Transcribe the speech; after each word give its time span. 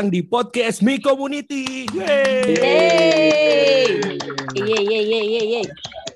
datang 0.00 0.16
di 0.16 0.24
podcast 0.24 0.80
Mi 0.80 0.96
Community. 0.96 1.84
Yeay. 1.92 2.56
Yeay. 2.56 3.84
Yeay, 4.56 4.80
yeay, 4.80 5.04
yeay, 5.04 5.44
yeay. 5.44 5.66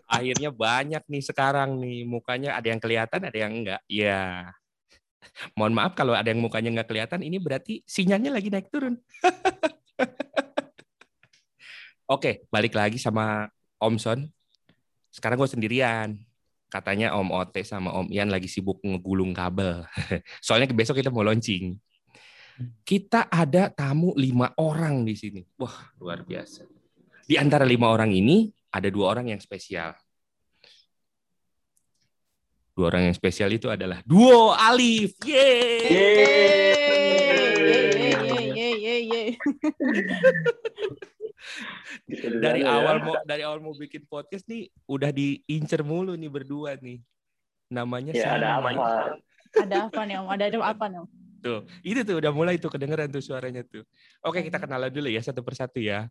Akhirnya 0.08 0.48
banyak 0.48 1.04
nih 1.04 1.20
sekarang 1.20 1.76
nih 1.84 2.08
mukanya 2.08 2.56
ada 2.56 2.64
yang 2.64 2.80
kelihatan, 2.80 3.28
ada 3.28 3.36
yang 3.36 3.52
enggak. 3.52 3.84
Ya. 3.84 4.48
Mohon 5.52 5.72
maaf 5.76 5.92
kalau 5.92 6.16
ada 6.16 6.24
yang 6.24 6.40
mukanya 6.40 6.72
enggak 6.72 6.96
kelihatan, 6.96 7.28
ini 7.28 7.36
berarti 7.36 7.84
sinyalnya 7.84 8.32
lagi 8.32 8.48
naik 8.48 8.72
turun. 8.72 8.96
Oke, 12.16 12.48
balik 12.48 12.72
lagi 12.72 12.96
sama 12.96 13.52
Om 13.76 14.00
Son. 14.00 14.24
Sekarang 15.12 15.36
gue 15.36 15.50
sendirian. 15.52 16.24
Katanya 16.72 17.12
Om 17.20 17.36
Ote 17.36 17.60
sama 17.68 17.92
Om 17.92 18.08
Ian 18.08 18.32
lagi 18.32 18.48
sibuk 18.48 18.80
ngegulung 18.80 19.36
kabel. 19.36 19.84
Soalnya 20.40 20.72
besok 20.72 21.04
kita 21.04 21.12
mau 21.12 21.20
launching. 21.20 21.76
Kita 22.86 23.26
ada 23.26 23.66
tamu 23.66 24.14
lima 24.14 24.54
orang 24.62 25.02
di 25.02 25.14
sini. 25.18 25.42
Wah, 25.58 25.90
luar 25.98 26.22
biasa. 26.22 26.62
Di 27.26 27.34
antara 27.34 27.66
lima 27.66 27.90
orang 27.90 28.14
ini, 28.14 28.46
ada 28.70 28.86
dua 28.92 29.10
orang 29.10 29.34
yang 29.34 29.40
spesial. 29.42 29.90
Dua 32.74 32.90
orang 32.90 33.10
yang 33.10 33.16
spesial 33.16 33.50
itu 33.54 33.70
adalah 33.70 34.02
duo 34.06 34.54
Alif. 34.54 35.18
Yeay! 35.22 35.82
Yeay, 35.94 36.22
yeay, 37.98 38.46
yeay, 38.50 38.74
yeay, 38.78 39.00
yeay. 39.06 39.28
dari 42.38 42.62
awal 42.66 43.02
mau 43.02 43.14
dari 43.22 43.42
awal 43.46 43.58
mau 43.62 43.74
bikin 43.74 44.06
podcast 44.06 44.46
nih 44.50 44.70
udah 44.90 45.10
diincer 45.14 45.82
mulu 45.86 46.14
nih 46.18 46.30
berdua 46.30 46.74
nih. 46.78 46.98
Namanya 47.70 48.14
Ya 48.14 48.38
ada 48.38 48.58
sama. 48.58 48.70
apa? 48.74 49.18
Ada 49.54 49.76
apa 49.90 50.00
nih 50.06 50.14
Om? 50.22 50.26
Ada 50.30 50.44
apa 50.62 50.84
nih 50.90 50.98
Om? 51.02 51.23
Tuh, 51.44 51.60
itu 51.84 52.00
tuh 52.08 52.16
udah 52.24 52.32
mulai 52.32 52.56
tuh 52.56 52.72
kedengeran 52.72 53.12
tuh 53.12 53.20
suaranya 53.20 53.60
tuh. 53.68 53.84
Oke, 54.24 54.40
kita 54.40 54.56
kenalan 54.56 54.88
dulu 54.88 55.12
ya 55.12 55.20
satu 55.20 55.44
persatu 55.44 55.76
ya. 55.76 56.08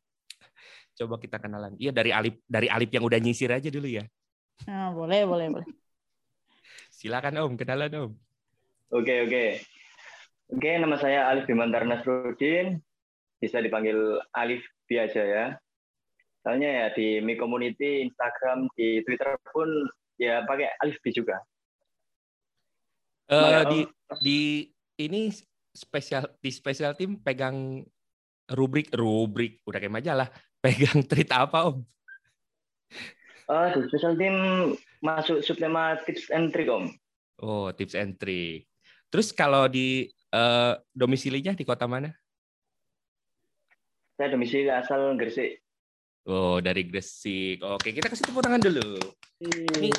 Coba 0.93 1.17
kita 1.17 1.41
kenalan. 1.41 1.73
Iya 1.81 1.89
dari 1.89 2.13
Alip 2.13 2.45
dari 2.45 2.69
Alip 2.69 2.93
yang 2.93 3.01
udah 3.01 3.17
nyisir 3.17 3.49
aja 3.49 3.65
dulu 3.73 3.89
ya. 3.89 4.05
Nah, 4.69 4.93
boleh, 4.93 5.25
boleh, 5.25 5.47
boleh. 5.49 5.67
Silakan 7.01 7.41
Om, 7.41 7.53
kenalan 7.57 7.89
Om. 7.89 8.11
Oke 8.93 9.25
oke. 9.25 9.45
Oke 10.53 10.69
nama 10.77 11.01
saya 11.01 11.25
Alif 11.33 11.49
Bimantar 11.49 11.81
Nasruddin. 11.89 12.77
Bisa 13.41 13.57
dipanggil 13.57 13.97
Alif 14.37 14.61
biasa 14.85 15.17
ya. 15.17 15.45
Soalnya 16.45 16.69
ya 16.69 16.85
di 16.93 17.25
Mi 17.25 17.33
Community, 17.33 18.05
Instagram, 18.05 18.69
di 18.77 19.01
Twitter 19.01 19.33
pun 19.49 19.65
ya 20.21 20.45
pakai 20.45 20.77
Alif 20.85 21.01
B 21.01 21.09
juga. 21.09 21.41
Eh, 23.33 23.41
Mana, 23.41 23.65
di 23.65 23.79
di 24.21 24.39
ini 25.01 25.33
spesial 25.73 26.29
di 26.37 26.53
spesial 26.53 26.93
tim 26.93 27.17
pegang 27.17 27.81
rubrik 28.53 28.93
rubrik 28.93 29.65
udah 29.65 29.79
kayak 29.81 29.93
majalah 29.93 30.27
pegang 30.63 31.01
treat 31.03 31.29
apa 31.33 31.73
om? 31.73 31.81
Oh, 33.49 33.67
di 33.75 33.81
special 33.91 34.15
team 34.15 34.35
masuk 35.03 35.43
suplemen 35.43 35.99
tips 36.07 36.31
and 36.31 36.53
trick 36.53 36.69
om. 36.69 36.93
oh 37.43 37.73
tips 37.75 37.97
and 37.97 38.15
trick. 38.15 38.69
Terus 39.11 39.35
kalau 39.35 39.67
di 39.67 40.07
eh, 40.09 40.73
domisilinya 40.95 41.51
di 41.57 41.65
kota 41.67 41.89
mana? 41.89 42.13
Saya 44.15 44.31
domisili 44.31 44.69
asal 44.69 45.17
Gresik. 45.17 45.59
oh 46.29 46.61
dari 46.63 46.87
Gresik. 46.87 47.59
Oke 47.65 47.91
kita 47.91 48.07
kasih 48.07 48.29
tepuk 48.29 48.45
tangan 48.45 48.61
dulu. 48.61 48.95
Nih, 49.43 49.91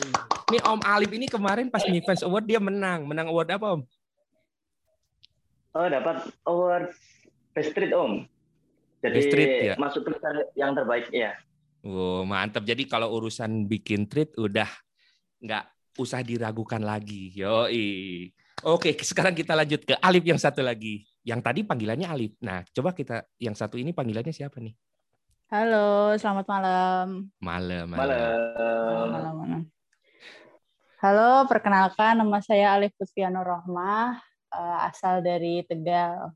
nih 0.49 0.63
Om 0.65 0.81
Alif 0.89 1.13
ini 1.13 1.29
kemarin 1.29 1.69
pas 1.69 1.85
Mi 1.85 2.01
Fans 2.01 2.25
Award 2.25 2.49
dia 2.49 2.63
menang. 2.63 3.05
Menang 3.05 3.29
award 3.29 3.53
apa 3.53 3.77
Om 3.77 3.85
Oh 5.75 5.91
dapat 5.91 6.23
award 6.47 6.95
Best 7.51 7.75
Street 7.75 7.91
om. 7.91 8.23
Jadi 9.03 9.15
Best 9.21 9.29
Street, 9.29 9.51
ya? 9.69 9.75
masuk 9.77 10.01
tulisan 10.07 10.49
yang 10.57 10.73
terbaik 10.73 11.13
ya. 11.13 11.37
oh 11.85 12.25
mantap 12.25 12.65
jadi 12.65 12.81
kalau 12.89 13.13
urusan 13.13 13.69
bikin 13.69 14.09
treat 14.09 14.33
udah 14.41 14.65
nggak 15.45 15.65
usah 16.01 16.25
diragukan 16.25 16.81
lagi 16.81 17.29
yoi 17.37 18.33
oke 18.65 18.97
sekarang 19.05 19.37
kita 19.37 19.53
lanjut 19.53 19.85
ke 19.85 19.93
Alif 20.01 20.25
yang 20.25 20.41
satu 20.41 20.65
lagi 20.65 21.05
yang 21.21 21.45
tadi 21.45 21.61
panggilannya 21.61 22.09
Alif 22.09 22.33
nah 22.41 22.65
coba 22.73 22.97
kita 22.97 23.29
yang 23.37 23.53
satu 23.53 23.77
ini 23.77 23.93
panggilannya 23.93 24.33
siapa 24.33 24.65
nih 24.65 24.73
Halo, 25.53 26.17
selamat 26.17 26.47
malam. 26.49 27.29
malam 27.39 27.85
Malam. 27.93 28.37
Malam, 29.13 29.35
malam. 29.37 29.63
Halo, 31.05 31.45
perkenalkan 31.47 32.17
nama 32.17 32.41
saya 32.41 32.75
Alif 32.81 32.97
Putfiano 32.97 33.45
Rohmah, 33.45 34.19
eh, 34.55 34.79
asal 34.89 35.21
dari 35.21 35.63
Tegal. 35.67 36.31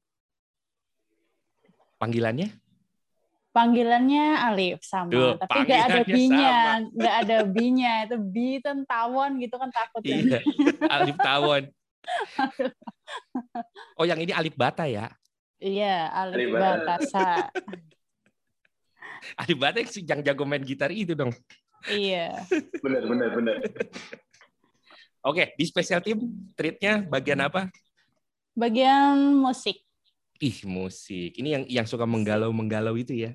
panggilannya 1.98 2.54
Panggilannya 3.48 4.38
Alif 4.38 4.86
sama, 4.86 5.10
Tuh, 5.10 5.34
tapi 5.40 5.66
nggak 5.66 5.82
ada 5.90 6.02
B-nya, 6.06 6.58
nggak 6.94 7.14
ada 7.26 7.38
B-nya. 7.42 7.92
Itu 8.06 8.16
B 8.22 8.62
itu 8.62 8.70
tawon 8.86 9.42
gitu 9.42 9.58
kan 9.58 9.72
takut 9.74 10.04
ya. 10.06 10.14
iya 10.20 10.38
Alif 10.86 11.16
Tawon 11.18 11.64
oh 13.98 14.04
yang 14.06 14.20
ini 14.20 14.32
Alif 14.32 14.54
Bata 14.54 14.86
ya 14.86 15.10
Iya, 15.58 16.06
Alif 16.14 16.54
Alif 16.54 16.54
Batasa. 16.54 17.50
Alif 19.42 19.58
Bata 19.58 19.82
yang 19.82 20.20
jago 20.22 20.46
main 20.46 20.62
gitar 20.62 20.94
itu 20.94 21.18
dong 21.18 21.34
iya. 21.90 22.46
Benar 22.78 23.02
benar 23.10 23.28
benar. 23.34 23.56
oke 25.26 25.58
di 25.58 25.64
special 25.66 25.98
team 25.98 26.18
treatnya 26.54 27.02
bagian 27.02 27.42
apa 27.42 27.66
Bagian 28.58 29.38
musik. 29.38 29.78
ih 30.38 30.58
musik 30.66 31.34
ini 31.34 31.50
yang 31.50 31.64
yang 31.66 31.86
suka 31.86 32.06
menggalau 32.06 32.50
menggalau 32.50 32.94
itu 32.94 33.10
ya 33.10 33.34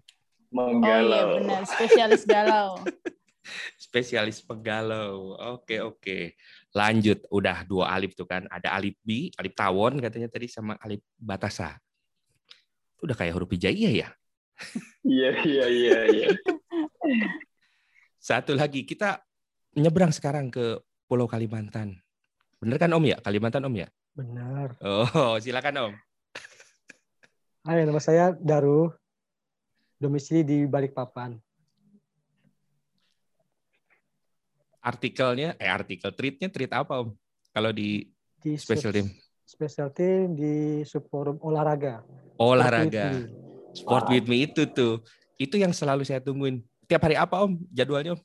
Oh 0.54 0.70
iya 0.70 0.76
Menggalau. 0.78 1.28
benar, 1.42 1.64
spesialis 1.66 2.24
galau. 2.24 2.78
spesialis 3.90 4.38
penggalau. 4.40 5.34
Oke 5.58 5.82
oke. 5.82 6.38
Lanjut, 6.72 7.26
udah 7.34 7.66
dua 7.66 7.90
alif 7.90 8.14
tuh 8.14 8.30
kan. 8.30 8.46
Ada 8.48 8.70
alif 8.70 8.94
B, 9.02 9.34
alif 9.34 9.58
tawon 9.58 9.98
katanya 9.98 10.30
tadi 10.30 10.46
sama 10.46 10.78
alif 10.78 11.02
batasa. 11.18 11.82
Udah 13.02 13.18
kayak 13.18 13.34
huruf 13.34 13.50
hijaiyah 13.50 13.94
ya. 13.98 14.10
Iya 15.02 15.30
iya 15.42 15.66
iya 15.68 16.00
iya. 16.14 16.28
Satu 18.22 18.54
lagi 18.54 18.86
kita 18.86 19.26
nyebrang 19.74 20.14
sekarang 20.14 20.54
ke 20.54 20.80
Pulau 21.10 21.26
Kalimantan. 21.26 21.98
Bener 22.62 22.78
kan 22.78 22.94
Om 22.94 23.10
ya? 23.10 23.18
Kalimantan 23.20 23.66
Om 23.66 23.74
ya? 23.76 23.90
Benar. 24.14 24.78
Oh, 24.82 25.36
silakan 25.44 25.90
Om. 25.90 25.94
Hai, 27.66 27.82
nama 27.88 27.98
saya 27.98 28.38
Daru. 28.38 28.94
Domisili 29.98 30.44
di 30.44 30.58
Balikpapan. 30.68 31.40
Artikelnya, 34.84 35.56
eh 35.56 35.72
artikel 35.72 36.12
tweetnya 36.12 36.52
tweet 36.52 36.70
apa 36.76 37.02
Om? 37.02 37.16
Kalau 37.56 37.72
di 37.72 38.04
Di 38.44 38.60
special 38.60 38.92
team 38.92 39.08
Special 39.48 39.90
team 39.96 40.36
di 40.36 40.84
subforum 40.84 41.40
olahraga. 41.40 42.04
olahraga. 42.36 43.16
Sportivity. 43.16 43.42
Sport 43.74 44.06
with 44.12 44.28
me 44.28 44.38
itu 44.46 44.64
tuh. 44.70 45.00
Itu 45.40 45.56
yang 45.58 45.72
selalu 45.74 46.04
saya 46.04 46.20
tungguin. 46.20 46.60
Tiap 46.86 47.00
hari 47.02 47.16
apa 47.16 47.48
Om 47.48 47.58
jadwalnya 47.72 48.20
Om? 48.20 48.22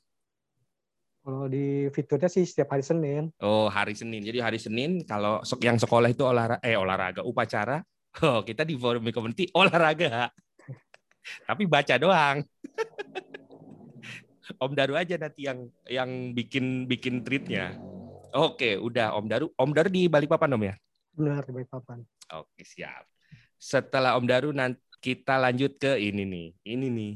Kalau 1.29 1.45
di 1.45 1.85
fiturnya 1.93 2.25
sih 2.25 2.41
setiap 2.41 2.73
hari 2.73 2.81
Senin. 2.81 3.29
Oh, 3.37 3.69
hari 3.69 3.93
Senin. 3.93 4.25
Jadi 4.25 4.41
hari 4.41 4.57
Senin 4.57 5.05
kalau 5.05 5.45
yang 5.61 5.77
sekolah 5.77 6.09
itu 6.09 6.25
olahraga 6.25 6.57
eh 6.65 6.73
olahraga 6.73 7.21
upacara. 7.21 7.85
Oh, 8.25 8.41
kita 8.41 8.65
di 8.65 8.73
forum 8.73 9.05
community 9.13 9.45
olahraga. 9.53 10.33
Tapi 11.47 11.69
baca 11.69 11.93
doang. 12.01 12.41
Om 14.65 14.73
Daru 14.73 14.97
aja 14.97 15.13
nanti 15.21 15.45
yang 15.45 15.69
yang 15.85 16.33
bikin 16.33 16.89
bikin 16.89 17.21
treatnya. 17.21 17.77
Oke, 18.33 18.81
udah 18.81 19.13
Om 19.13 19.29
Daru. 19.29 19.53
Om 19.53 19.69
Daru 19.77 19.93
di 19.93 20.09
Balikpapan 20.09 20.57
Om 20.57 20.63
ya? 20.65 20.75
Benar 21.13 21.45
di 21.45 21.53
Balikpapan. 21.53 22.01
Oke, 22.33 22.65
siap. 22.65 23.05
Setelah 23.61 24.17
Om 24.17 24.25
Daru 24.25 24.49
nanti 24.49 24.81
kita 24.97 25.37
lanjut 25.37 25.77
ke 25.77 26.01
ini 26.01 26.25
nih. 26.25 26.47
Ini 26.65 26.87
nih. 26.89 27.13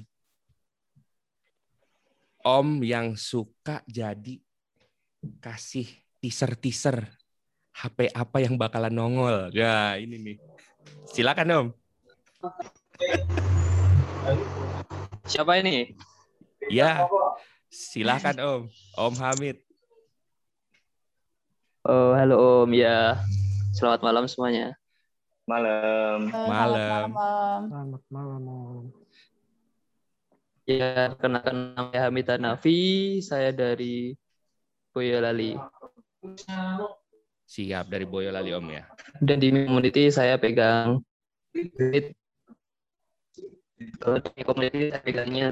Om 2.44 2.84
yang 2.84 3.16
suka 3.16 3.80
jadi 3.88 4.36
kasih 5.40 5.88
teaser-teaser 6.19 7.07
HP 7.72 8.12
apa 8.12 8.44
yang 8.44 8.60
bakalan 8.60 8.92
nongol. 8.92 9.48
Ya, 9.56 9.95
ini 9.95 10.19
nih. 10.19 10.38
Silakan 11.07 11.48
Om. 11.56 11.68
Siapa 15.24 15.56
ini? 15.63 15.95
Ya. 16.68 17.07
Silakan 17.72 18.36
Om. 18.44 18.62
Om 19.00 19.13
Hamid. 19.24 19.63
Oh, 21.88 22.12
halo 22.12 22.68
Om. 22.68 22.75
Ya, 22.75 23.24
selamat 23.72 24.04
malam 24.04 24.28
semuanya. 24.28 24.75
Malam. 25.48 26.28
Malam. 26.28 27.07
Selamat 27.07 27.16
malam. 27.16 27.60
Selamat 27.72 28.04
malam. 28.12 28.42
Om. 28.44 29.03
Ya, 30.63 31.12
kenalkan 31.19 31.75
nama 31.75 31.92
saya 31.92 32.07
Hamid 32.07 32.27
Hanafi. 32.31 32.80
Saya 33.19 33.51
dari 33.51 34.15
Boyolali. 34.95 35.60
Siap 37.44 37.92
dari 37.92 38.07
Boyolali 38.07 38.56
Om 38.56 38.68
ya. 38.71 38.88
Dan 39.19 39.44
di 39.44 39.51
community 39.51 40.07
saya 40.07 40.39
pegang 40.39 41.04
Kalau 44.00 44.18
di 44.24 44.42
community 44.48 44.88
saya 44.88 45.04
pegangnya. 45.04 45.51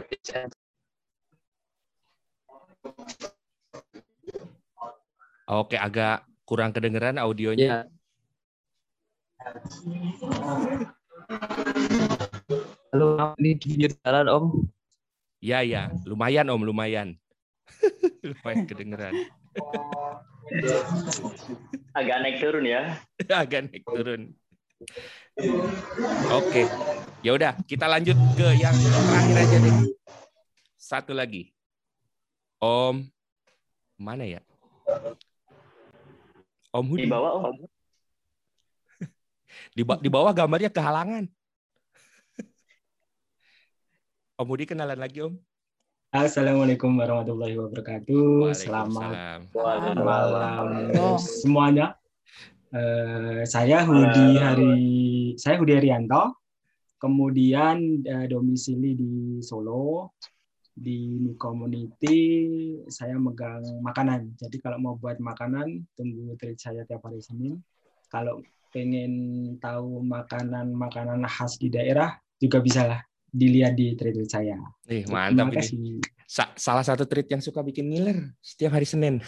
Oke, 5.51 5.75
agak 5.75 6.23
kurang 6.47 6.71
kedengeran 6.71 7.19
audionya. 7.19 7.67
Ya. 7.67 7.79
Halo, 12.95 13.35
ini 13.43 13.59
di 13.59 13.91
jalan 13.91 14.31
Om. 14.31 14.45
Ya, 15.41 15.65
ya, 15.65 15.89
lumayan 16.05 16.45
Om, 16.53 16.61
lumayan. 16.69 17.17
lumayan 18.21 18.69
kedengeran. 18.69 19.17
Agak 21.97 22.17
naik 22.21 22.38
turun 22.38 22.61
ya. 22.69 23.01
agak 23.41 23.65
naik 23.65 23.81
turun. 23.89 24.38
Oke, 26.29 26.69
ya 27.25 27.33
udah 27.33 27.57
kita 27.65 27.89
lanjut 27.89 28.13
ke 28.38 28.47
yang 28.61 28.77
terakhir 28.77 29.35
aja 29.41 29.57
deh. 29.65 29.75
Satu 30.77 31.17
lagi, 31.17 31.49
Om 32.61 33.09
mana 33.97 34.29
ya? 34.29 34.45
Om 36.69 36.85
Hudi. 36.85 37.09
Di 37.09 37.09
bawah 37.09 37.49
Om. 37.49 37.57
Di, 39.73 39.83
ba- 39.83 39.99
di 39.99 40.09
bawah 40.13 40.31
gambarnya 40.37 40.69
kehalangan. 40.69 41.25
Om 44.41 44.49
Hudi 44.49 44.65
kenalan 44.65 44.97
lagi 44.97 45.21
Om. 45.21 45.38
Assalamualaikum 46.17 46.97
warahmatullahi 46.97 47.61
wabarakatuh. 47.61 48.57
Selamat 48.57 49.45
malam 50.01 50.89
Oh. 50.97 51.21
semuanya. 51.21 51.93
Eh, 52.73 53.45
saya 53.45 53.85
Hudi 53.85 54.41
Hari, 54.41 54.81
saya 55.38 55.61
Hudi 55.61 55.77
Arianto. 55.77 56.41
Kemudian 56.97 58.01
eh, 58.01 58.25
domisili 58.25 58.97
di 58.97 59.13
Solo. 59.45 60.17
Di 60.73 61.21
Mi 61.21 61.37
Community 61.37 62.17
saya 62.89 63.21
megang 63.21 63.61
makanan. 63.85 64.41
Jadi 64.41 64.57
kalau 64.57 64.81
mau 64.81 64.95
buat 64.97 65.21
makanan, 65.21 65.85
tunggu 65.94 66.33
tweet 66.41 66.57
saya 66.57 66.81
tiap 66.89 67.05
hari 67.05 67.21
Senin. 67.21 67.61
Kalau 68.09 68.41
pengen 68.73 69.13
tahu 69.61 70.01
makanan-makanan 70.01 71.29
khas 71.29 71.61
di 71.61 71.69
daerah, 71.69 72.17
juga 72.41 72.57
bisa 72.57 72.89
lah 72.89 73.05
dilihat 73.31 73.74
di 73.74 73.95
tweet 73.95 74.28
saya. 74.28 74.60
Nih, 74.86 75.07
mantap 75.07 75.48
Terima 75.50 75.56
ini. 75.56 75.57
kasih. 75.57 75.80
Sa- 76.28 76.54
salah 76.56 76.83
satu 76.83 77.04
treat 77.07 77.28
yang 77.28 77.39
suka 77.39 77.60
bikin 77.60 77.88
ngiler 77.88 78.36
setiap 78.39 78.75
hari 78.75 78.88
Senin. 78.88 79.19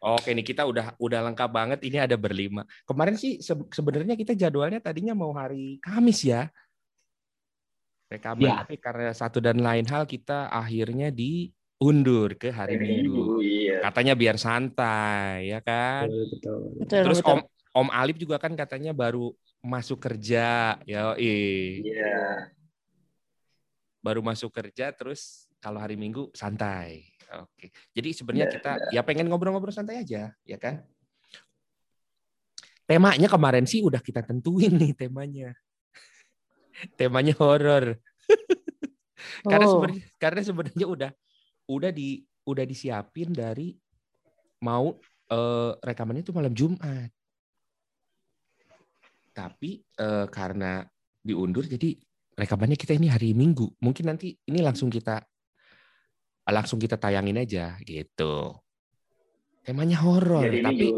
Oke 0.00 0.32
nih 0.32 0.40
kita 0.40 0.64
udah 0.64 0.96
udah 0.96 1.20
lengkap 1.28 1.50
banget. 1.52 1.78
Ini 1.84 2.08
ada 2.08 2.16
berlima. 2.16 2.64
Kemarin 2.88 3.20
sih 3.20 3.36
se- 3.44 3.68
sebenarnya 3.68 4.16
kita 4.16 4.32
jadwalnya 4.32 4.80
tadinya 4.80 5.12
mau 5.12 5.32
hari 5.36 5.76
Kamis 5.84 6.24
ya. 6.24 6.48
Rekaman 8.08 8.42
Ya. 8.42 8.64
tapi 8.64 8.80
karena 8.80 9.12
satu 9.12 9.38
dan 9.38 9.60
lain 9.60 9.84
hal 9.86 10.02
kita 10.08 10.48
akhirnya 10.50 11.12
diundur 11.12 12.32
ke 12.40 12.48
hari 12.48 12.80
Minggu. 12.80 13.44
Iya. 13.44 13.84
Katanya 13.84 14.16
biar 14.16 14.36
santai 14.40 15.52
ya 15.52 15.60
kan. 15.60 16.08
Betul, 16.08 16.24
betul. 16.32 16.58
Betul, 16.80 17.00
Terus 17.04 17.18
betul. 17.20 17.32
Om 17.36 17.40
Om 17.70 17.88
Alip 17.92 18.16
juga 18.18 18.36
kan 18.40 18.56
katanya 18.56 18.96
baru 18.96 19.30
masuk 19.60 20.00
kerja. 20.00 20.76
Ya, 20.84 21.14
Iya. 21.16 22.50
baru 24.00 24.24
masuk 24.24 24.48
kerja 24.48 24.88
terus 24.96 25.44
kalau 25.60 25.76
hari 25.76 25.92
Minggu 25.94 26.32
santai. 26.32 27.04
Oke. 27.36 27.68
Jadi 27.92 28.16
sebenarnya 28.16 28.48
Ya, 28.48 28.52
kita 28.56 28.72
ya 28.90 29.00
pengen 29.04 29.28
ngobrol-ngobrol 29.28 29.70
santai 29.76 30.00
aja, 30.00 30.32
ya 30.42 30.56
kan? 30.56 30.82
Temanya 32.88 33.28
kemarin 33.30 33.68
sih 33.68 33.84
udah 33.84 34.00
kita 34.02 34.24
tentuin 34.24 34.72
nih 34.74 34.96
temanya. 34.96 35.52
temanya 36.98 37.36
horor. 37.38 38.00
karena 39.46 39.66
Oh. 39.68 39.72
sebenarnya 39.78 40.02
karena 40.16 40.40
sebenarnya 40.42 40.86
udah 40.88 41.10
udah 41.70 41.90
di 41.92 42.24
udah 42.48 42.64
disiapin 42.66 43.30
dari 43.30 43.76
mau 44.64 44.96
eh, 45.30 45.72
rekamannya 45.78 46.24
itu 46.26 46.34
malam 46.34 46.50
Jumat. 46.56 47.12
Tapi 49.40 49.80
eh, 49.80 50.26
karena 50.28 50.84
diundur 51.24 51.64
jadi 51.64 51.96
rekamannya 52.36 52.76
kita 52.76 52.92
ini 52.92 53.08
hari 53.08 53.32
Minggu. 53.32 53.72
Mungkin 53.80 54.12
nanti 54.12 54.36
ini 54.44 54.60
langsung 54.60 54.92
kita 54.92 55.24
langsung 56.50 56.76
kita 56.76 57.00
tayangin 57.00 57.40
aja 57.40 57.78
gitu. 57.86 58.52
Temanya 59.64 60.02
horor, 60.02 60.50
tapi 60.50 60.92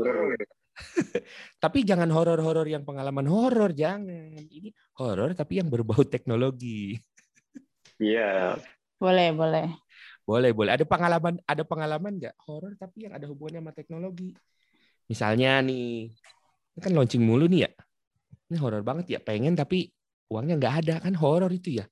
tapi 1.62 1.78
jangan 1.84 2.08
horor-horor 2.08 2.64
yang 2.64 2.82
pengalaman 2.82 3.28
horor, 3.28 3.70
jangan. 3.76 4.40
Ini 4.42 4.72
horor 4.98 5.36
tapi 5.36 5.60
yang 5.60 5.68
berbau 5.68 6.02
teknologi. 6.02 6.96
Iya. 8.00 8.56
Boleh, 8.96 9.30
boleh. 9.34 9.68
Boleh, 10.22 10.50
boleh. 10.54 10.72
Ada 10.78 10.86
pengalaman 10.86 11.34
ada 11.44 11.62
pengalaman 11.66 12.12
nggak 12.16 12.36
horor 12.46 12.72
tapi 12.78 13.06
yang 13.06 13.14
ada 13.18 13.26
hubungannya 13.28 13.60
sama 13.60 13.72
teknologi? 13.74 14.30
Misalnya 15.10 15.60
nih, 15.60 16.08
ini 16.72 16.80
kan 16.80 16.92
launching 16.94 17.20
mulu 17.20 17.50
nih 17.50 17.68
ya. 17.68 17.70
Ini 18.52 18.60
horor 18.60 18.84
banget 18.84 19.16
ya, 19.16 19.18
pengen 19.24 19.56
tapi 19.56 19.88
uangnya 20.28 20.60
nggak 20.60 20.74
ada 20.84 21.00
kan 21.00 21.16
horor 21.16 21.48
itu 21.48 21.80
ya. 21.80 21.88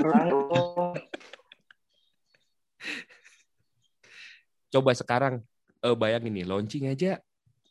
Coba 4.72 4.90
sekarang 4.96 5.44
eh, 5.84 5.92
bayangin 5.92 6.32
nih, 6.32 6.48
launching 6.48 6.88
aja 6.88 7.20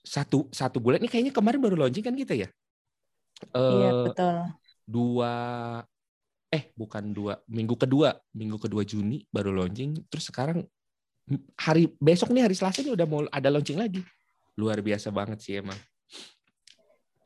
satu 0.05 0.45
satu 0.53 0.77
bulan. 0.77 1.01
Ini 1.01 1.09
kayaknya 1.09 1.33
kemarin 1.33 1.59
baru 1.59 1.75
launching 1.81 2.05
kan 2.05 2.13
kita 2.13 2.37
ya? 2.37 2.47
Iya, 3.49 3.89
Eh, 3.89 4.05
betul. 4.07 4.35
dua 4.85 5.33
eh 6.53 6.69
bukan 6.77 7.09
dua 7.09 7.41
minggu 7.49 7.73
kedua 7.73 8.13
minggu 8.29 8.61
kedua 8.61 8.85
Juni 8.85 9.25
baru 9.33 9.49
launching 9.49 10.05
terus 10.05 10.29
sekarang 10.29 10.61
hari 11.57 11.89
besok 11.97 12.29
nih 12.29 12.45
hari 12.45 12.53
Selasa 12.53 12.85
ini 12.85 12.93
udah 12.93 13.09
mau 13.09 13.25
ada 13.33 13.49
launching 13.49 13.81
lagi 13.81 14.05
luar 14.53 14.77
biasa 14.85 15.09
banget 15.09 15.41
sih 15.41 15.57
emang 15.57 15.73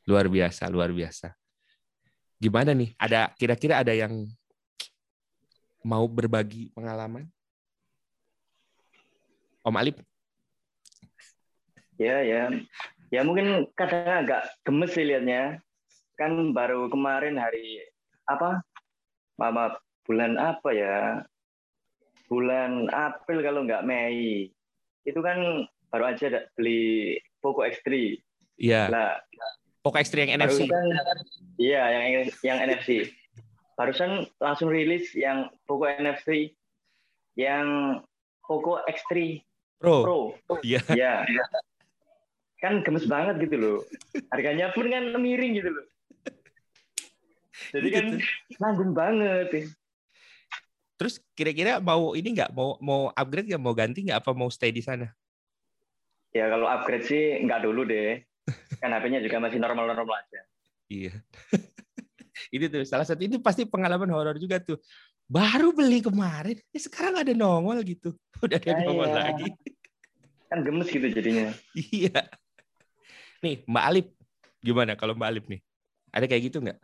luar 0.08 0.32
biasa 0.32 0.72
luar 0.72 0.90
biasa 0.96 1.36
gimana 2.40 2.72
nih 2.72 2.96
ada 2.96 3.30
kira-kira 3.36 3.84
ada 3.84 3.92
yang 3.92 4.26
mau 5.84 6.08
berbagi 6.08 6.72
pengalaman 6.72 7.28
Om 9.68 9.76
Alip 9.76 10.00
Ya, 11.98 12.22
ya. 12.22 12.54
Ya 13.10 13.22
mungkin 13.26 13.66
kadang 13.74 14.26
agak 14.26 14.54
gemes 14.62 14.94
sih 14.94 15.06
liatnya. 15.06 15.58
Kan 16.18 16.54
baru 16.54 16.90
kemarin 16.90 17.38
hari 17.38 17.82
apa? 18.30 18.62
Mama 19.38 19.78
bulan 20.06 20.38
apa 20.38 20.70
ya? 20.74 21.26
Bulan 22.30 22.90
April 22.94 23.42
kalau 23.42 23.66
nggak 23.66 23.86
Mei. 23.86 24.54
Itu 25.06 25.26
kan 25.26 25.66
baru 25.90 26.14
aja 26.14 26.46
beli 26.54 27.18
Poco 27.42 27.66
X3. 27.66 28.22
ya 28.58 28.90
Lah, 28.90 29.22
Poco 29.88 30.04
X3 30.04 30.28
yang 30.28 30.32
NFC 30.44 30.60
iya 31.56 31.84
yang 31.96 32.04
yang 32.44 32.58
NFC. 32.68 33.08
Barusan 33.80 34.28
langsung 34.44 34.68
rilis 34.68 35.16
yang 35.16 35.48
Poco 35.64 35.88
NFC 35.88 36.52
yang 37.40 38.00
Poco 38.44 38.84
X3 38.84 39.40
Pro 39.80 40.04
Pro. 40.04 40.20
Iya. 40.60 40.84
Iya. 40.92 41.24
Kan 42.60 42.84
gemes 42.84 43.08
banget 43.08 43.40
gitu 43.48 43.56
loh. 43.56 43.78
Harganya 44.34 44.76
pun 44.76 44.92
kan 44.92 45.16
miring 45.16 45.56
gitu 45.56 45.72
loh. 45.72 45.86
Jadi 47.72 47.88
kan 47.96 48.06
nanggung 48.60 48.92
banget. 48.92 49.72
terus 50.98 51.22
kira-kira 51.38 51.78
mau 51.78 52.18
ini 52.18 52.34
nggak 52.34 52.58
mau 52.58 52.74
mau 52.82 53.14
upgrade 53.14 53.54
nggak 53.54 53.62
mau 53.62 53.70
ganti 53.78 54.10
nggak 54.10 54.18
apa 54.18 54.34
mau 54.34 54.50
stay 54.50 54.74
di 54.74 54.82
sana 54.82 55.14
Ya 56.36 56.52
kalau 56.52 56.68
upgrade 56.68 57.06
sih 57.08 57.24
nggak 57.42 57.64
dulu 57.64 57.88
deh. 57.88 58.22
Kan 58.78 58.94
HP-nya 58.94 59.20
juga 59.24 59.38
masih 59.42 59.58
normal-normal 59.58 60.16
aja. 60.22 60.42
Iya. 60.88 61.14
ini 62.56 62.66
tuh 62.70 62.86
salah 62.86 63.04
satu 63.04 63.22
ini 63.26 63.42
pasti 63.42 63.66
pengalaman 63.66 64.08
horor 64.14 64.38
juga 64.38 64.62
tuh. 64.62 64.78
Baru 65.28 65.76
beli 65.76 66.00
kemarin, 66.00 66.56
eh, 66.72 66.80
sekarang 66.82 67.20
ada 67.20 67.34
nongol 67.36 67.84
gitu. 67.84 68.16
Udah 68.46 68.58
ada 68.62 68.72
Ya, 68.72 68.86
nongol 68.86 69.10
iya. 69.12 69.16
lagi. 69.28 69.48
Kan 70.48 70.64
gemes 70.64 70.88
gitu 70.88 71.08
jadinya. 71.12 71.52
iya. 71.92 72.20
Nih, 73.44 73.62
Mbak 73.68 73.86
Alip, 73.92 74.08
gimana 74.64 74.96
kalau 74.96 75.14
Mbak 75.14 75.30
Alip 75.30 75.46
nih? 75.52 75.62
Ada 76.16 76.26
kayak 76.26 76.44
gitu 76.48 76.58
nggak? 76.64 76.80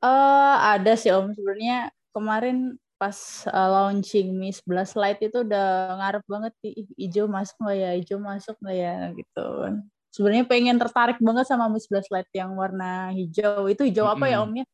Eh 0.00 0.56
ada 0.80 0.96
sih 0.96 1.12
Om 1.12 1.36
sebenarnya 1.36 1.92
kemarin 2.16 2.80
pas 2.96 3.16
eh, 3.48 3.68
launching 3.68 4.32
Mi 4.32 4.48
11 4.48 4.96
Lite 4.96 5.28
itu 5.28 5.44
udah 5.44 5.96
ngarep 6.00 6.24
banget 6.24 6.52
nih 6.64 6.72
"Ih, 6.72 6.88
hijau 7.04 7.28
masuk 7.28 7.56
nggak 7.60 7.76
ya 7.76 7.90
hijau 8.00 8.18
masuk 8.20 8.56
nggak 8.60 8.76
ya 8.76 8.94
gitu 9.12 9.44
kan 9.60 9.74
sebenarnya 10.10 10.46
pengen 10.46 10.76
tertarik 10.76 11.18
banget 11.22 11.46
sama 11.46 11.70
Mi 11.70 11.78
11 11.78 12.10
Lite 12.10 12.32
yang 12.34 12.50
warna 12.58 13.14
hijau 13.14 13.66
itu 13.70 13.82
hijau 13.86 14.06
apa 14.10 14.26
ya 14.26 14.42
Mm-mm. 14.42 14.50
Om 14.50 14.60
ya 14.62 14.66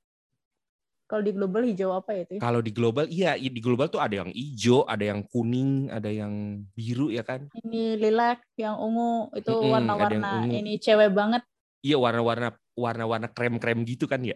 kalau 1.06 1.22
di 1.22 1.32
global 1.32 1.62
hijau 1.62 1.94
apa 1.94 2.10
ya 2.18 2.26
itu 2.26 2.32
ya? 2.34 2.40
Kalau 2.42 2.58
di 2.58 2.74
global, 2.74 3.06
iya 3.06 3.38
di 3.38 3.62
global 3.62 3.86
tuh 3.86 4.02
ada 4.02 4.26
yang 4.26 4.30
hijau, 4.34 4.82
ada 4.90 5.06
yang 5.06 5.22
kuning, 5.22 5.86
ada 5.86 6.10
yang 6.10 6.66
biru 6.74 7.14
ya 7.14 7.22
kan? 7.22 7.46
ini 7.62 7.94
lilac 7.94 8.42
yang 8.58 8.74
ungu 8.74 9.30
itu 9.38 9.54
warna-warna 9.54 10.44
ungu. 10.44 10.52
ini 10.52 10.82
cewek 10.82 11.14
banget 11.14 11.46
Iya 11.86 12.02
warna-warna 12.02 12.58
warna-warna 12.74 13.30
krem-krem 13.30 13.86
gitu 13.86 14.10
kan 14.10 14.18
ya? 14.26 14.34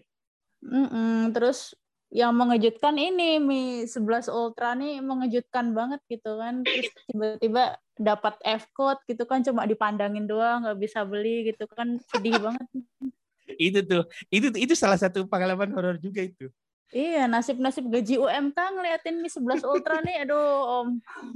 Mm-mm, 0.63 1.35
terus 1.35 1.75
yang 2.11 2.35
mengejutkan 2.35 2.99
ini 2.99 3.39
Mi 3.39 3.87
11 3.87 4.27
Ultra 4.31 4.75
nih 4.75 4.99
mengejutkan 4.99 5.71
banget 5.71 6.03
gitu 6.11 6.37
kan. 6.43 6.67
Terus 6.67 6.91
tiba-tiba 7.07 7.79
dapat 7.95 8.35
F 8.43 8.67
code 8.75 8.99
gitu 9.07 9.23
kan 9.31 9.47
cuma 9.47 9.63
dipandangin 9.65 10.27
doang 10.27 10.67
nggak 10.67 10.79
bisa 10.83 11.07
beli 11.07 11.55
gitu 11.55 11.71
kan 11.71 12.03
sedih 12.11 12.37
banget. 12.43 12.67
itu 13.59 13.83
tuh 13.83 14.07
itu 14.31 14.47
itu 14.55 14.75
salah 14.79 14.95
satu 14.95 15.27
pengalaman 15.27 15.75
horor 15.75 15.99
juga 15.99 16.23
itu 16.23 16.47
Iya, 16.91 17.31
nasib-nasib 17.31 17.87
gaji 17.87 18.19
UMK 18.19 18.59
ngeliatin 18.59 19.23
Mi 19.23 19.31
11 19.31 19.63
Ultra 19.63 20.03
nih, 20.03 20.27
aduh 20.27 20.83
Om. 20.83 20.89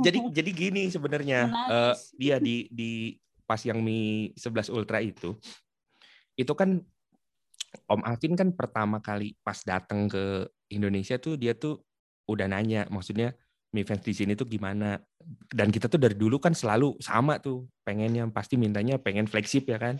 jadi 0.02 0.18
jadi 0.34 0.50
gini 0.50 0.82
sebenarnya 0.90 1.46
eh, 1.46 1.50
Menangis. 1.50 2.10
dia 2.18 2.36
di 2.42 2.66
di 2.74 3.14
pas 3.46 3.62
yang 3.62 3.78
Mi 3.78 4.34
11 4.34 4.74
Ultra 4.74 4.98
itu 4.98 5.38
itu 6.34 6.52
kan 6.58 6.82
Om 7.86 8.02
Alvin 8.02 8.34
kan 8.34 8.50
pertama 8.50 8.98
kali 8.98 9.38
pas 9.46 9.62
datang 9.62 10.10
ke 10.10 10.50
Indonesia 10.76 11.16
tuh 11.18 11.38
dia 11.38 11.54
tuh 11.54 11.80
udah 12.28 12.48
nanya 12.48 12.88
maksudnya 12.90 13.36
Mi 13.74 13.82
fans 13.82 14.06
di 14.06 14.14
sini 14.14 14.38
tuh 14.38 14.46
gimana? 14.46 15.02
Dan 15.50 15.74
kita 15.74 15.90
tuh 15.90 15.98
dari 15.98 16.14
dulu 16.14 16.38
kan 16.38 16.54
selalu 16.54 16.94
sama 17.02 17.42
tuh 17.42 17.66
pengennya 17.82 18.22
pasti 18.30 18.54
mintanya 18.54 19.02
pengen 19.02 19.26
flagship 19.26 19.66
ya 19.66 19.82
kan? 19.82 19.98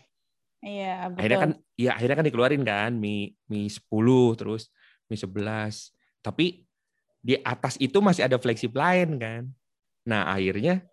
Iya, 0.62 1.10
betul. 1.10 1.18
akhirnya 1.18 1.38
kan 1.42 1.50
ya 1.74 1.90
akhirnya 1.98 2.16
kan 2.22 2.26
dikeluarin 2.30 2.62
kan 2.64 2.90
Mi 2.94 3.34
Mi 3.50 3.66
10 3.66 4.38
terus 4.38 4.70
Mi 5.10 5.18
11 5.18 5.90
tapi 6.22 6.64
di 7.18 7.34
atas 7.42 7.74
itu 7.82 7.98
masih 7.98 8.30
ada 8.30 8.38
flagship 8.38 8.72
lain 8.78 9.18
kan? 9.18 9.42
Nah 10.06 10.30
akhirnya 10.30 10.86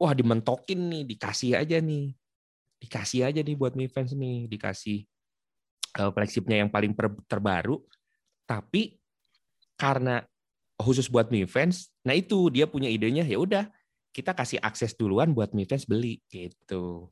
wah 0.00 0.16
dimentokin 0.16 0.88
nih 0.88 1.02
dikasih 1.04 1.60
aja 1.60 1.78
nih. 1.84 2.16
Dikasih 2.80 3.28
aja 3.28 3.40
nih 3.44 3.56
buat 3.60 3.76
Mi 3.76 3.92
fans 3.92 4.16
nih 4.16 4.48
dikasih 4.48 5.04
eh, 6.00 6.10
flagshipnya 6.16 6.64
yang 6.64 6.70
paling 6.72 6.96
per- 6.96 7.22
terbaru. 7.28 7.84
Tapi 8.48 8.96
karena 9.76 10.24
khusus 10.76 11.08
buat 11.08 11.28
Mi 11.32 11.44
fans 11.48 11.88
nah 12.04 12.12
itu 12.12 12.52
dia 12.52 12.68
punya 12.68 12.90
idenya 12.90 13.24
ya 13.24 13.40
udah 13.40 13.64
kita 14.12 14.32
kasih 14.32 14.60
akses 14.60 14.96
duluan 14.96 15.32
buat 15.32 15.52
Mi 15.52 15.64
fans 15.64 15.84
beli 15.88 16.20
gitu 16.28 17.08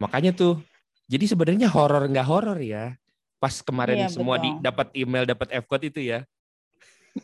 makanya 0.00 0.32
tuh 0.32 0.60
jadi 1.04 1.24
sebenarnya 1.28 1.68
horor 1.68 2.08
nggak 2.08 2.28
horor 2.28 2.58
ya. 2.60 2.96
Pas 3.36 3.60
kemarin 3.60 4.08
Iya, 4.08 4.08
semua 4.08 4.40
di 4.40 4.48
betul. 4.48 4.64
dapat 4.64 4.86
email, 4.96 5.24
dapat 5.28 5.48
F 5.52 5.64
code 5.68 5.92
itu 5.92 6.00
ya. 6.00 6.24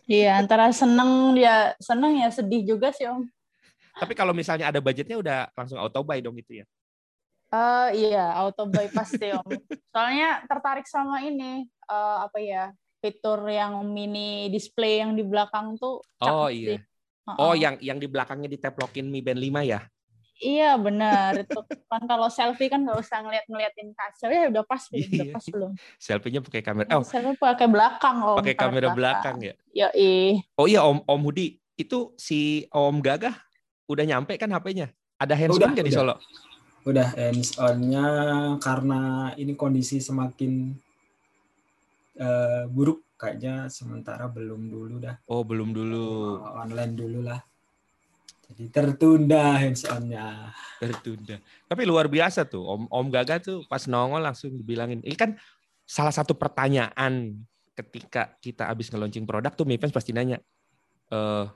Iya, 0.05 0.39
antara 0.39 0.71
seneng 0.71 1.35
ya 1.35 1.75
seneng 1.81 2.21
ya 2.21 2.29
sedih 2.31 2.63
juga 2.63 2.93
sih 2.93 3.09
Om. 3.09 3.27
Tapi 3.97 4.13
kalau 4.15 4.31
misalnya 4.37 4.71
ada 4.71 4.79
budgetnya 4.79 5.19
udah 5.19 5.39
langsung 5.57 5.81
auto 5.81 5.99
buy 6.05 6.21
dong 6.21 6.37
itu 6.39 6.63
ya. 6.63 6.67
Eh 7.51 8.07
iya, 8.07 8.31
auto 8.37 8.69
buy 8.69 8.87
pasti 8.93 9.33
Om. 9.33 9.49
Soalnya 9.91 10.45
tertarik 10.45 10.85
sama 10.87 11.25
ini 11.25 11.65
eh, 11.67 12.19
apa 12.21 12.39
ya? 12.39 12.71
Fitur 13.01 13.41
yang 13.49 13.81
mini 13.83 14.53
display 14.53 15.01
yang 15.01 15.17
di 15.17 15.25
belakang 15.25 15.81
tuh 15.81 16.05
Oh 16.21 16.47
cakep 16.47 16.53
iya. 16.53 16.69
sih. 16.77 16.79
Oh 17.31 17.53
Heeh. 17.53 17.55
yang 17.57 17.75
yang 17.81 17.99
di 17.99 18.07
belakangnya 18.07 18.49
diteplokin 18.49 19.09
Mi 19.09 19.25
Band 19.25 19.41
5 19.41 19.65
ya. 19.65 19.81
Iya 20.41 20.73
benar 20.81 21.37
itu 21.37 21.61
kan 21.85 22.01
kalau 22.09 22.33
selfie 22.33 22.73
kan 22.73 22.81
nggak 22.81 22.97
usah 22.97 23.21
ngeliat-ngeliatin 23.21 23.93
kaca 23.93 24.25
ya 24.33 24.49
udah 24.49 24.65
pas 24.65 24.81
belum 24.89 25.05
udah 25.05 25.25
Iya. 25.29 25.35
pas 25.37 25.47
belum 25.53 25.71
Selfie-nya 26.01 26.41
pakai 26.41 26.63
kamera. 26.65 26.89
Oh, 26.97 27.05
selfie 27.05 27.37
pakai 27.37 27.69
belakang 27.69 28.17
om 28.25 28.37
pakai 28.41 28.57
kamera 28.57 28.89
belakang 28.89 29.37
ya. 29.41 29.55
ya 29.69 29.89
ih 29.93 30.41
Oh 30.57 30.65
iya 30.65 30.81
Om 30.81 31.05
Om 31.05 31.21
Hudi, 31.25 31.61
itu 31.77 32.17
si 32.17 32.65
Om 32.73 33.01
Gagah 33.01 33.37
udah 33.85 34.05
nyampe 34.05 34.37
kan 34.37 34.49
HP-nya? 34.49 34.89
Ada 35.17 35.37
hands 35.37 35.57
on 35.57 35.61
Udah, 35.61 35.69
nggak 35.77 35.85
di. 35.85 35.93
Solo? 35.93 36.17
Udah 36.89 37.13
hands 37.13 37.61
on-nya 37.61 38.07
karena 38.65 39.01
ini 39.37 39.53
kondisi 39.53 40.01
semakin 40.01 40.73
eh, 42.21 42.65
buruk 42.69 43.01
kayaknya 43.17 43.73
sementara 43.73 44.29
belum 44.29 44.69
dulu 44.69 45.01
dah. 45.01 45.17
Oh, 45.29 45.41
belum 45.41 45.73
dulu. 45.73 46.41
Online 46.45 46.93
dulu 46.93 47.21
lah. 47.25 47.41
Jadi 48.51 48.67
tertunda 48.67 49.57
hands 49.57 49.87
on-nya. 49.87 50.51
Tertunda. 50.83 51.39
Tapi 51.71 51.83
luar 51.87 52.11
biasa 52.11 52.43
tuh, 52.45 52.67
Om 52.67 52.91
Om 52.91 53.07
Gaga 53.15 53.39
tuh 53.39 53.63
pas 53.71 53.87
nongol 53.87 54.27
langsung 54.27 54.51
dibilangin. 54.51 54.99
Ini 55.07 55.15
kan 55.15 55.39
salah 55.87 56.11
satu 56.11 56.35
pertanyaan 56.35 57.39
ketika 57.79 58.35
kita 58.43 58.67
habis 58.67 58.91
nge-launching 58.91 59.23
produk 59.23 59.55
tuh 59.55 59.65
Mifans 59.65 59.95
pasti 59.95 60.11
nanya, 60.11 60.43
eh 61.15 61.47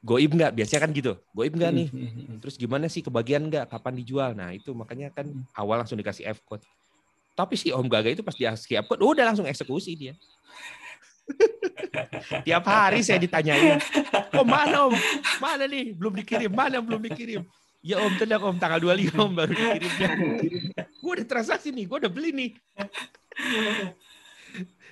goib 0.00 0.32
nggak? 0.32 0.56
Biasanya 0.56 0.80
kan 0.88 0.90
gitu, 0.96 1.20
goib 1.36 1.52
nggak 1.52 1.72
nih? 1.74 1.88
Terus 2.40 2.56
gimana 2.56 2.88
sih 2.88 3.04
kebagian 3.04 3.52
nggak? 3.52 3.68
Kapan 3.68 3.94
dijual? 4.00 4.32
Nah 4.32 4.56
itu 4.56 4.72
makanya 4.72 5.12
kan 5.12 5.28
awal 5.52 5.84
langsung 5.84 6.00
dikasih 6.00 6.32
F 6.32 6.40
code. 6.48 6.64
Tapi 7.36 7.54
si 7.60 7.68
Om 7.68 7.84
Gaga 7.84 8.08
itu 8.08 8.24
pas 8.24 8.32
F 8.32 8.86
code 8.88 9.04
udah 9.04 9.28
langsung 9.28 9.44
eksekusi 9.44 9.92
dia. 9.92 10.16
Tiap 12.48 12.64
hari 12.64 13.04
saya 13.04 13.20
ditanyain, 13.20 13.76
Om 14.32 14.46
mana 14.48 14.88
Om? 14.88 14.94
Mana 15.42 15.68
nih? 15.68 15.92
Belum 15.92 16.16
dikirim. 16.16 16.48
Mana 16.48 16.80
belum 16.80 17.02
dikirim? 17.04 17.44
Ya 17.84 18.02
Om, 18.02 18.18
tenang 18.18 18.42
Om, 18.42 18.56
tanggal 18.56 18.80
25 18.80 19.14
Om 19.14 19.32
baru 19.36 19.52
dikirimnya. 19.52 20.10
Gue 21.04 21.12
udah 21.22 21.26
transaksi 21.28 21.70
nih, 21.70 21.86
gue 21.86 21.98
udah 22.02 22.10
beli 22.10 22.34
nih. 22.34 22.50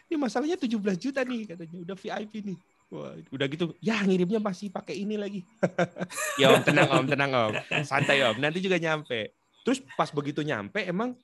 Ini 0.07 0.15
masalahnya 0.15 0.55
17 0.55 0.79
juta 0.95 1.27
nih 1.27 1.43
katanya, 1.51 1.79
udah 1.91 1.97
VIP 1.99 2.35
nih. 2.47 2.59
Wah, 2.95 3.19
udah 3.35 3.47
gitu, 3.51 3.75
ya 3.83 3.99
ngirimnya 3.99 4.39
masih 4.39 4.71
pakai 4.71 5.03
ini 5.03 5.19
lagi. 5.19 5.43
ya 6.41 6.55
Om, 6.55 6.63
tenang 6.63 6.89
Om, 6.93 7.05
tenang 7.11 7.33
Om. 7.35 7.53
Santai 7.83 8.23
Om, 8.23 8.39
nanti 8.39 8.63
juga 8.63 8.79
nyampe. 8.79 9.35
Terus 9.67 9.83
pas 9.99 10.13
begitu 10.15 10.47
nyampe 10.47 10.87
emang 10.87 11.19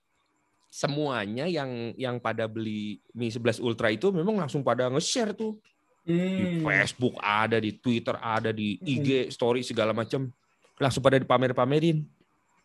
semuanya 0.70 1.50
yang 1.50 1.92
yang 1.98 2.16
pada 2.16 2.46
beli 2.46 3.02
Mi 3.10 3.26
11 3.26 3.58
Ultra 3.58 3.90
itu 3.90 4.14
memang 4.14 4.38
langsung 4.38 4.62
pada 4.62 4.86
nge-share 4.88 5.34
tuh 5.34 5.58
di 6.00 6.16
Hmm. 6.16 6.64
Facebook 6.64 7.20
ada, 7.20 7.60
di 7.60 7.76
Twitter 7.76 8.16
ada, 8.16 8.50
di 8.50 8.80
IG 8.80 9.28
story 9.30 9.60
segala 9.60 9.92
macam 9.92 10.32
langsung 10.80 11.04
pada 11.04 11.20
dipamer-pamerin. 11.20 12.00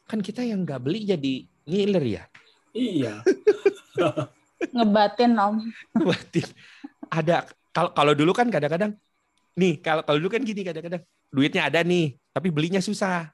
Kan 0.07 0.23
kita 0.23 0.39
yang 0.39 0.63
nggak 0.63 0.79
beli 0.79 1.03
jadi 1.03 1.33
ngiler 1.67 2.05
ya. 2.05 2.23
Iya. 2.71 3.13
ngebatin 4.75 5.35
om 5.35 5.59
Batin. 5.93 6.47
ada 7.11 7.43
kalau 7.71 7.91
kalau 7.91 8.13
dulu 8.15 8.31
kan 8.31 8.47
kadang-kadang 8.47 8.95
nih 9.55 9.79
kalau 9.83 10.01
kalau 10.03 10.17
dulu 10.19 10.31
kan 10.31 10.43
gini 10.43 10.63
kadang-kadang 10.63 11.03
duitnya 11.27 11.67
ada 11.67 11.83
nih 11.83 12.15
tapi 12.31 12.49
belinya 12.49 12.79
susah 12.79 13.31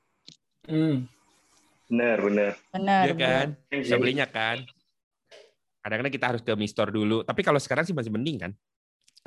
Hmm. 0.61 1.09
Bener, 1.91 2.17
bener. 2.24 2.51
benar 2.71 3.03
ya 3.03 3.15
kan? 3.19 3.48
Iya. 3.67 3.79
bisa 3.83 3.95
belinya 4.00 4.24
kan? 4.24 4.63
Kadang-kadang 5.83 6.13
kita 6.15 6.25
harus 6.31 6.39
ke 6.39 6.55
Mi 6.55 6.63
Store 6.63 6.88
dulu. 6.88 7.27
Tapi 7.27 7.43
kalau 7.43 7.60
sekarang 7.60 7.83
sih 7.83 7.91
masih 7.91 8.15
mending 8.15 8.48
kan? 8.48 8.51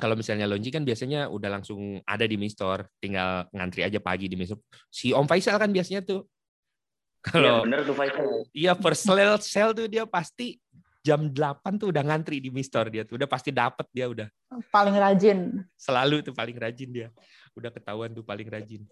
Kalau 0.01 0.17
misalnya 0.17 0.49
launching 0.49 0.73
kan 0.73 0.83
biasanya 0.83 1.29
udah 1.29 1.61
langsung 1.61 2.01
ada 2.09 2.25
di 2.25 2.41
Mi 2.41 2.49
Store. 2.49 2.89
Tinggal 2.97 3.45
ngantri 3.53 3.85
aja 3.85 4.01
pagi 4.01 4.25
di 4.25 4.33
Mi 4.33 4.49
Store. 4.49 4.65
Si 4.89 5.13
Om 5.13 5.29
Faisal 5.29 5.61
kan 5.61 5.69
biasanya 5.69 6.01
tuh. 6.01 6.25
Iya, 6.25 7.29
kalau 7.37 7.55
bener 7.69 7.85
tuh 7.85 7.95
Faisal. 7.97 8.25
iya 8.49 8.73
first 8.73 9.01
sale 9.05 9.37
sale 9.41 9.73
tuh 9.73 9.85
dia 9.85 10.05
pasti 10.09 10.57
jam 11.05 11.29
8 11.29 11.61
tuh 11.77 11.93
udah 11.93 12.01
ngantri 12.01 12.41
di 12.41 12.49
Mi 12.49 12.65
Store 12.65 12.89
dia 12.89 13.05
tuh. 13.05 13.21
Udah 13.21 13.29
pasti 13.29 13.53
dapet 13.53 13.85
dia 13.93 14.09
udah. 14.09 14.25
Paling 14.73 14.97
rajin. 14.97 15.61
Selalu 15.77 16.25
tuh 16.25 16.33
paling 16.33 16.57
rajin 16.57 16.89
dia. 16.89 17.07
Udah 17.53 17.69
ketahuan 17.69 18.09
tuh 18.09 18.25
paling 18.25 18.49
rajin 18.49 18.89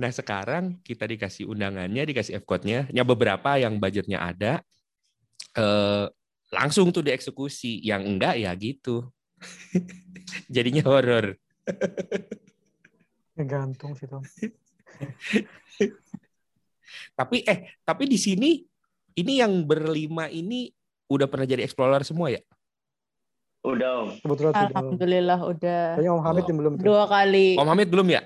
nah 0.00 0.08
sekarang 0.08 0.80
kita 0.80 1.04
dikasih 1.04 1.44
undangannya 1.44 2.08
dikasih 2.08 2.40
F 2.40 2.48
code-nya 2.48 2.88
ya 2.88 3.04
beberapa 3.04 3.60
yang 3.60 3.76
budgetnya 3.76 4.24
ada 4.24 4.64
eh, 5.56 6.08
langsung 6.50 6.90
tuh 6.90 7.02
dieksekusi. 7.06 7.80
Yang 7.82 8.02
enggak 8.06 8.34
ya 8.38 8.50
gitu. 8.58 9.08
Jadinya 10.54 10.82
horor. 10.84 11.38
Gantung 13.40 13.96
sih 13.96 14.06
Tom. 14.10 14.20
tapi 17.16 17.40
eh 17.48 17.72
tapi 17.86 18.04
di 18.04 18.20
sini 18.20 18.60
ini 19.16 19.32
yang 19.40 19.64
berlima 19.64 20.28
ini 20.28 20.68
udah 21.08 21.24
pernah 21.24 21.48
jadi 21.48 21.64
explorer 21.64 22.04
semua 22.04 22.28
ya? 22.28 22.42
Udah, 23.60 24.08
Om. 24.08 24.24
Kebetulan 24.24 24.52
alhamdulillah 24.72 25.40
udah 25.44 25.80
Kayaknya 26.00 26.12
Om 26.16 26.22
Hamid 26.24 26.44
yang 26.48 26.58
belum 26.64 26.74
tuh. 26.80 26.84
dua 26.84 27.04
kali. 27.08 27.60
Om 27.60 27.68
Hamid 27.68 27.88
belum 27.92 28.08
ya 28.08 28.22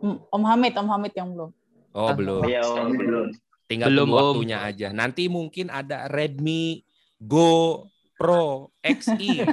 om 0.00 0.42
Hamid 0.42 0.74
om 0.74 0.88
Hamid 0.88 1.12
yang 1.12 1.30
belum 1.30 1.50
oh 1.92 2.06
Ah, 2.06 2.14
belum 2.14 2.42
Iya, 2.44 2.62
Om. 2.62 2.94
Belum. 2.94 3.26
tinggal 3.64 3.88
Belum, 3.88 4.06
tunggu 4.06 4.14
Om. 4.14 4.20
waktunya 4.32 4.58
aja 4.60 4.88
nanti 4.90 5.26
mungkin 5.26 5.66
ada 5.68 6.06
Redmi 6.06 6.82
Go 7.18 7.84
Pro 8.14 8.70
XI 8.80 9.42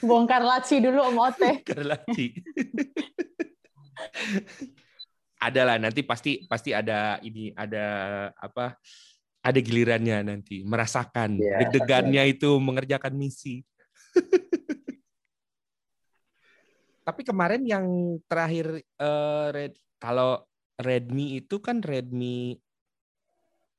bongkar 0.00 0.40
laci 0.40 0.80
dulu 0.80 1.00
om 1.04 1.18
Ote 1.20 1.60
lagi. 1.76 2.26
ada 5.38 5.60
lah 5.62 5.76
nanti 5.76 6.00
pasti 6.00 6.42
pasti 6.42 6.72
ada 6.72 7.20
ini 7.20 7.52
ada 7.52 7.84
apa 8.32 8.80
ada 9.38 9.58
gilirannya 9.60 10.24
nanti 10.24 10.64
merasakan 10.64 11.36
Iya. 11.36 11.60
deg-degannya 11.60 12.22
itu 12.26 12.48
mengerjakan 12.56 13.12
misi. 13.12 13.60
Tapi 17.04 17.20
kemarin 17.22 17.62
yang 17.68 17.84
terakhir 18.24 18.80
eh, 18.80 19.46
Red, 19.52 19.72
kalau 20.00 20.40
Redmi 20.80 21.38
itu 21.38 21.60
kan 21.60 21.84
Redmi 21.84 22.56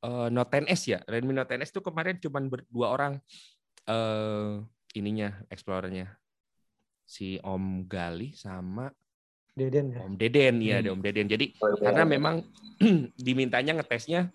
eh, 0.05 0.27
Note 0.29 0.49
10S 0.61 0.81
ya. 0.85 0.99
Redmi 1.09 1.33
Note 1.33 1.49
10S 1.49 1.73
tuh 1.73 1.83
kemarin 1.83 2.21
cuma 2.21 2.39
berdua 2.45 2.93
orang 2.93 3.13
eh 3.85 4.61
ininya 4.95 5.41
explorernya. 5.49 6.13
Si 7.05 7.37
Om 7.41 7.85
Gali 7.85 8.33
sama 8.33 8.89
Deden 9.55 9.93
ya. 9.93 9.99
Om 10.03 10.13
Deden 10.17 10.55
ya, 10.59 10.75
Hmm. 10.77 10.81
ada 10.83 10.89
Om 10.93 11.01
Deden. 11.01 11.27
Jadi 11.29 11.45
Oh, 11.61 11.69
iya. 11.71 11.81
karena 11.89 12.03
memang 12.03 12.35
dimintanya 13.25 13.77
ngetesnya 13.79 14.29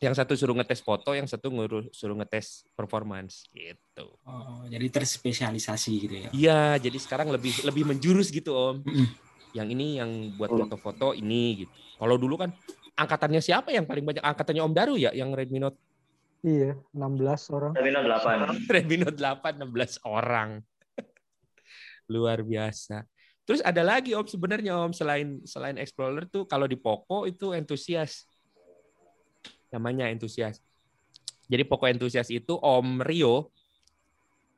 yang 0.00 0.16
satu 0.16 0.32
suruh 0.32 0.56
ngetes 0.56 0.80
foto, 0.80 1.12
yang 1.12 1.28
satu 1.28 1.52
ngurus 1.52 1.92
suruh 1.92 2.16
ngetes 2.16 2.64
performance 2.72 3.44
gitu. 3.52 4.16
Oh, 4.24 4.64
jadi 4.64 4.88
terspesialisasi 4.88 5.92
gitu 6.00 6.14
ya. 6.16 6.30
Iya, 6.32 6.62
jadi 6.88 6.96
sekarang 6.96 7.28
lebih 7.28 7.52
lebih 7.68 7.84
menjurus 7.84 8.32
gitu 8.32 8.56
Om. 8.56 8.80
Yang 9.52 9.68
ini 9.76 10.00
yang 10.00 10.10
buat 10.40 10.48
foto-foto 10.48 11.12
ini 11.12 11.68
gitu. 11.68 11.72
Kalau 12.00 12.16
dulu 12.16 12.40
kan 12.40 12.50
angkatannya 12.96 13.44
siapa 13.44 13.76
yang 13.76 13.84
paling 13.84 14.08
banyak? 14.08 14.24
Angkatannya 14.24 14.62
Om 14.64 14.72
Daru 14.72 14.96
ya, 14.96 15.12
yang 15.12 15.36
Redmi 15.36 15.60
Note 15.60 15.76
Iya, 16.40 16.72
16 16.96 17.52
orang. 17.52 17.72
Redmi 17.76 17.92
Note 17.92 18.08
8. 18.08 18.56
Redmi 18.72 18.96
Note 19.04 19.18
8 19.20 19.60
16 19.60 20.00
orang. 20.08 20.64
Luar 22.12 22.40
biasa. 22.40 23.04
Terus 23.44 23.60
ada 23.60 23.82
lagi 23.84 24.16
Om 24.16 24.24
sebenarnya 24.24 24.80
Om 24.80 24.96
selain 24.96 25.28
selain 25.44 25.76
Explorer 25.76 26.24
tuh 26.32 26.48
kalau 26.48 26.64
di 26.64 26.80
Poco 26.80 27.28
itu 27.28 27.52
entusias. 27.52 28.29
Namanya 29.70 30.06
entusias. 30.06 30.58
Jadi 31.46 31.62
Poco 31.62 31.86
entusias 31.86 32.28
itu 32.28 32.54
Om 32.54 33.02
Rio 33.02 33.50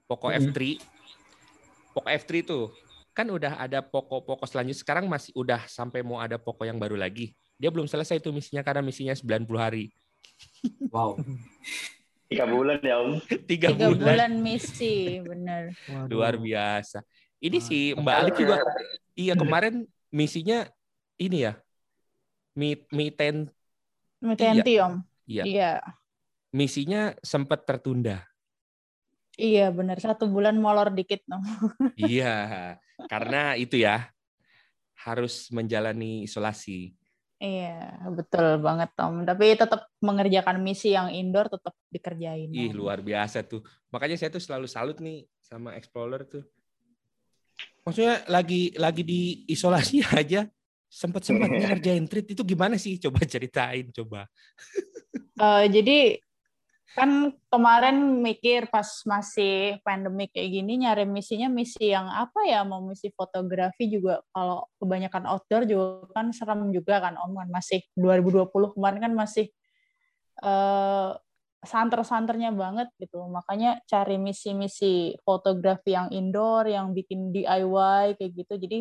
Poco 0.05 0.29
Mhm. 0.29 0.53
F3. 0.53 0.59
Poco 1.93 2.09
F3 2.09 2.33
tuh 2.43 2.73
kan 3.13 3.29
udah 3.29 3.61
ada 3.61 3.81
Poco-Poco 3.81 4.45
selanjutnya 4.45 4.81
sekarang 4.81 5.05
masih 5.05 5.33
udah 5.33 5.69
sampai 5.69 6.01
mau 6.01 6.17
ada 6.17 6.37
Poco 6.37 6.65
yang 6.65 6.77
baru 6.77 6.97
lagi. 6.97 7.37
Dia 7.57 7.69
belum 7.69 7.85
selesai 7.85 8.19
tuh 8.19 8.33
misinya 8.33 8.61
karena 8.61 8.81
misinya 8.81 9.13
90 9.13 9.61
hari. 9.61 9.93
Wow. 10.89 11.17
Tiga 12.33 12.49
bulan 12.49 12.81
ya 12.81 12.97
Om. 12.97 13.21
Tiga, 13.45 13.69
Tiga 13.71 13.93
bulan. 13.93 14.01
bulan 14.01 14.33
misi, 14.41 15.21
bener. 15.21 15.77
Waduh. 15.85 16.09
luar 16.09 16.35
biasa. 16.35 17.05
Ini 17.39 17.59
Ah, 17.59 17.63
si 17.63 17.79
Mbak 17.93 18.17
Alif 18.17 18.35
juga 18.39 18.57
iya 19.13 19.35
kemarin 19.37 19.85
misinya 20.09 20.65
ini 21.17 21.45
ya. 21.45 21.61
Mi 22.53 22.81
Mi 22.89 23.13
ten 24.23 24.63
Mitenti 24.63 24.79
om. 24.79 25.03
Iya. 25.27 25.45
Iya. 25.47 25.73
misinya 26.53 27.17
sempat 27.25 27.65
tertunda. 27.65 28.23
Iya 29.41 29.73
bener. 29.73 29.97
Satu 29.99 30.29
bulan 30.29 30.61
molor 30.61 30.93
dikit 30.93 31.25
no. 31.25 31.41
iya, 31.97 32.77
karena 33.09 33.57
itu 33.57 33.81
ya 33.81 34.13
harus 35.03 35.49
menjalani 35.51 36.29
isolasi. 36.29 36.93
Iya 37.43 38.07
betul 38.13 38.63
banget 38.63 38.95
om. 39.03 39.27
Tapi 39.27 39.59
tetap 39.59 39.91
mengerjakan 39.99 40.63
misi 40.63 40.95
yang 40.95 41.11
indoor 41.11 41.51
tetap 41.51 41.75
dikerjain. 41.91 42.53
Ih, 42.53 42.71
luar 42.71 43.03
biasa 43.03 43.43
tuh. 43.43 43.65
Makanya 43.91 44.21
saya 44.21 44.31
tuh 44.31 44.43
selalu 44.45 44.69
salut 44.71 45.01
nih 45.03 45.27
sama 45.43 45.75
Explorer 45.75 46.23
tuh. 46.29 46.45
Maksudnya 47.83 48.23
lagi 48.31 48.71
lagi 48.79 49.03
di 49.03 49.43
isolasi 49.51 50.07
aja 50.21 50.47
sempat 50.93 51.25
sempatnya 51.25 51.65
ngerjain 51.73 52.05
treat 52.05 52.29
itu 52.29 52.45
gimana 52.45 52.77
sih? 52.77 53.01
Coba 53.01 53.25
ceritain 53.33 53.89
coba. 53.89 54.29
Eh, 55.41 55.65
jadi 55.73 56.21
kan 56.93 57.33
kemarin 57.49 58.21
mikir 58.21 58.69
pas 58.69 58.85
masih 59.09 59.81
pandemi 59.81 60.29
kayak 60.29 60.61
gini 60.61 60.85
nyari 60.85 61.09
misinya 61.09 61.49
misi 61.49 61.89
yang 61.89 62.05
apa 62.05 62.45
ya 62.45 62.69
mau 62.69 62.85
misi 62.85 63.09
fotografi 63.17 63.89
juga 63.89 64.21
kalau 64.29 64.69
kebanyakan 64.77 65.25
outdoor 65.25 65.65
juga 65.65 66.05
kan 66.13 66.37
serem 66.37 66.69
juga 66.69 67.01
kan 67.01 67.17
om 67.17 67.33
kan 67.33 67.49
masih 67.49 67.81
2020 67.97 68.77
kemarin 68.77 69.01
kan 69.01 69.13
masih 69.17 69.49
eh 70.45 71.11
santer-santernya 71.63 72.51
banget 72.53 72.91
gitu 72.99 73.23
makanya 73.31 73.79
cari 73.87 74.19
misi-misi 74.19 75.15
fotografi 75.23 75.95
yang 75.95 76.11
indoor 76.11 76.67
yang 76.67 76.91
bikin 76.91 77.31
DIY 77.31 78.19
kayak 78.19 78.33
gitu 78.35 78.55
jadi 78.59 78.79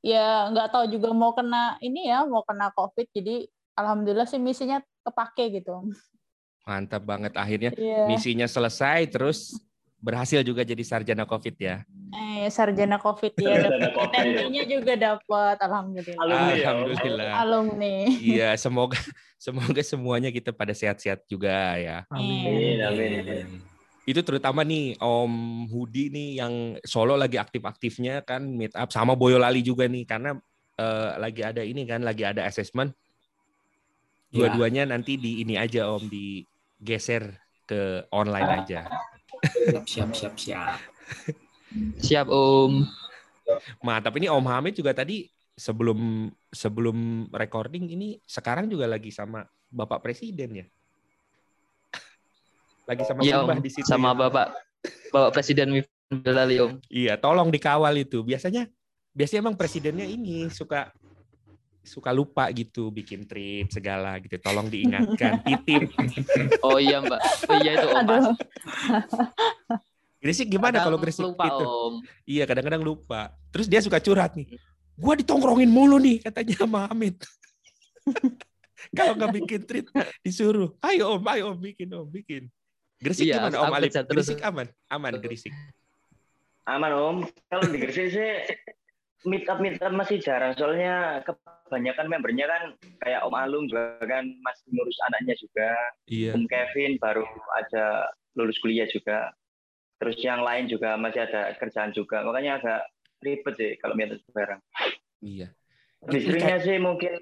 ya 0.00 0.48
nggak 0.48 0.68
tahu 0.72 0.84
juga 0.88 1.12
mau 1.12 1.32
kena 1.36 1.76
ini 1.84 2.08
ya 2.08 2.24
mau 2.24 2.40
kena 2.44 2.72
covid 2.72 3.06
jadi 3.12 3.44
alhamdulillah 3.76 4.28
sih 4.28 4.40
misinya 4.40 4.80
kepake 5.04 5.60
gitu. 5.60 5.80
Mantap 6.68 7.02
banget 7.08 7.32
akhirnya 7.34 7.72
Iya. 7.74 8.04
misinya 8.06 8.44
selesai 8.44 9.08
terus 9.08 9.56
berhasil 10.00 10.40
juga 10.40 10.64
jadi 10.64 10.80
sarjana 10.80 11.28
Covid 11.28 11.56
ya. 11.60 11.84
Eh, 12.16 12.48
sarjana 12.48 12.96
COVID 12.96 13.36
ya. 13.36 13.68
Sarjana 13.68 13.90
COVID. 13.92 14.16
Tentunya 14.16 14.62
juga 14.64 14.92
dapat, 14.96 15.56
alhamdulillah. 15.60 16.56
Ya. 16.56 16.72
Alhamdulillah. 16.72 17.32
Alumni. 17.44 17.96
Iya, 18.16 18.48
semoga 18.56 18.96
semoga 19.44 19.82
semuanya 19.84 20.32
kita 20.32 20.56
pada 20.56 20.72
sehat-sehat 20.72 21.28
juga 21.28 21.76
ya. 21.76 22.08
Amin, 22.08 22.80
amin. 22.80 23.69
Itu 24.08 24.24
terutama 24.24 24.64
nih 24.64 24.96
Om 24.96 25.66
Hudi 25.68 26.08
nih 26.08 26.28
yang 26.40 26.54
Solo 26.82 27.14
lagi 27.14 27.36
aktif-aktifnya 27.36 28.24
kan 28.24 28.42
meet 28.48 28.72
up 28.72 28.88
sama 28.90 29.12
Boyolali 29.12 29.60
juga 29.60 29.84
nih 29.84 30.08
karena 30.08 30.34
eh, 30.80 31.10
lagi 31.20 31.42
ada 31.44 31.60
ini 31.60 31.84
kan 31.84 32.00
lagi 32.00 32.24
ada 32.24 32.48
assessment. 32.48 32.96
Ya. 34.30 34.46
Dua-duanya 34.46 34.88
nanti 34.88 35.18
di 35.20 35.42
ini 35.44 35.58
aja 35.58 35.90
Om 35.90 36.08
digeser 36.08 37.34
ke 37.68 38.08
online 38.10 38.50
aja. 38.64 38.88
Siap, 39.68 39.84
siap, 39.92 40.10
siap, 40.16 40.34
siap. 40.38 40.78
Siap 42.00 42.26
Om. 42.26 42.86
Mantap 43.84 44.14
ini 44.16 44.30
Om 44.30 44.46
Hamid 44.46 44.78
juga 44.78 44.94
tadi 44.94 45.26
sebelum 45.54 46.30
sebelum 46.48 47.28
recording 47.30 47.92
ini 47.92 48.16
sekarang 48.24 48.70
juga 48.70 48.88
lagi 48.88 49.12
sama 49.12 49.44
Bapak 49.68 50.00
Presiden 50.00 50.64
ya. 50.64 50.66
Lagi 52.90 53.02
sama 53.06 53.20
Iya 53.22 53.38
Simbah 53.38 53.54
Om. 53.54 53.62
di 53.62 53.70
situ. 53.70 53.86
Sama 53.86 54.10
ya. 54.10 54.14
Bapak 54.26 54.46
Bapak 55.14 55.30
Presiden 55.38 55.68
Belali 56.10 56.56
Om. 56.58 56.82
Iya, 56.90 57.14
tolong 57.22 57.54
dikawal 57.54 57.94
itu. 57.94 58.26
Biasanya 58.26 58.66
biasanya 59.14 59.46
emang 59.46 59.54
presidennya 59.54 60.06
ini 60.10 60.50
suka 60.50 60.90
suka 61.80 62.10
lupa 62.12 62.50
gitu 62.50 62.90
bikin 62.90 63.30
trip 63.30 63.70
segala 63.70 64.18
gitu. 64.18 64.34
Tolong 64.42 64.66
diingatkan, 64.66 65.38
titip. 65.46 65.86
Oh 66.66 66.82
iya 66.82 66.98
Mbak. 66.98 67.20
Oh 67.46 67.56
iya 67.62 67.70
itu 67.78 67.86
Om. 67.86 67.98
Aduh. 68.02 68.34
Gresik 70.20 70.52
gimana 70.52 70.82
Kadang 70.82 70.86
kalau 70.90 70.98
Gresik 70.98 71.22
lupa 71.22 71.46
gitu? 71.46 71.64
Om. 71.64 71.94
Iya, 72.26 72.44
kadang-kadang 72.50 72.82
lupa. 72.82 73.30
Terus 73.54 73.70
dia 73.70 73.78
suka 73.78 74.02
curhat 74.02 74.34
nih. 74.34 74.58
Gua 74.98 75.14
ditongkrongin 75.14 75.70
mulu 75.70 75.96
nih 76.02 76.26
katanya 76.26 76.66
sama 76.66 76.90
Hamid. 76.90 77.22
kalau 78.98 79.14
nggak 79.14 79.32
bikin 79.38 79.62
trip 79.62 79.86
disuruh, 80.26 80.74
ayo 80.82 81.16
Om, 81.16 81.22
ayo 81.30 81.54
Om 81.54 81.58
bikin 81.62 81.88
Om, 81.94 82.10
bikin. 82.10 82.50
Gresik 83.00 83.32
Iya, 83.32 83.48
gimana 83.48 83.56
Om 83.64 83.74
Alif? 83.80 83.92
Gresik 83.96 84.40
aman, 84.44 84.66
aman 84.92 85.12
Gresik. 85.24 85.52
Aman 86.68 86.92
Om. 86.92 87.16
Kalau 87.48 87.64
di 87.72 87.78
Gresik 87.80 88.12
sih 88.12 88.30
meet 89.24 89.48
up 89.48 89.60
meet 89.60 89.80
up 89.80 89.92
masih 89.92 90.20
jarang 90.20 90.52
soalnya 90.56 91.20
kebanyakan 91.24 92.08
membernya 92.12 92.44
kan 92.48 92.62
kayak 93.00 93.24
Om 93.24 93.34
Alung 93.36 93.64
juga 93.72 93.96
kan 94.04 94.28
masih 94.44 94.64
ngurus 94.76 94.98
anaknya 95.08 95.34
juga. 95.40 95.70
Iya. 96.12 96.36
Om 96.36 96.44
Kevin 96.44 97.00
baru 97.00 97.24
aja 97.56 98.12
lulus 98.36 98.60
kuliah 98.60 98.86
juga. 98.92 99.32
Terus 99.96 100.16
yang 100.20 100.44
lain 100.44 100.68
juga 100.68 101.00
masih 101.00 101.24
ada 101.24 101.56
kerjaan 101.56 101.96
juga. 101.96 102.20
Makanya 102.20 102.60
agak 102.60 102.80
ribet 103.24 103.54
sih 103.56 103.72
kalau 103.80 103.96
meet 103.96 104.12
up 104.12 104.20
bareng. 104.36 104.60
Iya. 105.24 105.48
Istrinya 106.04 106.56
sih 106.60 106.76
mungkin 106.76 107.16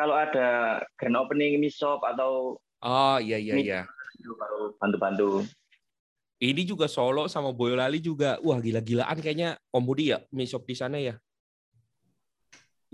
kalau 0.00 0.16
ada 0.16 0.80
grand 0.96 1.16
opening 1.20 1.60
mi 1.60 1.68
shop 1.68 2.00
atau 2.04 2.56
Oh 2.82 3.16
iya 3.20 3.36
iya 3.36 3.54
Meet- 3.54 3.68
iya. 3.68 3.80
Itu 4.22 4.38
baru 4.38 4.70
bantu-bantu. 4.78 5.42
Ini 6.38 6.62
juga 6.62 6.86
Solo 6.86 7.26
sama 7.26 7.50
Boyolali 7.50 7.98
juga. 7.98 8.38
Wah 8.42 8.58
gila-gilaan 8.62 9.18
kayaknya 9.18 9.58
Om 9.74 9.82
Budi 9.82 10.14
ya, 10.14 10.22
mie 10.30 10.46
shop 10.46 10.62
di 10.66 10.74
sana 10.78 10.98
ya. 10.98 11.18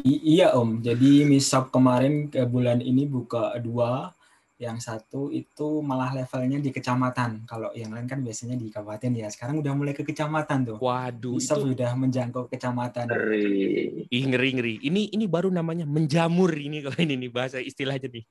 I- 0.05 0.41
iya 0.41 0.57
Om, 0.57 0.81
jadi 0.81 1.25
misap 1.29 1.69
kemarin 1.69 2.29
ke 2.33 2.45
bulan 2.45 2.81
ini 2.85 3.09
buka 3.09 3.57
dua, 3.59 4.13
yang 4.59 4.83
satu 4.83 5.31
itu 5.31 5.81
malah 5.81 6.11
levelnya 6.13 6.59
di 6.59 6.75
kecamatan. 6.75 7.47
Kalau 7.47 7.71
yang 7.73 7.95
lain 7.95 8.11
kan 8.11 8.21
biasanya 8.21 8.59
di 8.59 8.69
kabupaten 8.69 9.15
ya. 9.15 9.31
Sekarang 9.31 9.63
udah 9.63 9.73
mulai 9.73 9.95
ke 9.95 10.03
kecamatan 10.03 10.75
tuh. 10.75 10.79
Waduh, 10.83 11.39
Misap 11.39 11.63
itu 11.63 11.79
udah 11.79 11.91
menjangkau 11.95 12.51
kecamatan. 12.51 13.07
Dari 13.07 14.07
ih 14.11 14.25
ngeri 14.27 14.51
ngeri. 14.59 14.75
Ini 14.83 15.15
ini 15.15 15.25
baru 15.31 15.49
namanya 15.49 15.87
menjamur 15.87 16.51
ini 16.53 16.83
kalau 16.85 16.99
ini 16.99 17.15
nih 17.17 17.31
bahasa 17.31 17.63
istilahnya 17.63 18.11
nih. 18.11 18.27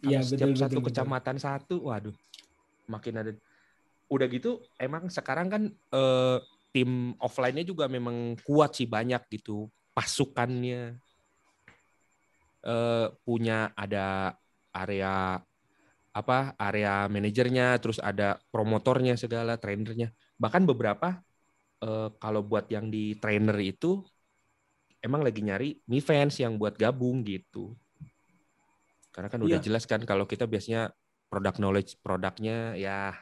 Iya 0.00 0.24
setiap 0.24 0.48
betul 0.52 0.60
satu 0.60 0.64
betul. 0.64 0.80
betul. 0.80 0.88
kecamatan 0.92 1.36
satu, 1.36 1.74
waduh, 1.88 2.16
makin 2.88 3.14
ada. 3.20 3.32
Udah 4.10 4.26
gitu, 4.26 4.64
emang 4.80 5.06
sekarang 5.12 5.46
kan 5.52 5.62
eh, 5.70 6.38
tim 6.72 7.14
offline-nya 7.20 7.64
juga 7.66 7.86
memang 7.86 8.38
kuat 8.42 8.74
sih 8.74 8.88
banyak 8.88 9.20
gitu, 9.30 9.68
pasukannya 9.92 10.96
eh, 12.64 13.06
punya 13.22 13.70
ada 13.76 14.34
area 14.72 15.38
apa 16.10 16.38
area 16.58 17.06
manajernya, 17.06 17.78
terus 17.78 18.02
ada 18.02 18.40
promotornya 18.50 19.14
segala, 19.14 19.60
trainernya. 19.60 20.10
Bahkan 20.40 20.64
beberapa 20.64 21.20
eh, 21.84 22.08
kalau 22.18 22.42
buat 22.42 22.66
yang 22.72 22.88
di 22.88 23.14
trainer 23.20 23.56
itu 23.60 24.02
emang 25.00 25.24
lagi 25.24 25.40
nyari 25.40 25.80
Mi 25.88 26.00
fans 26.00 26.40
yang 26.40 26.56
buat 26.56 26.76
gabung 26.76 27.24
gitu. 27.24 27.76
Karena 29.10 29.28
kan 29.28 29.40
udah 29.42 29.58
Iya. 29.58 29.66
jelas 29.66 29.84
kan 29.86 30.00
kalau 30.06 30.24
kita 30.24 30.46
biasanya 30.46 30.94
produk 31.30 31.54
knowledge 31.58 31.98
produknya 32.02 32.74
ya 32.78 33.14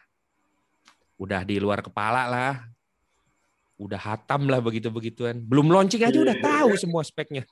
udah 1.21 1.43
di 1.45 1.57
luar 1.59 1.81
kepala 1.85 2.29
lah. 2.29 2.55
Udah 3.79 3.99
hatam 3.99 4.51
lah 4.51 4.59
begitu-begituan. 4.59 5.39
Belum 5.39 5.71
launching 5.71 6.03
aja 6.03 6.19
udah 6.19 6.37
tahu 6.39 6.75
semua 6.75 7.07
speknya. 7.07 7.47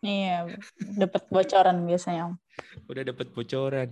Iya, 0.00 0.48
dapat 0.96 1.28
bocoran 1.28 1.84
biasanya 1.84 2.32
Om. 2.32 2.34
Udah 2.88 3.02
dapet 3.04 3.26
bocoran. 3.32 3.88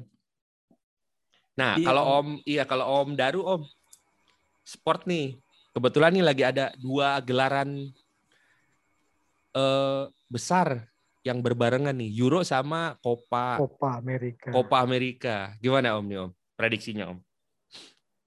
Nah, 1.56 1.76
Iya, 1.76 1.84
kalau 1.88 2.04
Om. 2.04 2.12
Om 2.16 2.28
iya 2.48 2.62
kalau 2.64 2.86
Om 2.88 3.08
Daru 3.16 3.40
Om 3.44 3.62
sport 4.64 5.08
nih. 5.08 5.40
Kebetulan 5.72 6.12
nih 6.16 6.24
lagi 6.24 6.42
ada 6.44 6.72
dua 6.76 7.20
gelaran 7.24 7.92
eh 9.56 10.02
besar 10.28 10.84
yang 11.26 11.42
berbarengan 11.42 11.94
nih, 11.94 12.10
Euro 12.18 12.46
sama 12.46 12.94
Copa 13.02 13.58
Copa 13.58 13.98
Amerika. 13.98 14.48
Copa 14.54 14.76
Amerika. 14.80 15.36
Gimana 15.58 15.98
Om 15.98 16.06
nih 16.06 16.18
Om? 16.24 16.30
Prediksinya 16.54 17.04
Om. 17.10 17.18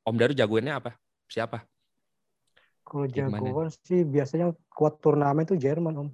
Om 0.08 0.15
Daru 0.17 0.34
jagoannya 0.36 0.73
apa? 0.75 0.91
Siapa? 1.30 1.63
Kalau 2.82 3.08
jagoan 3.08 3.71
sih 3.71 4.04
biasanya 4.04 4.51
kuat 4.67 4.99
turnamen 4.99 5.47
tuh 5.47 5.56
Jerman 5.56 5.95
om. 5.95 6.10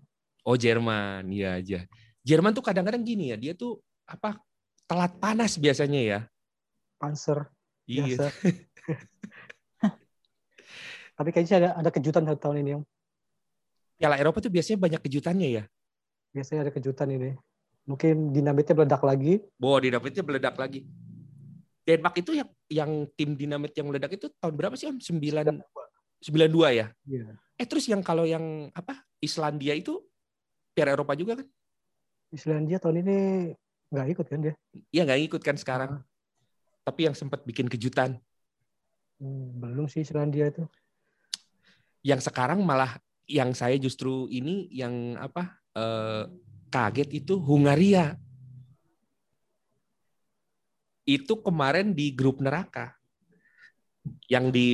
Oh 0.46 0.54
Jerman, 0.54 1.26
iya 1.34 1.58
aja. 1.58 1.90
Jerman 2.22 2.54
tuh 2.54 2.62
kadang-kadang 2.62 3.02
gini 3.02 3.34
ya, 3.34 3.38
dia 3.40 3.58
tuh 3.58 3.82
apa 4.06 4.38
telat 4.86 5.18
panas 5.18 5.58
biasanya 5.58 6.02
ya. 6.06 6.20
Panzer 7.02 7.50
Iya. 7.88 8.04
biasa. 8.04 8.26
Tapi 11.18 11.30
kayaknya 11.34 11.56
ada 11.58 11.70
ada 11.82 11.90
kejutan 11.90 12.28
satu 12.28 12.38
tahun 12.38 12.62
ini 12.62 12.72
om. 12.78 12.84
Piala 13.98 14.22
Eropa 14.22 14.38
tuh 14.38 14.54
biasanya 14.54 14.78
banyak 14.78 15.02
kejutannya 15.02 15.50
ya. 15.50 15.64
Biasanya 16.36 16.68
ada 16.68 16.74
kejutan 16.74 17.10
ini. 17.12 17.36
Mungkin 17.88 18.36
dinamitnya 18.36 18.76
meledak 18.76 19.04
lagi. 19.04 19.40
Boh, 19.56 19.80
dinamitnya 19.80 20.24
meledak 20.24 20.56
lagi. 20.60 20.84
Denmark 21.88 22.20
itu 22.20 22.36
yang 22.36 22.50
yang 22.68 22.92
tim 23.16 23.40
dinamit 23.40 23.72
yang 23.72 23.88
meledak 23.88 24.20
itu 24.20 24.28
tahun 24.44 24.60
berapa 24.60 24.76
sih 24.76 24.92
Om? 24.92 25.00
9 25.00 25.64
92 26.20 26.76
ya? 26.76 26.92
Iya. 27.08 27.26
Eh 27.56 27.64
terus 27.64 27.88
yang 27.88 28.04
kalau 28.04 28.28
yang 28.28 28.68
apa? 28.76 29.08
Islandia 29.24 29.72
itu 29.72 30.04
Piala 30.76 30.94
Eropa 30.94 31.16
juga 31.16 31.40
kan? 31.40 31.48
Islandia 32.30 32.78
tahun 32.78 33.08
ini 33.08 33.18
nggak 33.88 34.08
ikut 34.20 34.26
kan 34.28 34.40
dia? 34.44 34.54
Iya 34.92 35.08
nggak 35.08 35.22
ikut 35.32 35.42
kan 35.42 35.56
sekarang. 35.56 36.04
Tapi 36.84 37.08
yang 37.08 37.16
sempat 37.16 37.48
bikin 37.48 37.72
kejutan. 37.72 38.20
Hmm, 39.18 39.58
belum 39.58 39.88
sih 39.88 40.04
Islandia 40.04 40.52
itu. 40.52 40.68
Yang 42.04 42.28
sekarang 42.28 42.62
malah 42.68 43.00
yang 43.28 43.56
saya 43.56 43.80
justru 43.80 44.28
ini 44.28 44.68
yang 44.76 45.16
apa? 45.16 45.56
Eh, 45.78 46.24
kaget 46.74 47.10
itu 47.24 47.38
Hungaria. 47.38 48.18
Itu 51.08 51.40
kemarin 51.40 51.96
di 51.96 52.12
grup 52.12 52.42
neraka. 52.44 52.98
Yang 54.28 54.46
di 54.52 54.68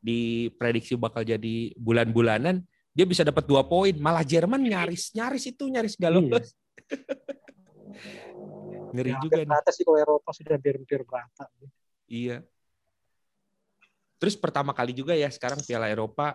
diprediksi 0.00 0.96
bakal 0.96 1.28
jadi 1.28 1.76
bulan-bulanan 1.76 2.64
dia 2.90 3.06
bisa 3.06 3.22
dapat 3.22 3.44
dua 3.46 3.62
poin. 3.66 3.94
Malah 3.96 4.22
Jerman 4.26 4.60
nyaris 4.62 5.14
nyaris 5.14 5.50
itu 5.50 5.66
nyaris 5.70 5.96
gak 5.96 6.12
lolos. 6.12 6.52
Ngeri 8.90 9.14
Ya, 9.14 9.22
juga 9.22 9.40
nih. 9.46 9.70
sih 9.70 9.84
kalau 9.86 9.98
Eropa 10.02 10.30
sudah 10.34 10.58
hampir-hampir 10.58 11.00
iya. 12.10 12.42
Terus 14.18 14.34
pertama 14.34 14.74
kali 14.74 14.90
juga 14.92 15.14
ya 15.14 15.30
sekarang 15.30 15.62
Piala 15.62 15.86
Eropa 15.86 16.34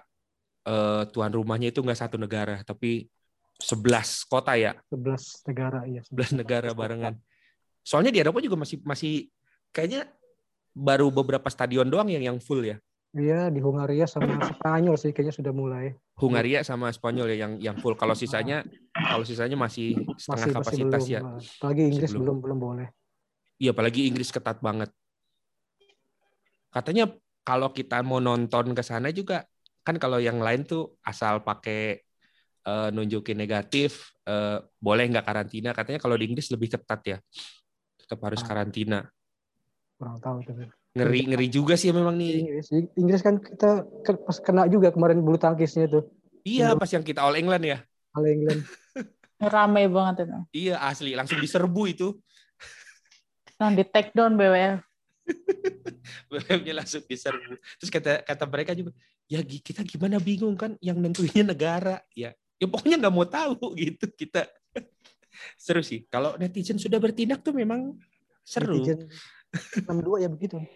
eh, 0.63 1.04
tuan 1.12 1.32
rumahnya 1.36 1.69
itu 1.76 1.84
nggak 1.84 2.00
satu 2.00 2.15
negara 2.15 2.63
tapi 2.63 3.12
11 3.62 4.30
kota 4.32 4.54
ya 4.60 4.76
11 4.91 5.48
negara 5.52 5.80
iya. 5.88 6.02
11 6.12 6.39
negara 6.41 6.70
barengan 6.76 7.15
soalnya 7.86 8.12
di 8.12 8.20
Eropa 8.20 8.44
juga 8.44 8.58
masih 8.60 8.82
masih 8.84 9.30
kayaknya 9.72 10.10
baru 10.76 11.08
beberapa 11.13 11.48
stadion 11.48 11.88
doang 11.88 12.12
yang 12.12 12.36
yang 12.36 12.39
full 12.41 12.62
ya 12.63 12.80
Iya 13.15 13.48
di 13.48 13.63
Hungaria 13.63 14.04
sama 14.12 14.28
Spanyol 14.60 15.00
sih 15.00 15.15
kayaknya 15.15 15.32
sudah 15.32 15.56
mulai. 15.56 15.96
Hungaria 16.20 16.68
sama 16.68 16.91
Spanyol 16.91 17.32
ya 17.32 17.48
yang 17.48 17.54
yang 17.63 17.76
full 17.80 17.96
kalau 17.96 18.12
sisanya 18.12 18.68
kalau 18.91 19.24
sisanya 19.24 19.56
masih 19.56 19.96
setengah 20.20 20.20
Masih 20.20 20.36
masih 20.36 20.52
kapasitas 20.52 21.02
belum. 21.08 21.15
ya 21.15 21.20
Apalagi 21.63 21.82
Inggris 21.88 22.12
belum. 22.12 22.20
belum 22.20 22.38
belum 22.44 22.58
boleh. 22.60 22.88
Iya, 23.56 23.72
apalagi 23.72 24.12
Inggris 24.12 24.36
ketat 24.36 24.60
banget. 24.60 24.91
Katanya 26.76 27.08
kalau 27.48 27.72
kita 27.72 28.04
mau 28.04 28.20
nonton 28.20 28.76
ke 28.76 28.84
sana 28.84 29.15
juga 29.15 29.48
kan 29.88 29.96
kalau 29.96 30.20
yang 30.20 30.44
lain 30.44 30.68
tuh 30.68 31.00
asal 31.08 31.39
pakai 31.39 32.04
eh, 32.65 32.89
nunjukin 32.91 33.38
negatif 33.38 34.12
eh, 34.25 34.58
boleh 34.82 35.06
nggak 35.13 35.25
karantina. 35.25 35.69
Katanya 35.71 36.01
kalau 36.01 36.17
di 36.17 36.25
Inggris 36.25 36.49
lebih 36.49 36.73
ketat 36.73 37.01
ya. 37.06 37.17
Tetap 38.01 38.19
harus 38.25 38.41
Ah. 38.41 38.47
karantina. 38.49 38.99
Kurang 39.95 40.17
tahu 40.19 40.41
tapi. 40.43 40.65
Ngeri 40.95 41.28
ngeri 41.28 41.47
juga 41.51 41.75
sih 41.75 41.91
memang 41.91 42.15
nih. 42.15 42.32
Inggris, 42.41 42.67
Inggris 42.95 43.21
kan 43.21 43.36
kita 43.38 43.84
ke- 44.01 44.21
pas 44.23 44.38
kena 44.39 44.63
juga 44.65 44.89
kemarin 44.91 45.19
bulu 45.19 45.36
tangkisnya 45.36 45.91
tuh. 45.91 46.08
Iya, 46.41 46.78
pas 46.78 46.88
yang 46.88 47.04
kita 47.04 47.19
All 47.19 47.36
England 47.36 47.63
ya. 47.67 47.78
All 48.15 48.25
England. 48.25 48.63
Rame 49.56 49.91
banget 49.91 50.23
itu. 50.23 50.38
Iya, 50.71 50.80
asli 50.80 51.12
langsung 51.12 51.38
diserbu 51.38 51.82
itu. 51.91 52.08
Yang 53.60 53.71
di 53.75 53.84
take 53.91 54.12
down 54.15 54.39
BWF. 54.39 54.80
BBM-nya 56.32 56.73
langsung 56.80 57.04
diserbu. 57.04 57.60
Terus 57.82 57.91
kata 57.91 58.23
kata 58.23 58.45
mereka 58.47 58.71
juga, 58.71 58.95
ya 59.25 59.41
kita 59.43 59.84
gimana 59.84 60.21
bingung 60.21 60.56
kan 60.56 60.80
yang 60.80 60.95
nentuinnya 60.95 61.43
negara. 61.43 61.99
Ya, 62.15 62.32
ya 62.62 62.68
pokoknya 62.68 62.98
nggak 63.02 63.13
mau 63.15 63.28
tahu 63.28 63.74
gitu 63.82 64.06
kita. 64.15 64.48
Seru 65.60 65.84
sih. 65.84 66.08
Kalau 66.08 66.39
netizen 66.39 66.80
sudah 66.80 67.00
bertindak 67.00 67.44
tuh 67.44 67.52
memang 67.52 68.00
seru. 68.46 68.80
Netizen 68.80 69.12
62 69.88 70.24
ya 70.24 70.30
begitu. 70.32 70.58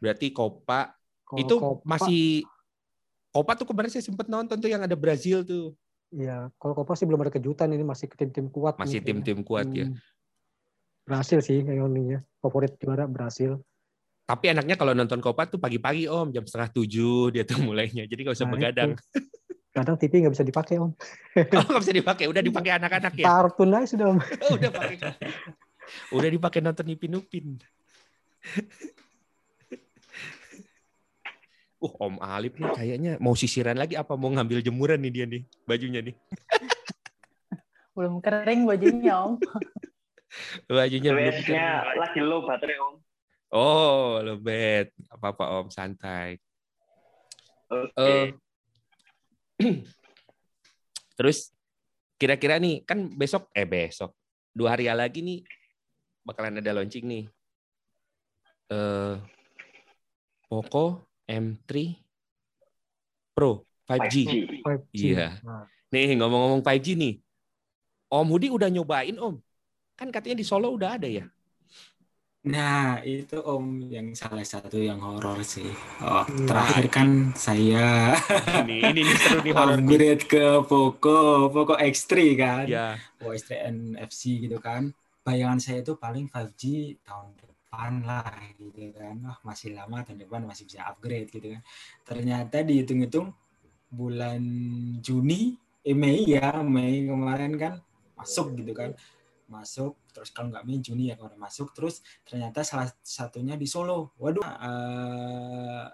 Berarti 0.00 0.28
Copa 0.32 0.92
Kalau 1.24 1.40
itu 1.40 1.54
Copa- 1.56 1.84
masih 1.84 2.44
Copa 3.32 3.52
tuh 3.52 3.66
kemarin 3.68 3.92
saya 3.92 4.04
sempat 4.04 4.32
nonton 4.32 4.56
tuh 4.56 4.68
yang 4.72 4.80
ada 4.80 4.96
Brazil 4.96 5.44
tuh. 5.44 5.76
Iya, 6.08 6.48
kalau 6.56 6.72
Copa 6.72 6.96
sih 6.96 7.04
belum 7.04 7.20
ada 7.20 7.32
kejutan 7.34 7.68
ini 7.68 7.84
masih 7.84 8.08
ke 8.08 8.16
tim-tim 8.16 8.48
kuat. 8.48 8.80
Masih 8.80 9.04
kayaknya. 9.04 9.08
tim-tim 9.12 9.38
kuat 9.44 9.68
ya. 9.76 9.92
Hmm. 9.92 9.98
Berhasil 11.04 11.44
sih 11.44 11.60
ininya. 11.60 12.24
Favorit 12.40 12.72
juara 12.80 13.04
berhasil. 13.04 13.60
Tapi 14.26 14.44
enaknya 14.50 14.74
kalau 14.74 14.90
nonton 14.90 15.22
Copa 15.22 15.46
tuh 15.46 15.62
pagi-pagi 15.62 16.10
Om, 16.10 16.34
jam 16.34 16.42
setengah 16.42 16.74
tujuh 16.74 17.30
dia 17.30 17.46
tuh 17.46 17.62
mulainya. 17.62 18.10
Jadi 18.10 18.26
nggak 18.26 18.34
usah 18.34 18.46
Nah, 18.50 18.52
begadang. 18.58 18.90
Kadang 19.70 19.96
TV 20.00 20.24
nggak 20.24 20.34
bisa 20.34 20.46
dipakai 20.46 20.80
om. 20.80 20.90
Oh 21.36 21.66
nggak 21.68 21.82
bisa 21.84 21.94
dipakai, 21.94 22.24
udah 22.32 22.42
dipakai 22.42 22.80
anak-anak 22.80 23.12
ya. 23.12 23.28
Kartun 23.28 23.76
aja 23.76 23.86
sudah 23.86 24.06
om. 24.08 24.18
Oh, 24.18 24.56
udah 24.56 24.70
pakai. 24.72 24.96
Udah 26.16 26.28
dipakai 26.32 26.58
nonton 26.64 26.90
Ipin 26.90 27.14
Upin. 27.14 27.46
Uh, 31.76 31.92
Om 32.00 32.16
Alip 32.24 32.56
nih 32.56 32.72
kayaknya 32.72 33.12
mau 33.20 33.36
sisiran 33.36 33.76
lagi 33.76 34.00
apa 34.00 34.16
mau 34.16 34.32
ngambil 34.32 34.64
jemuran 34.64 34.96
nih 34.96 35.12
dia 35.12 35.26
nih 35.28 35.42
bajunya 35.68 36.00
nih. 36.00 36.16
Belum 37.92 38.18
kering 38.24 38.64
bajunya 38.64 39.12
Om. 39.22 39.38
Bajunya 40.66 41.10
belum 41.14 41.32
lagi 42.00 42.20
low 42.24 42.44
baterai 42.48 42.76
om. 42.80 43.05
Oh, 43.52 44.18
lebet. 44.22 44.90
Apa-apa 45.10 45.62
Om, 45.62 45.68
santai. 45.70 46.38
Oke. 47.70 47.94
Eh, 47.98 48.26
Terus 51.16 51.50
kira-kira 52.20 52.60
nih 52.60 52.84
kan 52.84 53.12
besok 53.12 53.48
eh 53.52 53.68
besok 53.68 54.16
dua 54.56 54.72
hari 54.72 54.88
lagi 54.88 55.20
nih 55.20 55.44
bakalan 56.24 56.60
ada 56.60 56.76
launching 56.76 57.04
nih. 57.08 57.24
Eh 58.72 59.14
Poco 60.46 61.10
M3 61.26 61.70
Pro 63.34 63.66
5G. 63.86 64.14
5G. 64.62 65.00
Iya. 65.14 65.38
Nah, 65.42 65.66
Nih 65.90 66.18
ngomong-ngomong 66.18 66.62
5G 66.62 66.98
nih. 66.98 67.14
Om 68.10 68.26
Hudi 68.30 68.48
udah 68.50 68.70
nyobain 68.70 69.14
Om. 69.14 69.38
Kan 69.98 70.08
katanya 70.10 70.38
di 70.38 70.46
Solo 70.46 70.74
udah 70.74 70.98
ada 70.98 71.06
ya. 71.06 71.26
Nah, 72.46 73.02
itu 73.02 73.42
Om 73.42 73.90
yang 73.90 74.14
salah 74.14 74.46
satu 74.46 74.78
yang 74.78 75.02
horor 75.02 75.42
sih. 75.42 75.66
Oh, 75.98 76.22
Hmm. 76.22 76.46
terakhir 76.46 76.86
kan 76.94 77.08
saya 77.34 78.14
Ini 78.62 78.94
ini, 78.94 79.02
ini 79.02 79.14
seru 79.18 79.42
nih 79.42 79.50
horor 79.58 79.82
nih. 79.82 79.82
upgrade 79.82 80.22
ke 80.30 80.44
Poco, 80.62 81.50
Poco 81.50 81.74
X3 81.74 82.38
kan. 82.38 82.64
Ya, 82.70 82.94
Poco 83.18 83.34
X3 83.34 83.66
NFC 83.66 84.46
gitu 84.46 84.62
kan. 84.62 84.94
Bayangan 85.26 85.58
saya 85.58 85.82
itu 85.82 85.98
paling 85.98 86.30
5G 86.30 86.94
tahun 87.02 87.34
depan 87.34 87.92
lah 88.06 88.30
gitu 88.54 88.94
kan. 88.94 89.18
Wah, 89.26 89.38
masih 89.42 89.74
lama 89.74 90.06
tahun 90.06 90.22
depan 90.22 90.46
masih 90.46 90.70
bisa 90.70 90.86
upgrade 90.86 91.34
gitu 91.34 91.50
kan. 91.50 91.62
Ternyata 92.06 92.62
dihitung-hitung 92.62 93.34
bulan 93.90 94.38
Juni, 95.02 95.58
eh 95.82 95.98
Mei 95.98 96.22
ya, 96.30 96.62
Mei 96.62 97.10
kemarin 97.10 97.58
kan 97.58 97.74
masuk 98.14 98.54
gitu 98.54 98.70
kan. 98.70 98.94
Masuk 99.46 99.98
terus 100.10 100.34
kalau 100.34 100.50
nggak 100.50 100.64
Mei 100.66 100.82
Juni 100.82 101.10
ya 101.10 101.14
kemarin 101.14 101.38
masuk 101.38 101.70
terus 101.76 102.02
ternyata 102.26 102.66
salah 102.66 102.90
satunya 103.00 103.54
di 103.54 103.66
Solo. 103.68 104.14
Waduh, 104.18 104.42
eh, 104.42 105.86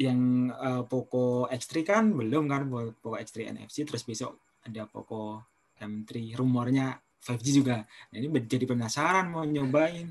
yang 0.00 0.48
eh, 0.48 0.82
Poco 0.88 1.44
X3 1.52 1.72
kan 1.84 2.04
belum 2.16 2.48
kan 2.48 2.64
Poco 2.72 3.20
X3 3.20 3.52
NFC 3.52 3.84
terus 3.84 4.00
besok 4.00 4.40
ada 4.64 4.88
Poco 4.88 5.44
M3 5.76 6.32
rumornya 6.40 6.96
5G 7.20 7.46
juga 7.60 7.84
nah, 7.84 8.16
ini 8.16 8.32
jadi 8.48 8.64
penasaran 8.64 9.28
mau 9.28 9.44
nyobain 9.44 10.08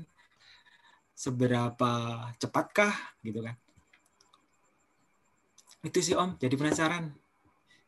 seberapa 1.10 1.92
cepatkah 2.38 2.94
gitu 3.26 3.42
kan 3.42 3.58
itu 5.82 5.98
sih 5.98 6.14
om 6.14 6.38
jadi 6.38 6.54
penasaran 6.54 7.10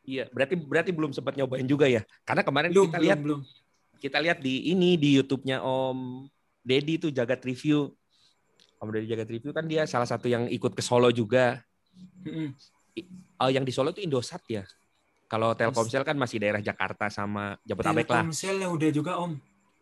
Iya, 0.02 0.26
berarti 0.34 0.58
berarti 0.58 0.90
belum 0.90 1.14
sempat 1.14 1.38
nyobain 1.38 1.62
juga 1.62 1.86
ya. 1.86 2.02
Karena 2.26 2.42
kemarin 2.42 2.74
belum 2.74 2.90
kita 2.90 2.98
belum 2.98 3.06
lihat 3.06 3.18
belum 3.22 3.40
kita 4.02 4.18
lihat 4.18 4.42
di 4.42 4.74
ini 4.74 4.98
di 4.98 5.14
YouTube-nya 5.14 5.62
Om 5.62 6.26
Dedi 6.58 6.98
tuh 6.98 7.14
jagat 7.14 7.38
review. 7.46 7.86
Om 8.82 8.90
Dedi 8.90 9.06
jagat 9.14 9.30
review 9.30 9.54
kan 9.54 9.62
dia 9.70 9.86
salah 9.86 10.10
satu 10.10 10.26
yang 10.26 10.50
ikut 10.50 10.74
ke 10.74 10.82
Solo 10.82 11.14
juga. 11.14 11.62
Mm-mm. 12.26 12.50
Oh, 13.38 13.46
yang 13.46 13.62
di 13.62 13.70
Solo 13.70 13.94
itu 13.94 14.02
Indosat 14.02 14.42
ya. 14.50 14.66
Kalau 15.30 15.54
Telkomsel 15.54 16.02
kan 16.02 16.18
masih 16.18 16.42
daerah 16.42 16.58
Jakarta 16.58 17.06
sama 17.08 17.56
Jabodetabek 17.62 18.10
lah. 18.10 18.26
Telkomsel 18.26 18.56
ya 18.58 18.68
udah 18.68 18.90
juga 18.90 19.12
om 19.22 19.32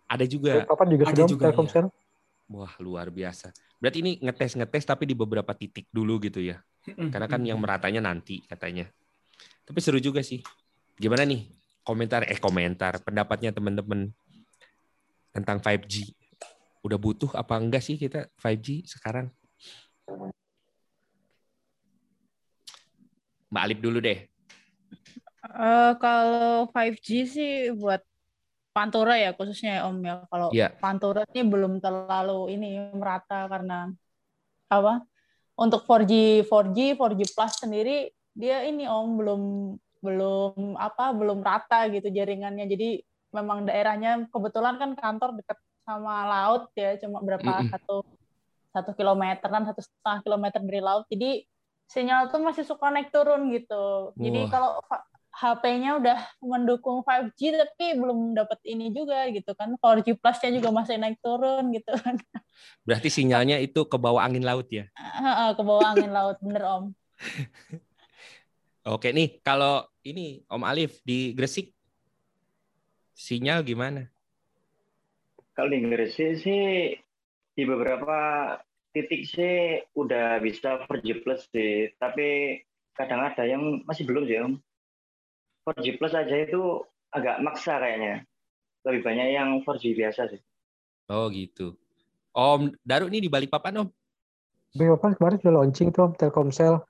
Ada 0.04 0.24
juga. 0.28 0.68
Papan 0.68 0.86
juga 0.92 1.04
Ada 1.08 1.22
juga, 1.24 1.44
Telkomsel. 1.48 1.86
Wah, 2.50 2.74
luar 2.78 3.08
biasa. 3.08 3.50
Berarti 3.80 3.98
ini 4.04 4.12
ngetes-ngetes 4.20 4.84
tapi 4.84 5.08
di 5.08 5.16
beberapa 5.16 5.56
titik 5.56 5.88
dulu 5.88 6.20
gitu 6.20 6.44
ya. 6.44 6.60
Karena 6.84 7.24
kan 7.24 7.40
yang 7.40 7.56
meratanya 7.56 8.04
nanti 8.04 8.44
katanya. 8.44 8.84
Tapi 9.64 9.78
seru 9.80 9.96
juga 9.96 10.20
sih. 10.20 10.44
Gimana 11.00 11.24
nih 11.24 11.59
komentar 11.90 12.22
eh 12.30 12.38
komentar 12.38 13.02
pendapatnya 13.02 13.50
teman-teman 13.50 14.14
tentang 15.34 15.58
5G? 15.58 16.14
Udah 16.86 16.94
butuh 16.94 17.34
apa 17.34 17.58
enggak 17.58 17.82
sih 17.82 17.98
kita 17.98 18.30
5G 18.38 18.86
sekarang? 18.86 19.26
Mbak 23.50 23.62
Alip 23.66 23.78
dulu 23.82 23.98
deh. 23.98 24.30
Eh, 25.50 25.92
kalau 25.98 26.70
5G 26.70 27.08
sih 27.26 27.50
buat 27.74 27.98
Pantura 28.70 29.18
ya 29.18 29.34
khususnya 29.34 29.82
ya 29.82 29.90
Om 29.90 29.98
ya. 30.06 30.14
Kalau 30.30 30.48
Iya. 30.54 30.70
Pantura 30.78 31.26
ini 31.34 31.42
belum 31.42 31.82
terlalu 31.82 32.54
ini 32.54 32.78
merata 32.94 33.50
karena 33.50 33.90
apa? 34.70 35.02
Untuk 35.58 35.82
4G 35.82 36.46
4G 36.46 36.94
4G 36.94 37.20
Plus 37.34 37.52
sendiri 37.58 38.14
dia 38.30 38.62
ini 38.62 38.86
Om 38.86 39.08
belum 39.18 39.42
belum 40.04 40.76
apa 40.80 41.12
belum 41.16 41.40
rata 41.44 41.86
gitu 41.92 42.08
jaringannya. 42.10 42.64
Jadi 42.68 43.00
memang 43.36 43.64
daerahnya 43.68 44.26
kebetulan 44.32 44.74
kan 44.80 44.90
kantor 44.98 45.38
dekat 45.38 45.58
sama 45.86 46.26
laut 46.28 46.62
ya 46.76 46.98
cuma 47.02 47.18
berapa 47.22 47.42
Mm-mm. 47.42 47.70
satu 47.72 47.96
satu 48.70 48.90
kilometeran 48.94 49.62
satu 49.66 49.80
setengah 49.82 50.20
kilometer 50.26 50.60
dari 50.62 50.80
laut. 50.82 51.04
Jadi 51.10 51.42
sinyal 51.90 52.30
tuh 52.30 52.38
masih 52.42 52.62
suka 52.62 52.86
naik 52.94 53.10
turun 53.10 53.50
gitu. 53.50 54.14
Jadi 54.18 54.38
Wah. 54.46 54.50
kalau 54.50 54.70
fa- 54.86 55.06
HP-nya 55.30 55.96
udah 56.02 56.18
mendukung 56.42 57.06
5G 57.06 57.54
tapi 57.54 57.94
belum 57.98 58.34
dapat 58.34 58.58
ini 58.66 58.90
juga 58.94 59.26
gitu 59.30 59.54
kan. 59.58 59.74
4G 59.78 60.18
Plus-nya 60.18 60.50
juga 60.58 60.68
masih 60.74 60.96
naik 60.98 61.18
turun 61.22 61.70
gitu 61.74 61.90
kan. 61.98 62.18
Berarti 62.86 63.08
sinyalnya 63.08 63.56
itu 63.62 63.86
ke 63.86 63.96
bawah 63.96 64.22
angin 64.26 64.44
laut 64.44 64.66
ya. 64.70 64.86
Ke 65.56 65.62
bawah 65.62 65.86
angin 65.94 66.10
laut 66.10 66.36
bener 66.42 66.62
Om. 66.66 66.84
Oke 68.88 69.12
nih, 69.12 69.44
kalau 69.44 69.84
ini 70.08 70.40
Om 70.48 70.64
Alif 70.64 71.04
di 71.04 71.36
Gresik 71.36 71.76
sinyal 73.12 73.60
gimana? 73.60 74.08
Kalau 75.52 75.68
di 75.68 75.84
Gresik 75.84 76.40
sih 76.40 76.96
di 77.52 77.62
beberapa 77.68 78.56
titik 78.96 79.28
sih 79.28 79.84
udah 79.92 80.40
bisa 80.40 80.88
4G 80.88 81.20
plus 81.20 81.44
sih, 81.52 81.92
tapi 82.00 82.56
kadang 82.96 83.20
ada 83.20 83.44
yang 83.44 83.84
masih 83.84 84.08
belum 84.08 84.24
sih 84.24 84.40
om. 84.40 84.56
4G 85.68 86.00
plus 86.00 86.16
aja 86.16 86.36
itu 86.40 86.80
agak 87.12 87.44
maksa 87.44 87.76
kayaknya. 87.76 88.24
Lebih 88.88 89.04
banyak 89.04 89.28
yang 89.36 89.60
4G 89.60 89.92
biasa 89.92 90.32
sih. 90.32 90.40
Oh 91.12 91.28
gitu. 91.28 91.76
Om 92.32 92.72
Daru 92.80 93.12
ini 93.12 93.20
di 93.20 93.28
Balikpapan 93.28 93.84
Om. 93.84 93.88
Papan 94.72 95.12
kemarin 95.18 95.36
sudah 95.42 95.54
launching 95.60 95.92
tuh 95.92 96.16
Telkomsel. 96.16 96.80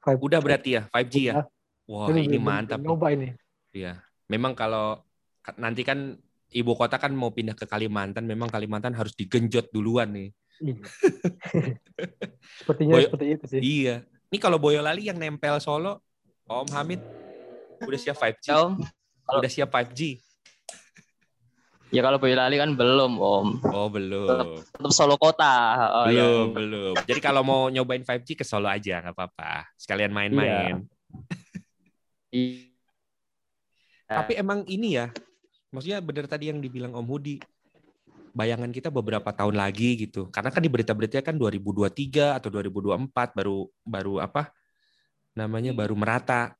5G. 0.00 0.20
Udah 0.20 0.38
berarti 0.40 0.70
ya 0.80 0.82
5G 0.88 1.14
ya. 1.28 1.34
Udah. 1.36 1.46
Wah 1.90 2.06
Ini 2.14 2.20
ini 2.30 2.38
mantap. 2.38 2.78
Nyoba 2.78 3.10
ini. 3.12 3.34
Iya. 3.74 3.98
Memang 4.30 4.54
kalau 4.54 5.02
ka- 5.42 5.58
nanti 5.58 5.82
kan 5.82 6.14
ibu 6.50 6.72
kota 6.74 6.98
kan 6.98 7.10
mau 7.14 7.34
pindah 7.34 7.54
ke 7.54 7.66
Kalimantan, 7.66 8.26
memang 8.26 8.46
Kalimantan 8.46 8.94
harus 8.94 9.12
digenjot 9.14 9.70
duluan 9.74 10.14
nih. 10.14 10.28
Iya. 10.62 10.76
Sepertinya 12.62 12.94
Boy- 12.96 13.06
seperti 13.10 13.26
itu 13.34 13.44
sih. 13.50 13.60
Iya. 13.60 13.96
Ini 14.30 14.38
kalau 14.38 14.62
Boyolali 14.62 15.10
yang 15.10 15.18
nempel 15.18 15.58
Solo, 15.58 15.98
Om 16.46 16.70
Hamid 16.70 17.02
udah 17.82 17.98
siap 17.98 18.16
5G. 18.18 18.46
Ya, 18.46 18.56
Om. 18.62 18.72
Udah 19.26 19.50
siap 19.50 19.70
5G. 19.74 20.22
Ya 21.90 22.06
kalau 22.06 22.22
Boyolali 22.22 22.54
kan 22.54 22.78
belum 22.78 23.18
Om. 23.18 23.48
Oh 23.66 23.90
belum. 23.90 24.62
Tetap 24.62 24.92
Solo 24.94 25.18
kota. 25.18 25.74
Oh, 25.90 26.06
ya. 26.06 26.22
belum, 26.22 26.46
belum. 26.54 26.94
Jadi 27.02 27.18
kalau 27.18 27.42
mau 27.42 27.66
nyobain 27.66 28.06
5G 28.06 28.38
ke 28.38 28.46
Solo 28.46 28.70
aja 28.70 29.02
nggak 29.02 29.14
apa-apa. 29.14 29.66
Sekalian 29.74 30.14
main-main. 30.14 30.86
Iya. 32.30 32.70
Tapi 34.06 34.38
emang 34.38 34.62
ini 34.70 34.94
ya, 34.98 35.10
maksudnya 35.74 35.98
benar 35.98 36.30
tadi 36.30 36.46
yang 36.50 36.62
dibilang 36.62 36.94
Om 36.94 37.06
Hudi, 37.10 37.42
bayangan 38.30 38.70
kita 38.70 38.86
beberapa 38.94 39.34
tahun 39.34 39.58
lagi 39.58 40.06
gitu. 40.06 40.30
Karena 40.30 40.54
kan 40.54 40.62
di 40.62 40.70
berita-berita 40.70 41.26
kan 41.26 41.34
2023 41.34 42.38
atau 42.38 42.48
2024 42.54 43.34
baru 43.34 43.66
baru 43.82 44.22
apa 44.22 44.54
namanya 45.34 45.74
baru 45.74 45.98
merata. 45.98 46.54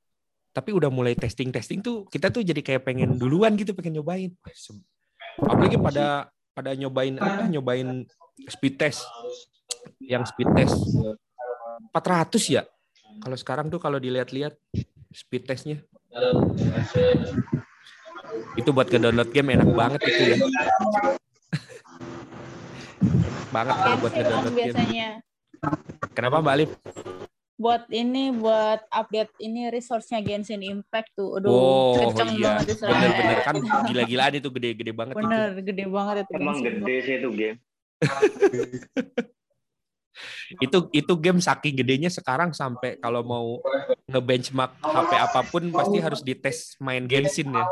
Tapi 0.51 0.75
udah 0.75 0.91
mulai 0.91 1.15
testing-testing 1.15 1.79
tuh 1.79 2.03
kita 2.11 2.27
tuh 2.27 2.43
jadi 2.43 2.59
kayak 2.59 2.83
pengen 2.83 3.15
duluan 3.15 3.55
gitu, 3.55 3.71
pengen 3.71 4.03
nyobain. 4.03 4.35
Apalagi 5.39 5.77
pada 5.79 6.27
pada 6.51 6.71
nyobain 6.75 7.15
apa? 7.15 7.47
Nyobain 7.47 8.03
speed 8.49 8.75
test. 8.75 9.07
Yang 10.01 10.35
speed 10.35 10.49
test 10.57 10.75
400 11.95 12.37
ya. 12.51 12.63
Kalau 13.21 13.37
sekarang 13.37 13.67
tuh 13.69 13.79
kalau 13.79 14.01
dilihat-lihat 14.01 14.57
speed 15.11 15.43
testnya 15.47 15.83
itu 18.59 18.69
buat 18.75 18.87
ke-download 18.87 19.31
game 19.31 19.55
enak 19.55 19.69
banget 19.71 20.01
itu 20.07 20.23
ya. 20.35 20.37
banget 23.51 23.75
kalau 23.75 23.97
buat 23.99 24.11
Om 24.11 24.17
nge-download 24.19 24.53
game. 24.55 24.75
biasanya. 24.75 25.07
Kenapa 26.15 26.35
Mbak 26.39 26.53
Alif? 26.55 26.71
Buat 27.61 27.85
ini 27.93 28.33
buat 28.33 28.81
update 28.89 29.37
ini 29.37 29.69
resource-nya 29.69 30.17
Genshin 30.25 30.65
Impact 30.65 31.13
tuh. 31.13 31.37
Aduh, 31.37 31.53
Oh 31.53 31.93
kenceng 31.93 32.33
iya, 32.33 32.57
banget 32.57 32.73
itu. 32.73 32.83
bener-bener 32.89 33.37
kan 33.45 33.55
gila-gilaan 33.89 34.33
itu 34.41 34.49
gede-gede 34.49 34.91
banget 34.97 35.13
itu. 35.13 35.21
Bener, 35.21 35.47
gede 35.61 35.85
banget 35.85 36.15
itu. 36.25 36.31
Emang 36.41 36.57
Genshin 36.57 36.81
gede 36.81 36.95
sih 37.05 37.15
itu 37.21 37.29
game. 37.29 37.57
Itu 40.59 40.91
itu 40.91 41.13
game 41.17 41.39
saking 41.39 41.81
gedenya 41.81 42.11
sekarang 42.11 42.51
sampai 42.51 42.99
kalau 42.99 43.23
mau 43.23 43.47
nge-benchmark 44.11 44.75
HP 44.83 45.11
apa 45.17 45.41
pun 45.47 45.63
pasti 45.71 45.97
harus 46.03 46.21
dites 46.21 46.75
main 46.77 47.07
Genshin 47.07 47.49
ya. 47.49 47.65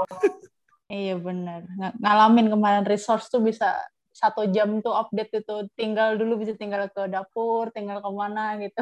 Iya 0.90 1.16
benar. 1.20 1.68
Ng- 1.68 1.98
ngalamin 2.02 2.48
kemarin 2.50 2.86
resource 2.88 3.30
tuh 3.30 3.44
bisa 3.44 3.78
satu 4.10 4.48
jam 4.50 4.82
tuh 4.82 4.96
update 4.96 5.44
itu 5.46 5.56
tinggal 5.78 6.18
dulu 6.18 6.42
bisa 6.42 6.56
tinggal 6.58 6.88
ke 6.90 7.06
dapur, 7.12 7.70
tinggal 7.76 8.02
ke 8.02 8.10
mana 8.10 8.58
gitu. 8.58 8.82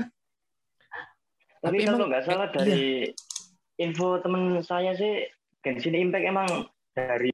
Tapi, 1.61 1.83
Tapi 1.83 1.89
kalau 1.89 2.07
nggak 2.07 2.23
salah 2.25 2.47
eh, 2.47 2.53
dari 2.53 2.83
info 3.81 4.21
temen 4.21 4.61
saya 4.61 4.93
sih 4.93 5.25
Genshin 5.61 5.97
Impact 5.97 6.25
emang 6.25 6.49
dari 6.93 7.29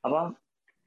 apa 0.00 0.34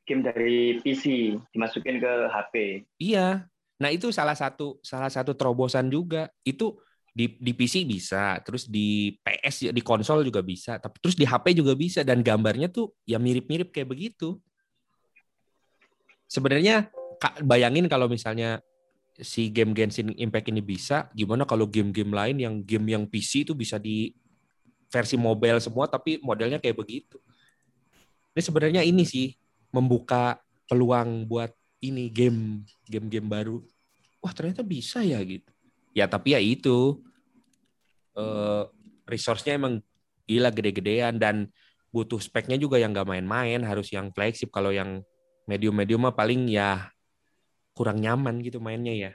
game 0.04 0.22
dari 0.26 0.84
PC 0.84 1.36
dimasukin 1.56 2.00
ke 2.02 2.14
HP. 2.28 2.54
Iya. 3.00 3.48
Nah, 3.80 3.90
itu 3.92 4.12
salah 4.12 4.36
satu 4.36 4.80
salah 4.84 5.12
satu 5.12 5.36
terobosan 5.36 5.88
juga. 5.88 6.28
Itu 6.44 6.80
di 7.14 7.38
di 7.38 7.54
PC 7.54 7.86
bisa, 7.86 8.42
terus 8.42 8.66
di 8.66 9.14
PS 9.22 9.70
ya, 9.70 9.72
di 9.72 9.86
konsol 9.86 10.26
juga 10.26 10.42
bisa, 10.42 10.82
tapi 10.82 10.98
terus 10.98 11.14
di 11.14 11.30
HP 11.30 11.54
juga 11.54 11.78
bisa 11.78 12.02
dan 12.02 12.26
gambarnya 12.26 12.74
tuh 12.74 12.90
ya 13.06 13.22
mirip-mirip 13.22 13.70
kayak 13.70 13.94
begitu. 13.94 14.42
Sebenarnya 16.26 16.90
bayangin 17.46 17.86
kalau 17.86 18.10
misalnya 18.10 18.58
si 19.22 19.54
game 19.54 19.78
Genshin 19.78 20.10
Impact 20.18 20.50
ini 20.50 20.62
bisa, 20.64 21.10
gimana 21.14 21.46
kalau 21.46 21.70
game-game 21.70 22.10
lain 22.10 22.38
yang 22.42 22.56
game 22.66 22.88
yang 22.90 23.04
PC 23.06 23.46
itu 23.46 23.54
bisa 23.54 23.78
di 23.78 24.14
versi 24.90 25.18
mobile 25.18 25.58
semua 25.58 25.90
tapi 25.90 26.22
modelnya 26.22 26.62
kayak 26.62 26.78
begitu. 26.78 27.18
Ini 28.34 28.42
sebenarnya 28.42 28.82
ini 28.86 29.06
sih 29.06 29.34
membuka 29.74 30.38
peluang 30.70 31.26
buat 31.26 31.54
ini 31.82 32.10
game 32.10 32.66
game-game 32.90 33.26
baru. 33.30 33.58
Wah 34.22 34.34
ternyata 34.34 34.62
bisa 34.62 35.02
ya 35.02 35.18
gitu. 35.22 35.50
Ya 35.94 36.06
tapi 36.10 36.34
ya 36.34 36.42
itu 36.42 37.02
eh, 38.18 38.64
resource-nya 39.10 39.58
emang 39.58 39.82
gila 40.30 40.50
gede-gedean 40.54 41.18
dan 41.18 41.50
butuh 41.94 42.18
speknya 42.18 42.58
juga 42.58 42.82
yang 42.82 42.94
nggak 42.94 43.06
main-main 43.06 43.62
harus 43.62 43.94
yang 43.94 44.10
flagship 44.14 44.50
kalau 44.50 44.74
yang 44.74 45.06
medium-medium 45.46 46.10
mah 46.10 46.16
paling 46.16 46.50
ya 46.50 46.93
kurang 47.74 48.00
nyaman 48.00 48.40
gitu 48.46 48.62
mainnya 48.62 48.94
ya. 48.94 49.12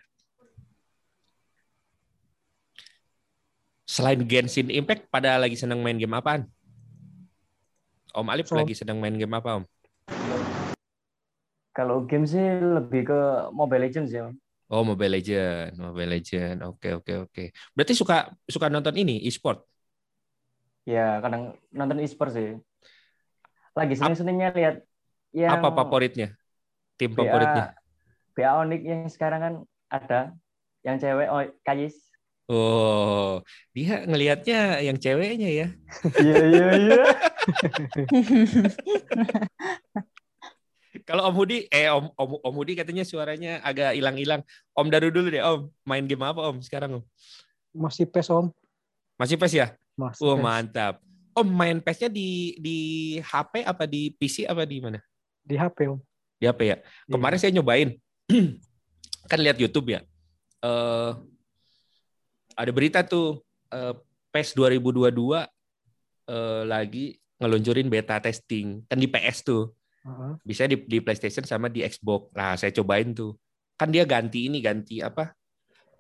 Selain 3.89 4.21
Genshin 4.21 4.69
Impact 4.69 5.09
pada 5.09 5.41
lagi 5.41 5.57
seneng 5.57 5.81
main 5.81 5.97
game 5.97 6.13
apaan? 6.13 6.45
Om 8.13 8.29
Alif 8.29 8.51
So- 8.51 8.59
lagi 8.59 8.75
sedang 8.77 9.01
main 9.01 9.17
game 9.17 9.33
apa 9.33 9.63
Om? 9.63 9.65
Kalau 11.73 12.03
game 12.05 12.27
sih 12.27 12.43
lebih 12.59 13.07
ke 13.07 13.21
Mobile 13.55 13.87
Legends 13.89 14.11
ya. 14.11 14.29
Om. 14.29 14.35
Oh 14.69 14.85
Mobile 14.85 15.17
Legend, 15.17 15.81
Mobile 15.81 16.21
Legend. 16.21 16.61
Oke 16.69 16.93
oke 16.93 17.13
oke. 17.25 17.45
Berarti 17.73 17.97
suka 17.97 18.29
suka 18.45 18.69
nonton 18.69 18.93
ini 19.01 19.25
e-sport? 19.25 19.65
Ya 20.85 21.23
kadang 21.25 21.57
nonton 21.73 22.05
e-sport 22.05 22.37
sih. 22.37 22.49
Lagi 23.73 23.95
seneng-senengnya 23.97 24.53
lihat 24.53 24.77
yang 25.33 25.57
Apa 25.57 25.73
favoritnya? 25.73 26.37
Tim 27.01 27.17
BA 27.17 27.25
favoritnya? 27.25 27.65
BA 28.39 28.55
Onyx 28.55 28.87
yang 28.87 29.11
sekarang 29.11 29.41
kan 29.43 29.55
ada 29.91 30.31
yang 30.87 30.95
cewek 31.03 31.27
oh 31.27 31.43
Kayis. 31.67 31.99
Oh, 32.49 33.45
dia 33.77 34.09
ngelihatnya 34.09 34.81
yang 34.81 34.97
ceweknya 34.97 35.51
ya. 35.51 35.69
Iya 36.17 36.39
iya 36.47 36.69
iya. 36.81 37.03
Kalau 41.09 41.29
Om 41.29 41.35
Hudi, 41.37 41.69
eh 41.69 41.93
Om, 41.93 42.09
Om 42.15 42.41
Om 42.41 42.55
Hudi 42.57 42.73
katanya 42.79 43.05
suaranya 43.05 43.61
agak 43.61 43.93
hilang-hilang. 43.93 44.47
Om 44.73 44.89
Daru 44.89 45.13
dulu 45.13 45.29
deh 45.29 45.45
Om. 45.45 45.69
Main 45.85 46.09
game 46.09 46.25
apa 46.25 46.41
Om 46.49 46.65
sekarang 46.65 47.03
Om? 47.03 47.05
Masih 47.77 48.09
PES 48.09 48.33
om. 48.33 48.49
Masih 49.21 49.37
PES 49.37 49.53
ya? 49.53 49.67
Masih 49.99 50.25
Oh 50.25 50.39
PES. 50.39 50.45
mantap. 50.45 50.95
Om 51.37 51.49
main 51.53 51.85
PES-nya 51.85 52.09
di 52.09 52.57
di 52.57 52.79
HP 53.21 53.67
apa 53.67 53.85
di 53.85 54.09
PC 54.17 54.49
apa 54.49 54.65
di 54.65 54.81
mana? 54.81 55.05
Di 55.45 55.59
HP 55.59 55.85
om. 55.91 56.01
Di 56.41 56.49
HP 56.49 56.61
ya. 56.65 56.77
Kemarin 57.05 57.37
saya 57.37 57.53
nyobain. 57.53 57.93
Kan 59.31 59.39
lihat 59.41 59.57
YouTube 59.59 59.93
ya. 59.93 60.01
Eh 60.63 61.13
ada 62.59 62.71
berita 62.75 63.07
tuh 63.07 63.41
eh, 63.71 63.95
PES 64.35 64.59
2022 64.59 65.15
eh, 66.29 66.63
lagi 66.67 67.17
ngeluncurin 67.39 67.89
beta 67.89 68.19
testing. 68.19 68.83
Kan 68.91 68.99
di 68.99 69.09
PS 69.09 69.47
tuh. 69.47 69.73
Bisa 70.41 70.65
di, 70.65 70.81
di 70.89 71.05
PlayStation 71.05 71.45
sama 71.45 71.69
di 71.69 71.85
Xbox. 71.85 72.33
Nah, 72.33 72.57
saya 72.57 72.73
cobain 72.73 73.13
tuh. 73.13 73.37
Kan 73.77 73.93
dia 73.93 74.09
ganti 74.09 74.49
ini, 74.49 74.65
ganti 74.65 75.05
apa? 75.05 75.37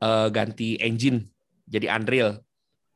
Eh, 0.00 0.28
ganti 0.32 0.80
engine 0.80 1.28
jadi 1.68 1.92
Unreal. 1.92 2.40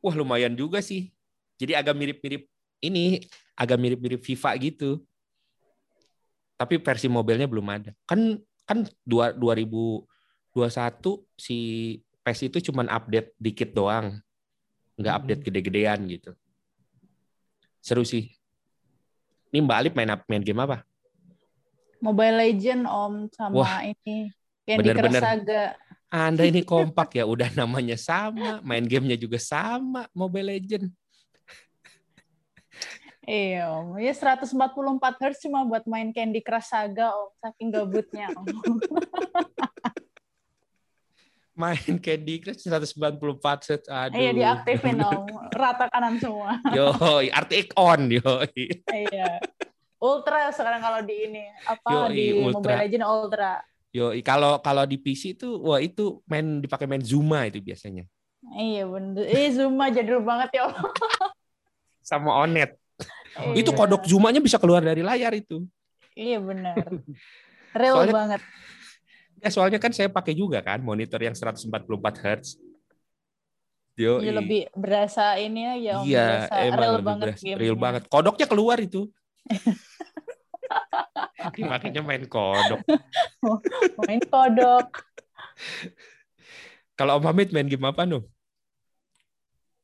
Wah, 0.03 0.15
lumayan 0.17 0.57
juga 0.57 0.81
sih. 0.81 1.13
Jadi 1.61 1.77
agak 1.77 1.95
mirip-mirip 1.95 2.49
ini, 2.83 3.23
agak 3.55 3.79
mirip-mirip 3.79 4.25
FIFA 4.25 4.51
gitu. 4.59 4.91
Tapi 6.57 6.81
versi 6.81 7.07
mobilnya 7.07 7.47
belum 7.47 7.69
ada. 7.69 7.93
Kan 8.09 8.41
kan 8.69 8.87
dua- 9.03 9.35
2021 9.35 11.27
si 11.35 11.57
PES 12.23 12.41
itu 12.49 12.71
cuman 12.71 12.87
update 12.87 13.35
dikit 13.39 13.75
doang. 13.75 14.23
Nggak 14.97 15.15
update 15.19 15.43
gede-gedean 15.49 16.01
gitu. 16.07 16.33
Seru 17.83 18.07
sih. 18.07 18.31
Ini 19.51 19.61
Mbak 19.61 19.79
Alif 19.79 19.93
main 19.99 20.11
main 20.31 20.43
game 20.45 20.63
apa? 20.63 20.87
Mobile 22.03 22.35
Legend 22.35 22.83
Om 22.87 23.15
sama 23.31 23.55
Wah, 23.63 23.81
ini 23.87 24.35
Candy 24.67 24.75
Crush 24.75 24.79
bener-bener. 24.83 25.23
Saga. 25.23 25.65
Anda 26.13 26.43
ini 26.45 26.61
kompak 26.73 27.15
ya, 27.17 27.25
udah 27.25 27.49
namanya 27.55 27.97
sama, 27.97 28.59
main 28.61 28.85
gamenya 28.85 29.17
juga 29.17 29.39
sama, 29.39 30.11
Mobile 30.13 30.59
Legend. 30.59 30.91
Iya 33.23 33.71
Om. 33.71 34.03
Ya 34.03 34.11
144 34.11 34.51
Hz 35.23 35.47
cuma 35.47 35.63
buat 35.63 35.87
main 35.87 36.11
Candy 36.11 36.43
Crush 36.43 36.75
Saga 36.75 37.15
Om. 37.15 37.31
Saking 37.39 37.69
gabutnya 37.71 38.27
Om. 38.35 38.47
Main 41.53 42.01
Candy 42.01 42.41
Crush 42.41 42.65
194 42.67 43.69
set, 43.69 43.85
aduh. 43.87 44.17
Iya 44.19 44.31
diaktifin 44.35 44.99
Om. 44.99 45.53
Rata 45.55 45.87
kanan 45.87 46.19
semua. 46.19 46.59
Yo, 46.77 46.91
RTX 47.31 47.77
on, 47.79 48.11
yo. 48.11 48.43
Iya. 48.91 49.39
Ultra 50.03 50.51
sekarang 50.51 50.83
kalau 50.83 50.99
di 51.07 51.31
ini 51.31 51.47
Yoi, 51.47 51.71
apa 51.71 51.91
di 52.11 52.27
Ultra. 52.43 52.59
Mobile 52.59 52.81
Legend 52.83 53.05
Ultra. 53.07 53.53
Yo, 53.95 54.07
kalau 54.27 54.59
kalau 54.59 54.83
di 54.83 54.99
PC 54.99 55.39
itu, 55.39 55.63
wah 55.63 55.79
itu 55.79 56.19
main 56.27 56.59
dipakai 56.59 56.91
main 56.91 57.05
Zuma 57.05 57.47
itu 57.47 57.63
biasanya, 57.63 58.03
Iya 58.51 58.89
bener. 58.91 59.31
Eh 59.31 59.53
Zuma 59.55 59.93
jadul 59.95 60.25
banget 60.27 60.59
ya 60.59 60.75
sama 62.03 62.43
Onet. 62.43 62.82
Itu 63.53 63.71
Iya. 63.71 63.79
kodok 63.79 64.03
Zumanya 64.05 64.39
bisa 64.39 64.57
keluar 64.57 64.81
dari 64.81 65.01
layar 65.01 65.33
itu. 65.33 65.65
Iya 66.13 66.39
benar. 66.39 66.77
Real 67.73 67.97
Soalnya- 67.99 68.15
banget. 68.15 68.41
Ya 69.39 69.49
soalnya 69.49 69.79
kan 69.79 69.91
saya 69.91 70.07
pakai 70.07 70.33
juga 70.33 70.61
kan 70.61 70.79
monitor 70.79 71.19
yang 71.19 71.35
144 71.35 71.67
Hz. 72.15 72.61
Yo, 73.93 74.21
Iya 74.21 74.33
lebih 74.35 74.73
berasa 74.73 75.37
ini 75.37 75.83
ya 75.83 76.01
Om. 76.01 76.05
Iya, 76.07 76.25
berasa 76.47 76.55
emang 76.63 76.79
real 76.79 76.93
lebih 76.95 77.05
banget 77.05 77.27
beras- 77.27 77.43
gamenya. 77.43 77.57
real 77.59 77.77
banget. 77.77 78.03
Kodoknya 78.07 78.47
keluar 78.47 78.79
itu. 78.79 79.01
Dimakainya 81.53 82.01
main 82.01 82.25
kodok. 82.25 82.81
Main 84.07 84.23
kodok. 84.25 84.89
Kalau 86.95 87.19
Om 87.19 87.25
Hamid 87.27 87.51
main 87.51 87.67
game 87.67 87.85
apa 87.85 88.07
Nuh? 88.07 88.23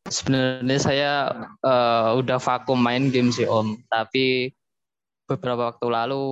Sebenarnya 0.08 0.78
saya 0.80 1.12
eh, 1.60 2.08
udah 2.16 2.38
vakum 2.40 2.76
main 2.76 3.08
game 3.08 3.28
sih 3.28 3.44
Om, 3.44 3.84
tapi 3.86 4.52
beberapa 5.28 5.68
waktu 5.68 5.86
lalu 5.86 6.22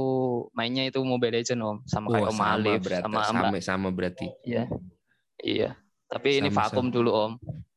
mainnya 0.57 0.89
itu 0.89 1.05
Mobile 1.05 1.45
Legend 1.45 1.61
Om, 1.61 1.77
sama 1.85 2.07
kayak 2.11 2.33
Om 2.33 2.41
Alif, 2.41 2.81
berarti, 2.81 3.05
sama 3.05 3.21
sama, 3.29 3.47
sama 3.61 3.89
berarti. 3.93 4.27
Iya. 4.43 4.65
Iya. 5.37 5.71
Tapi 6.09 6.41
ini 6.41 6.49
Sama-sama. 6.49 6.73
vakum 6.73 6.87
dulu 6.89 7.11
Om. 7.13 7.33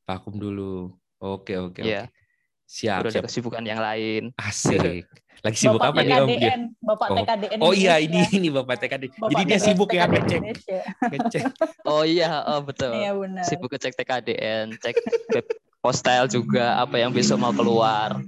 Vakum 0.08 0.36
dulu. 0.40 0.72
Oke, 1.20 1.60
oke, 1.60 1.84
Iya. 1.84 2.08
oke. 2.08 2.16
Siap, 2.64 3.02
Udah 3.02 3.10
ada 3.10 3.18
siap. 3.20 3.26
kesibukan 3.28 3.64
yang 3.66 3.82
lain. 3.82 4.32
Asik. 4.38 5.04
Lagi 5.39 5.58
sibuk 5.58 5.80
apa 5.80 5.99
nih 5.99 6.13
Om? 6.13 6.28
Dia? 6.28 6.36
TKDN, 6.36 6.62
Bapak 6.80 7.08
Oh. 7.08 7.15
TKDN 7.15 7.58
Oh 7.62 7.71
iya, 7.71 7.95
ini 7.97 8.19
ini 8.30 8.47
Bapak 8.49 8.75
TKD. 8.78 9.04
Bapak 9.15 9.30
Jadi 9.30 9.41
dia 9.41 9.56
TKDN 9.56 9.65
sibuk 9.65 9.89
ya 9.89 10.04
ngecek, 10.06 10.41
ngecek. 11.08 11.43
Oh 11.89 12.04
iya, 12.04 12.43
oh 12.45 12.60
betul. 12.60 12.91
Iya 12.91 13.12
benar. 13.13 13.43
Sibuk 13.43 13.69
ngecek 13.69 13.95
TKDN, 13.95 14.75
cek 14.75 14.95
web 15.32 15.45
postal 15.80 16.28
juga 16.28 16.75
apa 16.78 16.95
yang 16.95 17.10
besok 17.10 17.38
mau 17.38 17.52
keluar. 17.52 18.19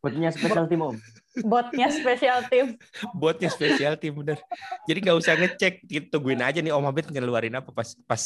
Buatnya 0.00 0.28
special 0.30 0.64
team 0.66 0.80
om. 0.82 0.96
Botnya 1.42 1.88
special 1.90 2.46
team. 2.46 2.66
Botnya 3.20 3.48
spesial 3.48 3.96
tim 3.96 4.14
bener. 4.14 4.38
Jadi 4.84 4.98
nggak 5.00 5.16
usah 5.16 5.34
ngecek, 5.34 5.82
kita 5.82 6.06
tungguin 6.08 6.38
aja 6.38 6.62
nih 6.62 6.70
Om 6.70 6.84
Hamid 6.84 7.10
ngeluarin 7.10 7.56
apa 7.56 7.72
pas 7.72 7.96
pas 8.06 8.22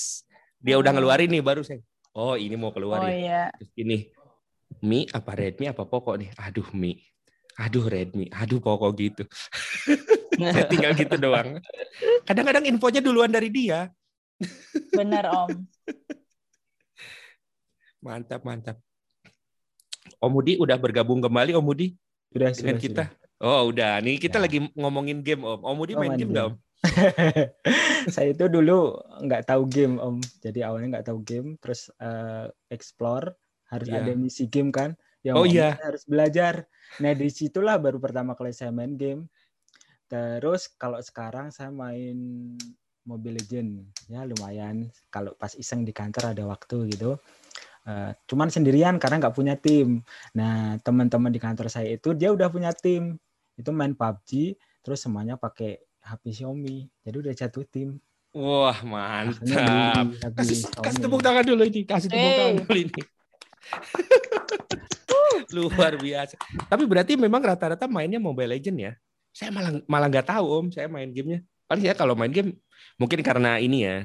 dia 0.58 0.76
udah 0.76 0.92
ngeluarin 0.92 1.30
nih 1.30 1.40
baru 1.40 1.62
saya. 1.62 1.80
Oh 2.12 2.34
ini 2.34 2.58
mau 2.58 2.68
keluar 2.68 3.00
Oh 3.00 3.06
ya. 3.06 3.14
iya. 3.14 3.42
Terus 3.56 3.72
ini 3.78 3.96
Mi 4.82 5.06
apa 5.10 5.34
Redmi 5.34 5.66
apa 5.68 5.82
Poco 5.84 6.14
nih? 6.14 6.30
Aduh 6.38 6.66
Mi. 6.74 6.94
Aduh 7.58 7.86
Redmi. 7.86 8.30
Aduh 8.30 8.62
Poco 8.62 8.90
gitu. 8.94 9.26
Saya 10.38 10.66
tinggal 10.70 10.94
gitu 10.94 11.18
doang. 11.18 11.58
Kadang-kadang 12.22 12.66
infonya 12.70 13.02
duluan 13.02 13.30
dari 13.30 13.50
dia. 13.50 13.90
Benar 14.94 15.26
Om. 15.26 15.50
Mantap 18.06 18.46
mantap. 18.46 18.78
Om 20.22 20.30
Budi 20.30 20.54
udah 20.58 20.78
bergabung 20.78 21.18
kembali 21.18 21.58
Om 21.58 21.66
Budi 21.66 21.98
Sudah, 22.30 22.54
dengan 22.54 22.78
sudah, 22.78 22.82
kita. 22.82 23.04
Oh 23.42 23.70
udah. 23.70 23.98
Nih 23.98 24.22
kita 24.22 24.38
Ya. 24.38 24.42
lagi 24.46 24.58
ngomongin 24.78 25.26
game 25.26 25.42
Om. 25.42 25.60
Om 25.66 25.74
Budi 25.76 25.92
Oh, 25.98 26.00
main 26.02 26.14
game 26.14 26.22
game. 26.22 26.30
nggak 26.30 26.46
Om? 26.46 26.54
saya 28.14 28.30
itu 28.30 28.46
dulu 28.46 28.94
nggak 29.26 29.50
tahu 29.50 29.66
game 29.66 29.98
om 29.98 30.22
jadi 30.38 30.70
awalnya 30.70 30.94
nggak 30.94 31.10
tahu 31.10 31.18
game 31.26 31.58
terus 31.58 31.90
eh, 31.98 32.46
explore 32.70 33.34
harus 33.68 33.86
Iya. 33.86 34.00
ada 34.00 34.12
misi 34.14 34.44
game 34.46 34.68
kan 34.68 34.92
yang 35.20 35.34
Oh, 35.34 35.44
mau 35.44 35.48
iya. 35.48 35.76
harus 35.78 36.04
belajar 36.04 36.64
nah 36.98 37.12
di 37.12 37.28
situlah 37.28 37.76
baru 37.76 37.96
pertama 37.96 38.32
kali 38.32 38.50
saya 38.50 38.68
main 38.70 38.94
game 38.94 39.28
terus 40.06 40.72
kalau 40.72 40.96
sekarang 40.98 41.48
saya 41.48 41.68
main 41.68 42.16
Mobile 43.02 43.36
Legend 43.36 43.70
ya 44.04 44.24
lumayan 44.24 44.88
kalau 45.08 45.32
pas 45.32 45.52
iseng 45.52 45.80
di 45.82 45.92
kantor 45.92 46.32
ada 46.32 46.44
waktu 46.44 46.88
gitu 46.90 47.16
Eh, 47.80 48.12
cuman 48.28 48.52
sendirian 48.52 49.00
karena 49.00 49.16
nggak 49.16 49.32
punya 49.32 49.56
tim 49.56 50.04
nah 50.36 50.76
teman-teman 50.78 51.32
di 51.32 51.40
kantor 51.40 51.72
saya 51.72 51.88
itu 51.88 52.12
dia 52.12 52.28
udah 52.28 52.52
punya 52.52 52.68
tim 52.68 53.16
itu 53.56 53.70
main 53.72 53.96
PUBG 53.96 54.52
terus 54.84 55.00
semuanya 55.00 55.40
pakai 55.40 55.80
HP 56.04 56.36
Xiaomi 56.36 56.84
jadi 57.00 57.16
udah 57.16 57.32
satu 57.32 57.64
tim 57.64 57.96
Wah 58.36 58.76
mantap. 58.84 60.04
beli 60.04 60.52
Kasih 60.52 60.68
kasih 60.68 61.00
tepuk 61.00 61.24
tangan 61.24 61.48
dulu 61.48 61.64
ini, 61.64 61.80
kasih 61.88 62.12
tepuk 62.12 62.28
Hey. 62.28 62.36
tangan 62.36 62.54
dulu 62.60 62.76
ini. 62.76 63.00
Luar 65.56 65.96
biasa. 65.96 66.34
Tapi 66.68 66.84
berarti 66.84 67.16
memang 67.16 67.40
rata-rata 67.40 67.88
mainnya 67.88 68.20
Mobile 68.20 68.56
Legend 68.58 68.78
ya? 68.78 68.92
Saya 69.32 69.50
malah 69.54 69.72
malah 69.86 70.08
nggak 70.10 70.28
tahu 70.28 70.46
om, 70.46 70.66
saya 70.72 70.90
main 70.90 71.08
gamenya. 71.12 71.40
Paling 71.68 71.82
saya 71.84 71.94
kalau 71.96 72.16
main 72.16 72.32
game 72.32 72.56
mungkin 72.96 73.20
karena 73.20 73.60
ini 73.60 73.84
ya 73.84 73.96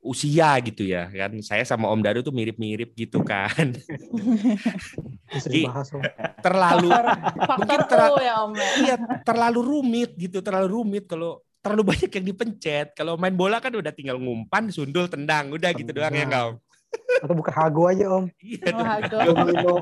usia 0.00 0.56
gitu 0.64 0.84
ya 0.88 1.06
kan. 1.12 1.32
Saya 1.44 1.62
sama 1.68 1.86
Om 1.92 2.00
Daru 2.00 2.20
tuh 2.24 2.32
mirip-mirip 2.32 2.92
gitu 2.96 3.20
kan. 3.22 3.76
Bisa 5.30 5.46
Di- 5.46 5.62
dibahas 5.62 5.94
om. 5.94 6.02
terlalu 6.42 6.90
Mungkin 6.90 7.80
O 8.10 8.18
ya 8.18 8.34
Om. 8.42 8.52
ya. 8.58 8.68
iya 8.82 8.94
terlalu 9.22 9.60
rumit 9.62 10.10
gitu, 10.18 10.42
terlalu 10.42 10.68
rumit 10.82 11.04
kalau 11.06 11.38
terlalu 11.60 11.92
banyak 11.94 12.10
yang 12.10 12.26
dipencet. 12.26 12.96
Kalau 12.96 13.14
main 13.20 13.36
bola 13.36 13.60
kan 13.62 13.70
udah 13.70 13.92
tinggal 13.94 14.16
ngumpan, 14.18 14.72
sundul, 14.72 15.06
tendang, 15.06 15.52
udah 15.52 15.70
gitu 15.76 15.92
doang 15.92 16.10
ya 16.16 16.24
Tendang. 16.26 16.58
Atau 17.20 17.36
buka 17.36 17.52
hago 17.52 17.86
aja 17.86 18.06
om. 18.10 18.26
Iya 18.40 18.72
Oh. 18.72 18.84
Hago. 18.84 19.18
Domino. 19.30 19.74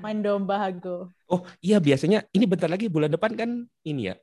Main 0.00 0.20
domba 0.20 0.60
hago. 0.68 1.10
Oh 1.28 1.42
iya 1.60 1.80
biasanya 1.80 2.24
ini 2.32 2.44
bentar 2.46 2.70
lagi 2.70 2.86
bulan 2.86 3.10
depan 3.12 3.32
kan 3.34 3.50
ini 3.84 4.12
ya 4.12 4.14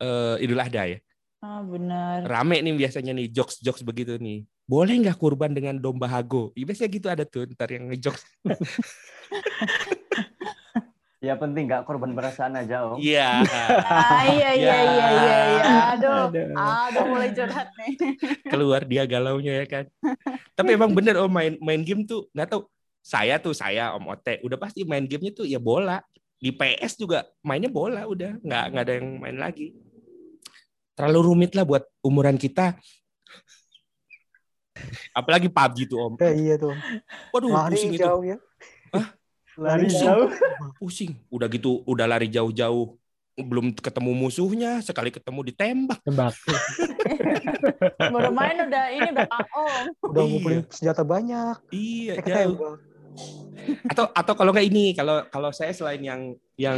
eh 0.00 0.36
Idul 0.44 0.60
Adha 0.60 0.84
ya. 0.86 0.98
Ah 1.44 1.60
benar. 1.62 2.24
Rame 2.24 2.60
nih 2.64 2.74
biasanya 2.74 3.12
nih 3.12 3.28
jokes-jokes 3.32 3.84
begitu 3.84 4.16
nih. 4.16 4.44
Boleh 4.66 4.98
nggak 4.98 5.20
kurban 5.20 5.54
dengan 5.54 5.78
domba 5.78 6.10
hago? 6.10 6.50
Ya, 6.58 6.66
biasanya 6.66 6.90
gitu 6.90 7.06
ada 7.06 7.22
tuh 7.22 7.46
ntar 7.54 7.70
yang 7.70 7.86
ngejokes. 7.86 8.24
Ya 11.26 11.34
penting 11.34 11.66
nggak 11.66 11.82
korban 11.82 12.14
perasaan 12.14 12.54
aja 12.54 12.86
om. 12.86 13.02
Iya. 13.02 13.42
Ah 13.82 14.22
iya 14.30 14.50
iya 14.54 14.76
iya 14.78 15.06
iya 15.10 15.38
iya. 15.58 15.62
Aduh, 15.98 16.30
Aduh. 16.30 16.54
aduh 16.54 17.04
mulai 17.10 17.34
curhat 17.34 17.66
nih. 17.74 17.92
Keluar 18.46 18.86
dia 18.86 19.02
galaunya 19.10 19.58
ya 19.62 19.66
kan. 19.66 19.84
Tapi 20.54 20.78
emang 20.78 20.94
bener 20.94 21.18
om 21.18 21.26
main 21.26 21.58
main 21.58 21.82
game 21.82 22.06
tuh 22.06 22.30
nggak 22.30 22.54
tahu. 22.54 22.62
Saya 23.02 23.38
tuh 23.38 23.54
saya 23.54 23.94
Om 23.94 24.06
Ote 24.10 24.42
udah 24.42 24.58
pasti 24.58 24.82
main 24.86 25.02
gamenya 25.06 25.34
tuh 25.34 25.46
ya 25.46 25.58
bola. 25.58 25.98
Di 26.38 26.54
PS 26.54 26.98
juga 26.98 27.26
mainnya 27.42 27.70
bola 27.70 28.06
udah 28.06 28.38
nggak 28.38 28.64
nggak 28.70 28.84
ada 28.86 28.94
yang 29.02 29.08
main 29.18 29.38
lagi. 29.38 29.74
Terlalu 30.94 31.20
rumit 31.34 31.52
lah 31.58 31.66
buat 31.66 31.82
umuran 32.06 32.38
kita. 32.38 32.78
Apalagi 35.16 35.48
PUBG 35.48 35.88
tuh 35.90 35.98
om. 36.02 36.14
Eh, 36.20 36.34
iya 36.46 36.54
tuh. 36.60 36.74
Waduh 37.34 37.50
Lari 37.50 37.74
pusing 37.74 37.92
itu. 37.96 38.04
jauh 38.04 38.22
ya. 38.22 38.36
Lari 39.56 39.86
Pusing. 39.86 40.02
jauh. 40.02 40.28
Pusing. 40.76 41.12
Udah 41.28 41.46
gitu 41.46 41.80
udah 41.82 42.04
lari 42.04 42.28
jauh-jauh. 42.28 42.96
Belum 43.36 43.68
ketemu 43.70 44.12
musuhnya, 44.12 44.80
sekali 44.80 45.08
ketemu 45.08 45.40
ditembak. 45.46 46.00
Tembak. 46.02 46.32
Baru 48.12 48.30
main 48.30 48.56
udah 48.58 48.84
ini 48.88 49.08
udah 49.12 49.26
KO. 49.26 49.64
Udah 50.02 50.22
Iya. 50.22 50.30
ngumpulin 50.30 50.60
senjata 50.68 51.02
banyak. 51.02 51.56
Iya, 51.68 52.12
Eh, 52.16 52.24
jauh. 52.24 52.76
atau 53.88 54.12
atau 54.12 54.34
kalau 54.36 54.52
nggak 54.52 54.68
ini 54.68 54.92
kalau 54.92 55.24
kalau 55.26 55.48
saya 55.48 55.72
selain 55.72 55.98
yang 55.98 56.20
yang 56.54 56.76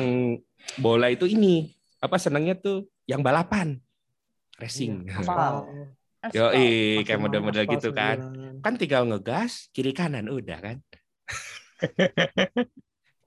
bola 0.76 1.10
itu 1.10 1.26
ini 1.26 1.74
apa 1.98 2.14
senangnya 2.16 2.54
tuh 2.54 2.86
yang 3.04 3.20
balapan 3.20 3.82
racing 4.56 5.02
Aspal. 5.18 5.66
yo 6.30 6.46
kayak 7.02 7.18
model-model 7.18 7.66
gitu 7.68 7.90
kan 7.90 8.22
kan 8.58 8.72
tinggal 8.74 9.02
ngegas 9.04 9.66
kiri 9.70 9.90
kanan 9.90 10.26
udah 10.26 10.58
kan 10.58 10.76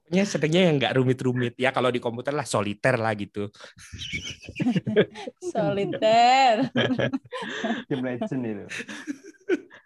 Pokoknya 0.02 0.24
senangnya 0.28 0.60
yang 0.68 0.76
nggak 0.76 0.94
rumit-rumit. 1.00 1.54
Ya 1.56 1.72
kalau 1.72 1.88
di 1.88 1.96
komputer 1.96 2.36
lah 2.36 2.44
soliter 2.44 3.00
lah 3.00 3.16
gitu. 3.16 3.48
Soliter. 5.52 6.68
Game 7.88 8.04
Legend 8.04 8.42
itu. 8.44 8.66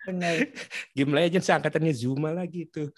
Bener. 0.06 0.54
game 0.94 1.10
Legends 1.14 1.50
angkatannya 1.50 1.90
Zuma 1.90 2.30
lagi 2.30 2.70
tuh 2.70 2.94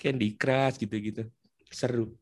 Candy 0.00 0.36
Crush 0.36 0.80
gitu-gitu. 0.80 1.28
Seru. 1.68 2.16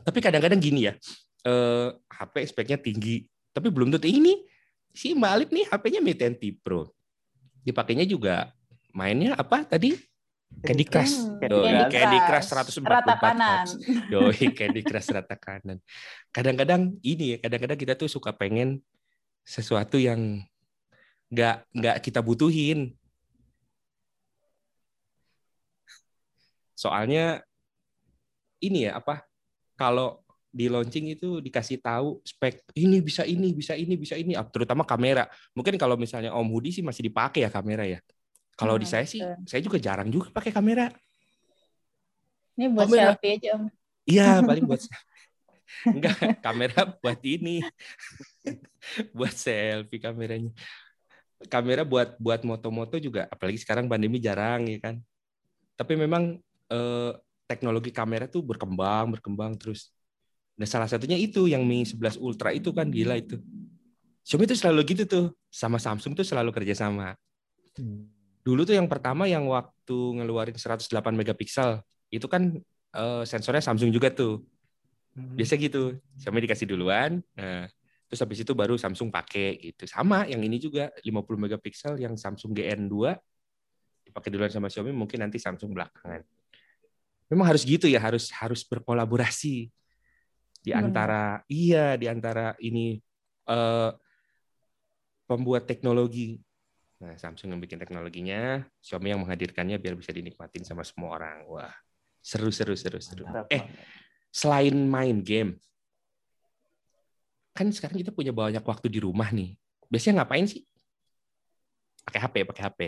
Tapi 0.00 0.20
kadang-kadang 0.20 0.60
gini 0.60 0.88
ya 0.88 0.96
eh, 1.44 1.88
HP 2.08 2.34
speknya 2.52 2.76
tinggi 2.80 3.24
tapi 3.50 3.68
belum 3.72 3.90
tentu 3.90 4.06
ini 4.06 4.44
si 4.90 5.14
Mbak 5.14 5.32
Alif 5.32 5.50
nih 5.54 5.64
HP-nya 5.70 6.00
Mi 6.02 6.12
10T 6.14 6.42
Pro 6.60 6.90
dipakainya 7.64 8.06
juga 8.08 8.50
mainnya 8.90 9.36
apa 9.36 9.62
tadi 9.64 9.94
Candy 10.60 10.84
Crush 10.84 11.14
Hmm, 11.16 11.40
Doi, 11.40 11.72
Candy 11.72 11.94
Candy 11.94 12.18
Crush. 12.28 12.48
Crush 12.52 12.78
144 12.84 12.92
Rata 12.92 13.14
kanan. 13.16 13.66
Doi, 14.12 14.44
Candy 14.58 14.82
Crush 14.84 15.08
rata 15.08 15.36
kanan. 15.38 15.78
Kadang-kadang 16.34 17.00
ini 17.00 17.36
ya, 17.36 17.38
kadang-kadang 17.40 17.78
kita 17.80 17.94
tuh 17.96 18.10
suka 18.12 18.34
pengen 18.36 18.84
sesuatu 19.40 19.96
yang 19.96 20.44
nggak 21.32 21.64
nggak 21.72 21.96
kita 22.04 22.20
butuhin. 22.20 22.92
Soalnya 26.76 27.40
ini 28.60 28.84
ya 28.84 29.00
apa? 29.00 29.24
Kalau 29.80 30.20
di 30.50 30.66
launching 30.66 31.14
itu 31.14 31.38
dikasih 31.38 31.78
tahu 31.78 32.18
spek 32.26 32.66
ini 32.74 32.98
bisa 32.98 33.22
ini 33.22 33.54
bisa 33.54 33.78
ini 33.78 33.94
bisa 33.94 34.18
ini 34.18 34.34
terutama 34.50 34.82
kamera 34.82 35.30
mungkin 35.54 35.78
kalau 35.78 35.94
misalnya 35.94 36.34
Om 36.34 36.50
Hudi 36.50 36.74
sih 36.74 36.82
masih 36.82 37.06
dipakai 37.06 37.46
ya 37.46 37.50
kamera 37.54 37.86
ya 37.86 38.02
kalau 38.60 38.76
di 38.76 38.86
Hmm, 38.86 38.92
saya 38.92 39.06
sih 39.08 39.22
betul. 39.24 39.48
saya 39.48 39.60
juga 39.64 39.78
jarang 39.80 40.08
juga 40.12 40.28
pakai 40.36 40.52
kamera 40.52 40.92
Ini 42.58 42.66
buat 42.76 42.86
Kamera. 42.86 43.10
selfie 43.16 43.32
aja 43.40 43.48
om. 43.56 43.64
Iya, 44.04 44.26
paling 44.48 44.64
buat 44.68 44.80
enggak 45.86 46.16
kamera 46.44 46.80
buat 47.00 47.20
ini. 47.24 47.56
buat 49.16 49.34
selfie 49.34 50.00
kameranya. 50.02 50.50
Kamera 51.48 51.82
buat 51.88 52.20
buat 52.20 52.40
moto-moto 52.44 53.00
juga 53.00 53.24
apalagi 53.32 53.56
sekarang 53.56 53.88
pandemi 53.88 54.20
jarang 54.20 54.68
ya 54.68 54.78
kan. 54.82 54.94
Tapi 55.78 55.96
memang 55.96 56.36
eh, 56.68 57.12
teknologi 57.48 57.90
kamera 57.90 58.28
tuh 58.28 58.44
berkembang, 58.44 59.16
berkembang 59.16 59.56
terus. 59.56 59.90
Nah, 60.60 60.68
salah 60.68 60.86
satunya 60.90 61.16
itu 61.16 61.48
yang 61.48 61.64
Mi 61.64 61.82
11 61.88 62.20
Ultra 62.20 62.52
itu 62.52 62.70
kan 62.76 62.92
gila 62.92 63.16
itu. 63.16 63.40
Xiaomi 64.28 64.44
itu 64.46 64.56
selalu 64.60 64.80
gitu 64.92 65.04
tuh, 65.08 65.24
sama 65.50 65.80
Samsung 65.80 66.12
tuh 66.14 66.26
selalu 66.26 66.52
kerja 66.52 66.74
sama. 66.76 67.16
Dulu 68.40 68.64
tuh 68.64 68.74
yang 68.76 68.88
pertama 68.88 69.28
yang 69.28 69.44
waktu 69.48 69.98
ngeluarin 70.16 70.56
108 70.56 70.88
megapiksel 71.12 71.84
itu 72.08 72.26
kan 72.26 72.56
eh, 72.96 73.22
sensornya 73.28 73.60
Samsung 73.60 73.92
juga 73.92 74.08
tuh. 74.10 74.42
Biasa 75.14 75.58
gitu. 75.58 75.98
Xiaomi 76.16 76.46
dikasih 76.48 76.66
duluan. 76.70 77.20
Nah, 77.36 77.68
terus 78.08 78.20
habis 78.22 78.40
itu 78.40 78.52
baru 78.56 78.78
Samsung 78.80 79.12
pakai 79.12 79.58
gitu. 79.60 79.84
Sama 79.84 80.24
yang 80.24 80.40
ini 80.40 80.56
juga 80.56 80.88
50 81.04 81.36
megapiksel 81.36 82.00
yang 82.00 82.16
Samsung 82.16 82.56
GN2 82.56 83.14
dipakai 84.06 84.28
duluan 84.32 84.50
sama 84.50 84.66
Xiaomi 84.72 84.94
mungkin 84.94 85.20
nanti 85.20 85.36
Samsung 85.36 85.76
belakangan. 85.76 86.24
Memang 87.30 87.46
harus 87.46 87.62
gitu 87.62 87.86
ya, 87.86 88.02
harus 88.02 88.32
harus 88.34 88.66
berkolaborasi 88.66 89.70
di 90.60 90.70
Benar. 90.74 90.82
antara 90.82 91.22
iya 91.46 91.94
di 91.94 92.06
antara 92.10 92.58
ini 92.58 92.98
eh, 93.46 93.90
pembuat 95.30 95.70
teknologi. 95.70 96.42
Nah, 97.00 97.16
Samsung 97.16 97.56
yang 97.56 97.60
bikin 97.64 97.80
teknologinya, 97.80 98.60
Xiaomi 98.84 99.08
yang 99.16 99.24
menghadirkannya 99.24 99.80
biar 99.80 99.96
bisa 99.96 100.12
dinikmatin 100.12 100.68
sama 100.68 100.84
semua 100.84 101.16
orang. 101.16 101.48
Wah, 101.48 101.72
seru 102.20 102.52
seru 102.52 102.76
seru 102.76 103.00
seru. 103.00 103.24
Eh, 103.48 103.64
selain 104.28 104.76
main 104.76 105.16
game, 105.24 105.56
kan 107.56 107.72
sekarang 107.72 108.04
kita 108.04 108.12
punya 108.12 108.36
banyak 108.36 108.60
waktu 108.60 108.92
di 108.92 109.00
rumah 109.00 109.32
nih. 109.32 109.56
Biasanya 109.88 110.22
ngapain 110.22 110.44
sih? 110.44 110.62
Pakai 112.04 112.20
HP, 112.20 112.36
pakai 112.52 112.62
HP. 112.68 112.80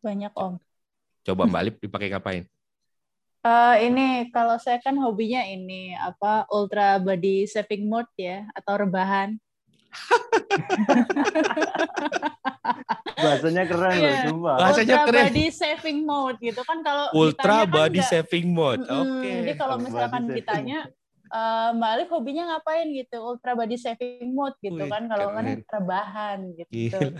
Banyak 0.00 0.32
om. 0.32 0.56
Coba 1.20 1.44
Mbak 1.44 1.60
Alip 1.60 1.76
dipakai 1.84 2.08
ngapain? 2.08 2.44
Eh 3.40 3.76
ini 3.88 4.28
kalau 4.32 4.60
saya 4.60 4.76
kan 4.84 4.96
hobinya 5.00 5.40
ini 5.44 5.96
apa 5.96 6.44
ultra 6.52 7.00
body 7.00 7.48
saving 7.48 7.88
mode 7.88 8.08
ya 8.16 8.44
atau 8.52 8.84
rebahan. 8.84 9.36
Bahasanya 13.20 13.64
keren 13.66 13.92
loh, 13.92 14.00
Iya. 14.00 14.22
sumpah. 14.26 14.56
Bahasanya 14.56 14.94
ultra 14.96 15.06
keren. 15.06 15.24
body 15.28 15.44
saving 15.50 15.98
mode 16.02 16.38
gitu 16.40 16.60
kan 16.62 16.78
kalau 16.80 17.04
Ultra 17.12 17.56
kan 17.58 17.70
body 17.70 17.98
nggak- 18.00 18.10
saving 18.10 18.46
mode. 18.50 18.82
Oke. 18.82 19.30
Jadi 19.44 19.52
kalau 19.54 19.76
misalkan 19.76 20.22
ditanya 20.26 20.78
eh, 21.28 21.68
Mbak 21.72 21.90
Alif 21.94 22.08
hobinya 22.10 22.42
ngapain 22.48 22.86
gitu 22.90 23.16
ultra 23.20 23.52
body 23.52 23.76
saving 23.76 24.30
mode 24.30 24.56
gitu 24.58 24.78
Wih, 24.78 24.88
kan 24.88 25.02
kalau 25.06 25.30
kan 25.30 25.44
rebahan 25.62 26.38
gitu. 26.56 26.70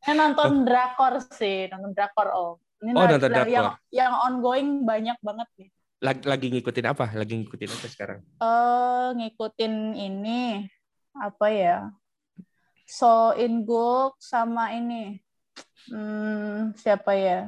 Saya 0.00 0.14
nonton 0.16 0.64
drakor 0.64 1.20
sih, 1.30 1.68
nonton 1.68 1.92
drakor 1.92 2.28
om. 2.30 2.56
Ini 2.80 2.90
Oh, 2.90 3.04
nonton 3.04 3.28
drakor. 3.28 3.48
yang 3.48 3.66
yang 3.90 4.12
ongoing 4.24 4.68
banyak 4.82 5.16
banget 5.20 5.48
nih. 5.56 5.68
Lagi, 6.00 6.22
lagi 6.24 6.46
ngikutin 6.48 6.86
apa? 6.86 7.06
Lagi 7.12 7.34
ngikutin 7.36 7.68
apa 7.68 7.86
sekarang? 7.86 8.18
Eh 8.40 9.08
ngikutin 9.12 9.72
ini 9.92 10.64
apa 11.20 11.46
ya? 11.52 11.76
So 12.88 13.36
in 13.36 13.62
Guk 13.68 14.16
sama 14.18 14.72
ini 14.72 15.20
hmm, 15.92 16.74
siapa 16.80 17.12
ya? 17.14 17.40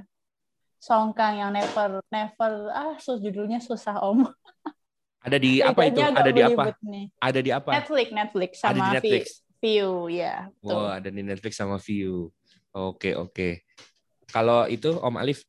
Songkang 0.83 1.39
yang 1.39 1.51
never 1.55 2.03
never 2.11 2.53
ah 2.75 2.99
sus 3.01 3.18
judulnya 3.23 3.62
susah 3.62 4.03
om. 4.05 4.29
Ada 5.27 5.39
di 5.39 5.62
apa 5.62 5.87
itu? 5.87 6.03
Ada 6.03 6.31
di 6.35 6.43
apa? 6.43 6.75
nih. 6.83 7.07
Ada 7.23 7.41
di 7.41 7.51
apa? 7.55 7.70
Netflix 7.79 8.07
Netflix 8.11 8.53
Ada 8.59 8.62
sama 8.62 8.75
di 8.75 8.83
Vi- 8.83 8.93
Netflix. 8.99 9.25
View 9.62 10.11
ya. 10.11 10.51
betul. 10.59 10.75
Wow, 10.75 10.99
ada 10.99 11.09
di 11.14 11.23
Netflix 11.23 11.55
sama 11.55 11.79
View. 11.79 12.35
Oke, 12.75 13.14
oke. 13.14 13.62
Kalau 14.27 14.66
itu 14.66 14.91
Om 14.99 15.23
Alif 15.23 15.47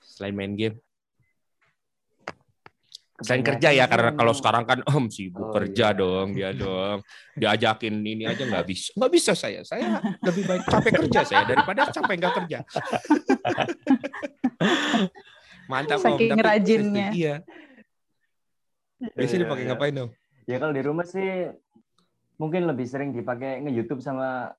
selain 0.00 0.32
main 0.32 0.56
game, 0.56 0.80
selain 3.16 3.42
kerja 3.42 3.70
ya 3.70 3.86
karena 3.86 4.10
kalau 4.12 4.32
sekarang 4.32 4.64
kan 4.64 4.82
Om 4.82 5.06
sibuk 5.06 5.38
Oh, 5.40 5.52
kerja 5.52 5.86
iya. 5.88 5.96
dong 5.96 6.26
dia 6.32 6.50
dong. 6.50 6.98
Diajakin 7.32 7.94
ini 7.96 8.24
aja 8.24 8.42
nggak 8.42 8.66
bisa. 8.70 8.90
Nggak 8.92 9.12
bisa 9.12 9.32
saya. 9.32 9.62
Saya 9.62 10.02
lebih 10.20 10.42
baik 10.42 10.62
capek 10.64 10.92
kerja 11.00 11.20
saya 11.22 11.42
daripada 11.44 11.86
capek 11.88 12.14
nggak 12.16 12.34
kerja. 12.36 12.58
Mantap 15.64 15.98
Om. 15.98 16.04
Saking 16.10 16.30
Tapi- 16.32 16.42
rajinnya. 16.42 17.08
Iya. 17.10 17.34
Biasanya 19.10 19.30
Iya, 19.32 19.42
dipakai 19.44 19.62
iya. 19.62 19.70
ngapain 19.70 19.94
Om? 19.96 20.10
Ya 20.44 20.56
kalau 20.58 20.72
di 20.72 20.82
rumah 20.82 21.04
sih 21.04 21.28
mungkin 22.34 22.66
lebih 22.66 22.84
sering 22.84 23.10
dipakai 23.10 23.62
nge-YouTube 23.62 24.00
sama 24.00 24.52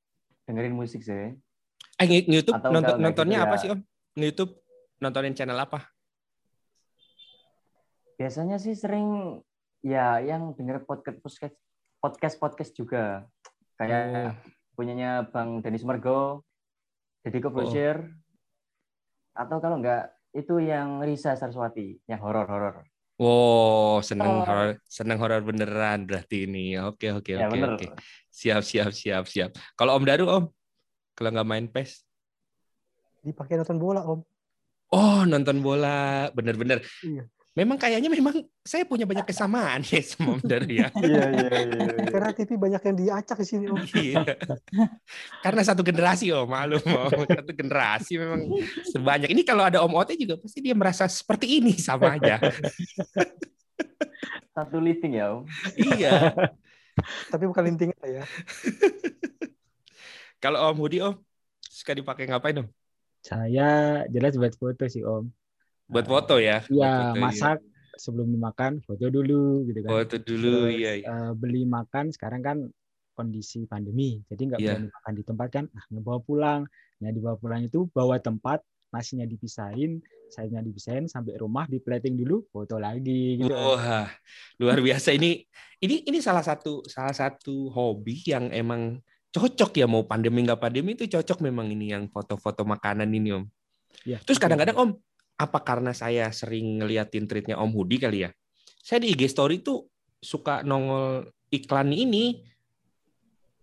dengerin 0.43 0.73
musik 0.73 1.01
sih. 1.01 1.33
Eh, 1.95 2.05
nge- 2.05 2.25
YouTube 2.25 2.55
Atau 2.55 2.71
nonton, 2.71 2.97
nontonnya 2.97 3.37
gitu 3.37 3.45
apa 3.45 3.53
ya- 3.53 3.59
sih 3.59 3.69
Om? 3.69 3.79
nge-YouTube 4.15 4.51
nontonin 4.97 5.33
channel 5.33 5.59
apa? 5.59 5.91
Biasanya 8.15 8.55
sih 8.55 8.75
sering 8.75 9.39
ya 9.83 10.17
yang 10.23 10.55
denger 10.55 10.87
podcast 10.87 11.19
podcast 11.19 11.55
podcast 11.99 12.35
podcast 12.39 12.71
juga 12.73 13.03
kayak 13.75 14.39
punyanya 14.73 15.27
Bang 15.27 15.59
Denis 15.59 15.83
Mergo, 15.83 16.43
Deddy 17.21 17.43
Corbuzier, 17.43 18.07
atau 19.35 19.59
kalau 19.59 19.79
enggak 19.79 20.15
itu 20.31 20.59
yang 20.59 21.03
Risa 21.03 21.35
Saraswati 21.35 21.99
yang 22.07 22.23
horor-horor. 22.23 22.87
Wow, 23.15 24.03
seneng 24.03 24.27
Oh. 24.27 24.43
horor, 24.43 24.75
seneng 24.87 25.15
horor 25.19 25.39
beneran 25.39 26.03
berarti 26.03 26.43
ini. 26.43 26.75
Oke, 26.75 27.15
oke, 27.15 27.31
Ya 27.31 27.47
oke, 27.47 27.55
bener. 27.55 27.69
oke. 27.79 27.87
Siap, 28.27 28.59
siap, 28.59 28.91
siap, 28.91 29.23
siap. 29.23 29.55
Kalau 29.79 29.95
Om 29.95 30.03
Daru, 30.03 30.27
Om, 30.27 30.45
kalau 31.15 31.29
nggak 31.31 31.47
main 31.47 31.67
PES, 31.71 32.03
Dipakai 33.23 33.57
nonton 33.57 33.79
bola, 33.79 34.03
Om. 34.03 34.19
oh 34.91 35.21
nonton 35.23 35.63
bola, 35.63 36.27
bener-bener. 36.35 36.83
Iya. 37.01 37.23
Memang 37.55 37.79
kayaknya 37.79 38.11
memang 38.11 38.43
saya 38.67 38.83
punya 38.83 39.07
banyak 39.07 39.31
kesamaan 39.31 39.79
ya 39.87 40.03
sama 40.03 40.35
Om 40.35 40.43
Daru 40.43 40.67
ya. 40.67 40.91
Iya 40.99 41.23
iya 41.31 41.47
iya. 41.63 41.87
Karena 42.11 42.29
TV 42.35 42.59
banyak 42.59 42.83
yang 42.83 42.97
diacak 42.99 43.37
di 43.39 43.47
sini, 43.47 43.65
Om. 43.71 43.79
Iya. 43.95 44.23
Karena 45.39 45.61
satu 45.63 45.79
generasi 45.79 46.35
Om, 46.35 46.51
maklum 46.51 46.83
Om. 46.83 47.23
Satu 47.31 47.51
generasi 47.55 48.19
memang 48.19 48.51
sebanyak. 48.91 49.31
Ini 49.31 49.47
kalau 49.47 49.63
ada 49.63 49.79
Om 49.87 49.95
Ote 49.95 50.19
juga 50.19 50.35
pasti 50.35 50.59
dia 50.59 50.75
merasa 50.75 51.07
seperti 51.07 51.63
ini 51.63 51.79
sama 51.79 52.19
aja. 52.19 52.43
Satu 54.55 54.83
listing 54.83 55.15
ya, 55.15 55.39
Om. 55.39 55.47
iya. 55.95 56.35
Tapi 57.31 57.43
bukan 57.47 57.71
linting 57.71 57.95
ya. 58.03 58.27
Kalau 60.43 60.59
Om 60.75 60.77
Hudi 60.83 60.99
Om 60.99 61.15
suka 61.63 61.95
dipakai 61.95 62.27
ngapain 62.27 62.59
Om? 62.59 62.67
Saya 63.23 64.03
jelas 64.11 64.35
buat 64.35 64.51
foto 64.59 64.91
sih 64.91 65.07
Om. 65.07 65.44
Buat 65.85 66.05
foto 66.09 66.35
ya? 66.41 66.65
Iya, 66.65 67.13
foto, 67.13 67.21
masak 67.21 67.57
sebelum 67.95 68.27
dimakan 68.33 68.83
foto 68.83 69.07
dulu 69.07 69.63
gitu 69.69 69.79
kan. 69.85 69.89
Foto 69.91 70.15
dulu, 70.19 70.69
Terus, 70.69 70.79
iya. 70.81 70.91
iya. 70.99 71.05
eh, 71.07 71.31
beli 71.37 71.63
makan 71.63 72.11
sekarang 72.11 72.41
kan 72.43 72.57
kondisi 73.15 73.63
pandemi, 73.63 74.19
jadi 74.27 74.41
nggak 74.51 74.59
Iya. 74.59 74.71
berani 74.75 74.89
makan 74.91 75.13
di 75.15 75.23
tempat 75.23 75.47
kan, 75.47 75.65
ah 75.71 75.85
ngebawa 75.87 76.19
pulang. 76.19 76.61
Nah 76.99 77.09
dibawa 77.15 77.39
pulang 77.39 77.63
itu 77.63 77.87
bawa 77.95 78.19
tempat, 78.19 78.59
nasinya 78.91 79.23
dipisahin, 79.23 80.03
sayurnya 80.35 80.59
dipisahin 80.59 81.07
sampai 81.07 81.39
rumah 81.39 81.63
di 81.71 81.79
plating 81.79 82.19
dulu, 82.19 82.43
foto 82.51 82.75
lagi 82.75 83.39
gitu. 83.39 83.55
Wah, 83.55 84.11
luar 84.59 84.83
biasa 84.83 85.15
ini. 85.15 85.47
Ini 85.79 86.03
ini 86.11 86.19
salah 86.19 86.43
satu 86.43 86.83
salah 86.91 87.15
satu 87.15 87.71
hobi 87.71 88.19
yang 88.27 88.51
emang 88.51 88.99
cocok 89.31 89.75
ya 89.79 89.87
mau 89.87 90.03
pandemi 90.07 90.43
nggak 90.43 90.59
pandemi 90.59 90.95
itu 90.95 91.07
cocok 91.11 91.43
memang 91.43 91.67
ini 91.71 91.91
yang 91.91 92.07
foto-foto 92.11 92.63
makanan 92.63 93.11
ini 93.11 93.35
Om. 93.35 93.43
Ya, 94.07 94.19
Terus 94.23 94.39
kadang-kadang 94.39 94.75
Om, 94.75 94.89
apa 95.35 95.59
karena 95.61 95.91
saya 95.91 96.31
sering 96.31 96.79
ngeliatin 96.79 97.27
tweetnya 97.27 97.59
Om 97.59 97.71
Hudi 97.75 97.99
kali 97.99 98.23
ya? 98.23 98.31
Saya 98.79 99.03
di 99.03 99.11
IG 99.11 99.27
story 99.27 99.59
tuh 99.59 99.87
suka 100.23 100.63
nongol 100.63 101.27
iklan 101.51 101.91
ini 101.91 102.45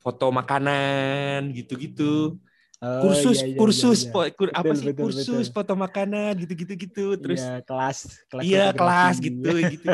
foto 0.02 0.28
makanan 0.34 1.54
gitu-gitu. 1.54 2.36
Oh, 2.82 2.98
Kursus 3.06 3.46
iya, 3.46 3.54
iya, 3.54 3.58
kursus 3.62 3.98
iya, 4.02 4.10
iya. 4.10 4.30
kur- 4.34 4.50
apa 4.50 4.74
Betul, 4.74 4.78
sih 4.82 4.86
betul, 4.90 5.02
kursus 5.06 5.46
betul. 5.46 5.54
foto 5.54 5.72
makanan 5.78 6.32
gitu-gitu 6.42 6.74
gitu. 6.74 7.06
Terus 7.14 7.38
Iya, 7.46 7.62
kelas 7.62 7.98
kelas 8.26 8.42
Iya 8.42 8.64
kelas 8.74 9.16
gitu 9.22 9.52
gitu. 9.78 9.86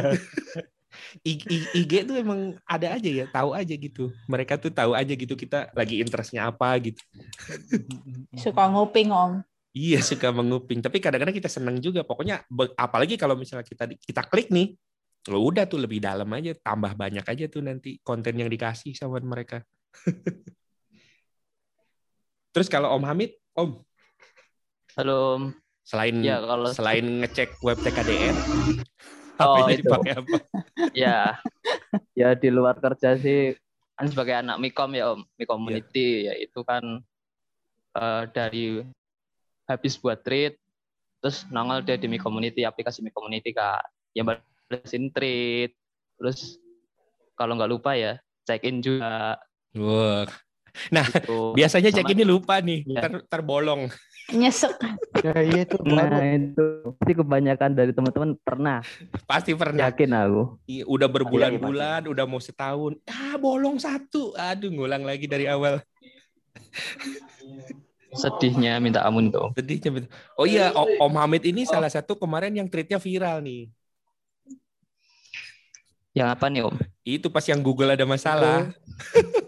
IG 1.77 1.93
tuh 2.09 2.17
emang 2.17 2.57
ada 2.65 2.97
aja 2.97 3.11
ya, 3.13 3.29
tahu 3.29 3.53
aja 3.53 3.75
gitu. 3.77 4.09
Mereka 4.25 4.57
tuh 4.57 4.73
tahu 4.73 4.97
aja 4.97 5.13
gitu 5.13 5.37
kita 5.37 5.69
lagi 5.77 6.01
interestnya 6.01 6.49
apa 6.49 6.73
gitu. 6.81 7.05
Suka 8.41 8.65
nguping 8.73 9.13
om. 9.13 9.45
Iya 9.77 10.01
suka 10.11 10.33
menguping, 10.33 10.81
tapi 10.81 10.99
kadang-kadang 11.03 11.37
kita 11.37 11.51
seneng 11.51 11.81
juga. 11.83 12.05
Pokoknya 12.05 12.45
apalagi 12.77 13.21
kalau 13.21 13.37
misalnya 13.37 13.67
kita 13.67 13.89
kita 14.01 14.23
klik 14.29 14.49
nih, 14.49 14.75
lo 15.29 15.45
udah 15.45 15.69
tuh 15.69 15.81
lebih 15.85 16.01
dalam 16.01 16.29
aja, 16.33 16.57
tambah 16.57 16.93
banyak 16.97 17.25
aja 17.25 17.45
tuh 17.53 17.61
nanti 17.61 18.01
konten 18.01 18.33
yang 18.39 18.49
dikasih 18.49 18.97
sama 18.97 19.21
mereka. 19.21 19.61
Terus 22.55 22.69
kalau 22.73 22.97
Om 22.97 23.05
Hamid, 23.05 23.37
Om 23.55 23.71
Halo. 24.97 25.19
Om. 25.37 25.43
selain 25.89 26.21
Ya 26.21 26.37
kalau 26.43 26.69
selain 26.77 27.07
ngecek 27.25 27.61
web 27.65 27.79
TKDN, 27.81 28.37
Oh, 29.39 29.55
HP-nya 29.63 29.75
itu. 29.79 29.83
dipakai 29.87 30.13
apa? 30.19 30.37
ya 30.91 31.19
ya 32.19 32.35
di 32.35 32.51
luar 32.51 32.75
kerja 32.83 33.15
sih 33.15 33.55
kan 33.95 34.11
sebagai 34.11 34.35
anak 34.35 34.59
Mikom 34.59 34.91
ya 34.99 35.15
Om, 35.15 35.23
Mikom 35.39 35.63
Community 35.63 36.27
ya 36.27 36.35
itu 36.35 36.61
kan 36.67 36.83
eh, 37.95 38.23
dari 38.35 38.83
habis 39.69 39.95
buat 39.95 40.19
treat 40.19 40.57
terus 41.21 41.45
nongol 41.49 41.85
deh 41.85 41.95
di 41.95 42.09
Mi 42.09 42.17
Community 42.17 42.65
aplikasi 42.65 42.99
Mi 42.99 43.13
Community 43.13 43.53
kak 43.53 43.85
yang 44.13 44.25
balesin 44.27 45.13
treat 45.13 45.77
terus 46.17 46.57
kalau 47.35 47.55
nggak 47.55 47.69
lupa 47.69 47.93
ya 47.93 48.17
check 48.43 48.65
in 48.65 48.81
juga 48.81 49.37
Wah. 49.77 50.25
Nah, 50.89 51.03
gitu. 51.05 51.53
biasanya 51.53 51.91
Sama- 51.91 52.09
ini 52.09 52.23
lupa 52.23 52.63
nih, 52.63 52.87
Iya. 52.87 53.01
ter 53.03 53.13
terbolong. 53.27 53.91
Nyesek. 54.31 54.79
Ya 55.21 55.35
iya 55.41 55.61
itu. 55.67 55.77
Nah, 55.83 56.07
itu 56.31 56.67
pasti 56.95 57.13
kebanyakan 57.15 57.71
dari 57.75 57.91
teman-teman 57.91 58.39
pernah 58.39 58.79
Pasti 59.27 59.53
pernah. 59.53 59.91
yakin 59.91 60.11
aku. 60.15 60.43
Iya, 60.65 60.85
udah 60.87 61.09
berbulan-bulan, 61.11 62.07
udah 62.07 62.25
mau 62.25 62.39
setahun. 62.39 62.95
Ah, 63.05 63.35
bolong 63.37 63.77
satu. 63.77 64.33
Aduh, 64.39 64.71
ngulang 64.71 65.03
lagi 65.03 65.27
dari 65.27 65.51
awal. 65.51 65.83
Sedihnya 68.11 68.79
minta 68.79 69.03
ampun 69.03 69.29
tuh 69.29 69.53
Sedihnya 69.53 69.91
betul. 69.91 70.09
Oh 70.35 70.45
iya, 70.45 70.73
O- 70.73 70.89
Om 70.99 71.15
Hamid 71.15 71.45
ini 71.45 71.63
salah 71.63 71.89
satu 71.89 72.15
kemarin 72.15 72.53
yang 72.53 72.65
tweetnya 72.65 72.97
viral 72.97 73.41
nih. 73.41 73.69
yang 76.13 76.29
apa 76.29 76.49
nih 76.49 76.65
Om 76.65 76.75
Itu 77.01 77.29
pas 77.29 77.45
yang 77.45 77.61
Google 77.61 77.93
ada 77.93 78.03
masalah. 78.03 78.73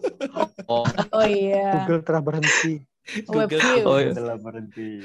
oh 0.71 0.87
Oh 1.11 1.25
iya. 1.25 1.83
Google 1.83 2.01
telah 2.01 2.23
berhenti. 2.23 2.85
Google. 3.27 3.59
oh 3.85 3.99
iya. 3.99 4.13
Telah 4.13 4.37
berhenti. 4.37 5.03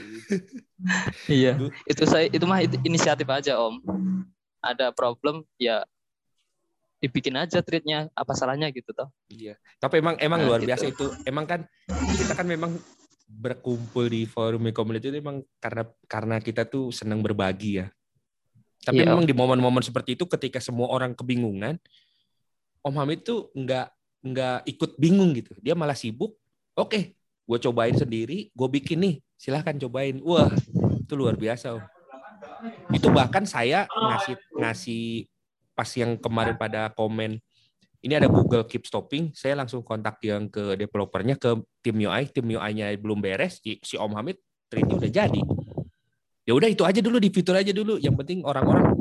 Iya, 1.26 1.58
itu 1.84 2.03
saya 2.06 2.28
itu 2.28 2.43
mah 2.43 2.60
inisiatif 2.62 3.26
aja 3.26 3.58
Om. 3.58 3.82
Ada 4.60 4.91
problem 4.91 5.41
ya 5.56 5.82
dibikin 6.95 7.36
aja 7.36 7.60
treatnya 7.60 8.10
apa 8.14 8.34
salahnya 8.34 8.70
gitu 8.70 8.89
toh. 8.91 9.10
Iya. 9.28 9.58
Tapi 9.78 9.99
emang 9.99 10.16
emang 10.18 10.39
Nah, 10.41 10.47
luar 10.47 10.60
gitu. 10.60 10.70
biasa 10.70 10.86
itu. 10.88 11.06
Emang 11.24 11.45
kan 11.45 11.66
kita 12.14 12.34
kan 12.34 12.45
memang 12.45 12.78
berkumpul 13.26 14.06
di 14.06 14.30
forum 14.30 14.70
community 14.70 15.10
itu 15.10 15.18
emang 15.18 15.42
karena 15.58 15.84
karena 16.06 16.36
kita 16.38 16.64
tuh 16.70 16.94
senang 16.94 17.26
berbagi 17.26 17.82
ya. 17.82 17.90
Tapi 18.86 19.02
Iya. 19.02 19.12
memang 19.12 19.26
di 19.26 19.34
momen-momen 19.34 19.82
seperti 19.82 20.14
itu 20.14 20.30
ketika 20.30 20.62
semua 20.62 20.94
orang 20.94 21.18
kebingungan, 21.18 21.82
Om 22.86 22.96
Hamid 23.02 23.26
tuh 23.26 23.50
nggak 23.58 23.88
nggak 24.26 24.58
ikut 24.70 24.92
bingung 25.02 25.34
gitu. 25.34 25.58
Dia 25.58 25.74
malah 25.74 25.98
sibuk. 25.98 26.38
Oke, 26.78 27.18
gue 27.18 27.58
cobain 27.66 27.98
sendiri, 27.98 28.54
gue 28.54 28.68
bikin 28.70 29.02
nih. 29.02 29.16
Silahkan 29.42 29.74
cobain. 29.82 30.22
Wah, 30.22 30.54
itu 31.02 31.14
luar 31.18 31.34
biasa. 31.34 31.82
Om. 31.82 31.84
Itu 32.94 33.10
bahkan 33.10 33.46
saya 33.50 33.90
ngasih 33.90 34.36
ngasih 34.62 35.06
pas 35.74 35.90
yang 35.98 36.16
kemarin 36.22 36.56
pada 36.56 36.94
komen 36.94 37.42
ini 38.06 38.14
ada 38.14 38.30
Google 38.30 38.70
Keep 38.70 38.86
Stopping, 38.86 39.34
saya 39.34 39.58
langsung 39.58 39.82
kontak 39.82 40.22
yang 40.22 40.45
ke 40.45 40.78
developernya 40.78 41.41
ke 41.41 41.58
tim 41.82 41.97
UI, 41.97 42.30
tim 42.30 42.45
UI-nya 42.45 42.93
belum 43.01 43.18
beres, 43.18 43.58
si 43.66 43.97
Om 43.97 44.14
Hamid 44.14 44.38
treatnya 44.70 44.95
udah 45.01 45.12
jadi. 45.12 45.41
Ya 46.45 46.53
udah 46.53 46.70
itu 46.70 46.86
aja 46.86 47.01
dulu, 47.01 47.18
di 47.18 47.34
fitur 47.34 47.58
aja 47.58 47.74
dulu. 47.74 47.97
Yang 47.97 48.22
penting 48.22 48.45
orang-orang. 48.45 48.93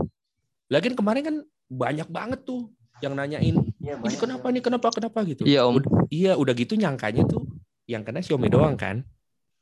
Lagian 0.72 0.96
kemarin 0.96 1.22
kan 1.22 1.36
banyak 1.68 2.08
banget 2.08 2.40
tuh 2.48 2.72
yang 3.04 3.12
nanyain, 3.12 3.60
Iya, 3.84 4.00
ini 4.00 4.16
kenapa 4.16 4.46
nih, 4.48 4.62
kenapa, 4.64 4.88
kenapa 4.88 5.18
gitu. 5.28 5.44
Iya 5.44 5.68
Om. 5.68 5.76
Udah, 5.76 5.90
iya, 6.08 6.32
udah 6.40 6.54
gitu 6.56 6.72
nyangkanya 6.72 7.28
tuh 7.28 7.44
yang 7.84 8.00
kena 8.00 8.24
Xiaomi 8.24 8.48
doang 8.48 8.80
kan. 8.80 9.04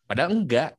Padahal 0.07 0.31
enggak. 0.39 0.79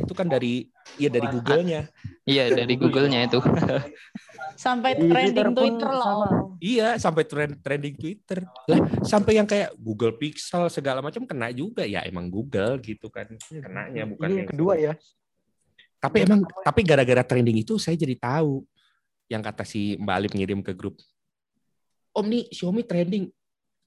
Itu 0.00 0.16
kan 0.16 0.32
dari 0.32 0.72
iya 0.96 1.12
dari 1.12 1.28
Google-nya. 1.28 1.92
Iya 2.24 2.56
dari 2.56 2.74
Google-nya 2.80 3.28
itu. 3.28 3.38
Sampai 4.60 4.92
Di 4.92 5.08
trending 5.08 5.56
pun 5.56 5.56
Twitter 5.56 5.88
loh. 5.88 6.52
Iya, 6.60 7.00
sampai 7.00 7.24
trend, 7.24 7.64
trending 7.64 7.96
Twitter. 7.96 8.44
Lah, 8.68 8.80
sampai 9.00 9.40
yang 9.40 9.48
kayak 9.48 9.72
Google 9.80 10.12
Pixel 10.20 10.68
segala 10.68 11.00
macam 11.00 11.24
kena 11.24 11.48
juga 11.48 11.88
ya 11.88 12.04
emang 12.04 12.28
Google 12.28 12.76
gitu 12.84 13.08
kan. 13.08 13.24
Kenanya 13.48 14.04
bukan 14.04 14.28
Ini 14.28 14.36
yang 14.44 14.48
kedua 14.52 14.74
ya. 14.76 14.92
Tapi 15.96 16.28
emang 16.28 16.44
tapi 16.44 16.80
gara-gara 16.84 17.24
trending 17.24 17.64
itu 17.64 17.80
saya 17.80 17.96
jadi 17.96 18.12
tahu 18.20 18.60
yang 19.32 19.40
kata 19.40 19.64
si 19.64 19.96
Mbak 19.96 20.16
Alif 20.20 20.32
ngirim 20.36 20.60
ke 20.60 20.76
grup. 20.76 21.00
Om 22.12 22.28
nih 22.28 22.44
Xiaomi 22.52 22.84
trending. 22.84 23.32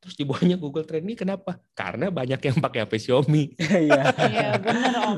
Terus 0.01 0.17
di 0.17 0.26
bawahnya 0.26 0.57
Google 0.57 0.89
trending 0.89 1.13
kenapa? 1.13 1.61
Karena 1.78 2.09
banyak 2.09 2.41
yang 2.41 2.57
pakai 2.57 2.89
HP 2.89 2.97
Xiaomi. 2.97 3.53
Iya. 3.86 4.03
Iya 4.09 4.49
bener 4.57 4.93
om. 5.05 5.17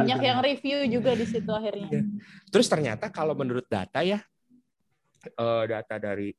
Banyak 0.00 0.20
yang 0.24 0.40
review 0.40 0.80
juga 0.88 1.12
di 1.12 1.28
situ 1.28 1.52
akhirnya. 1.52 1.92
Iya. 1.92 2.02
Terus 2.48 2.66
ternyata 2.72 3.12
kalau 3.12 3.36
menurut 3.36 3.68
data 3.68 4.00
ya 4.00 4.24
eh, 5.28 5.64
data 5.66 5.94
dari 5.96 6.30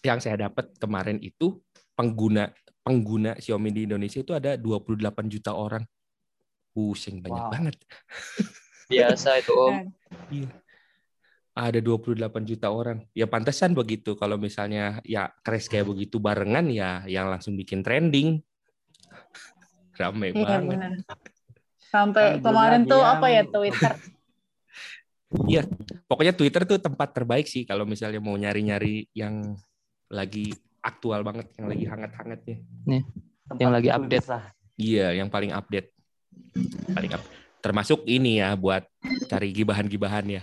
yang 0.00 0.18
saya 0.18 0.48
dapat 0.48 0.78
kemarin 0.78 1.18
itu 1.18 1.58
pengguna 1.92 2.48
pengguna 2.80 3.34
Xiaomi 3.36 3.68
di 3.68 3.84
Indonesia 3.84 4.22
itu 4.22 4.32
ada 4.32 4.54
28 4.56 4.96
juta 5.28 5.52
orang. 5.52 5.84
Pusing 6.70 7.18
banyak 7.20 7.44
Wow. 7.44 7.52
banget. 7.52 7.76
Biasa 8.88 9.40
itu 9.40 9.52
Om. 9.52 9.76
Iya. 10.32 10.48
Ada 11.52 11.82
28 11.82 12.14
juta 12.46 12.70
orang. 12.70 13.02
Ya 13.12 13.26
pantesan 13.26 13.74
begitu 13.74 14.14
kalau 14.14 14.38
misalnya 14.38 15.02
ya 15.02 15.28
crash 15.42 15.66
kayak 15.66 15.90
begitu 15.90 16.16
barengan 16.16 16.70
ya 16.70 17.02
yang 17.04 17.26
langsung 17.26 17.58
bikin 17.58 17.82
trending. 17.82 18.38
Rame 19.98 20.30
Iya 20.30 20.46
banget. 20.46 20.70
benar. 20.70 20.92
Sampai 21.82 22.38
kemarin 22.38 22.86
tuh 22.86 23.02
yang- 23.02 23.18
apa 23.18 23.26
ya 23.28 23.42
Twitter. 23.44 23.92
Iya, 25.28 25.68
pokoknya 26.08 26.32
Twitter 26.32 26.64
tuh 26.64 26.80
tempat 26.80 27.12
terbaik 27.12 27.44
sih 27.44 27.68
kalau 27.68 27.84
misalnya 27.84 28.16
mau 28.16 28.32
nyari-nyari 28.32 29.12
yang 29.12 29.56
lagi 30.08 30.48
aktual 30.80 31.20
banget, 31.20 31.52
yang 31.60 31.68
lagi 31.68 31.84
hangat-hangatnya. 31.84 32.56
Tempat 33.44 33.60
Yang 33.60 33.72
lagi 33.72 33.88
update. 33.92 34.24
kisah. 34.24 34.44
Iya, 34.78 35.06
yang 35.20 35.28
paling 35.28 35.52
update. 35.52 35.92
Paling 36.96 37.12
up. 37.12 37.22
Termasuk 37.60 38.06
ini 38.08 38.40
ya 38.40 38.56
buat 38.56 38.86
cari 39.28 39.52
gibahan-gibahan 39.52 40.24
ya. 40.30 40.42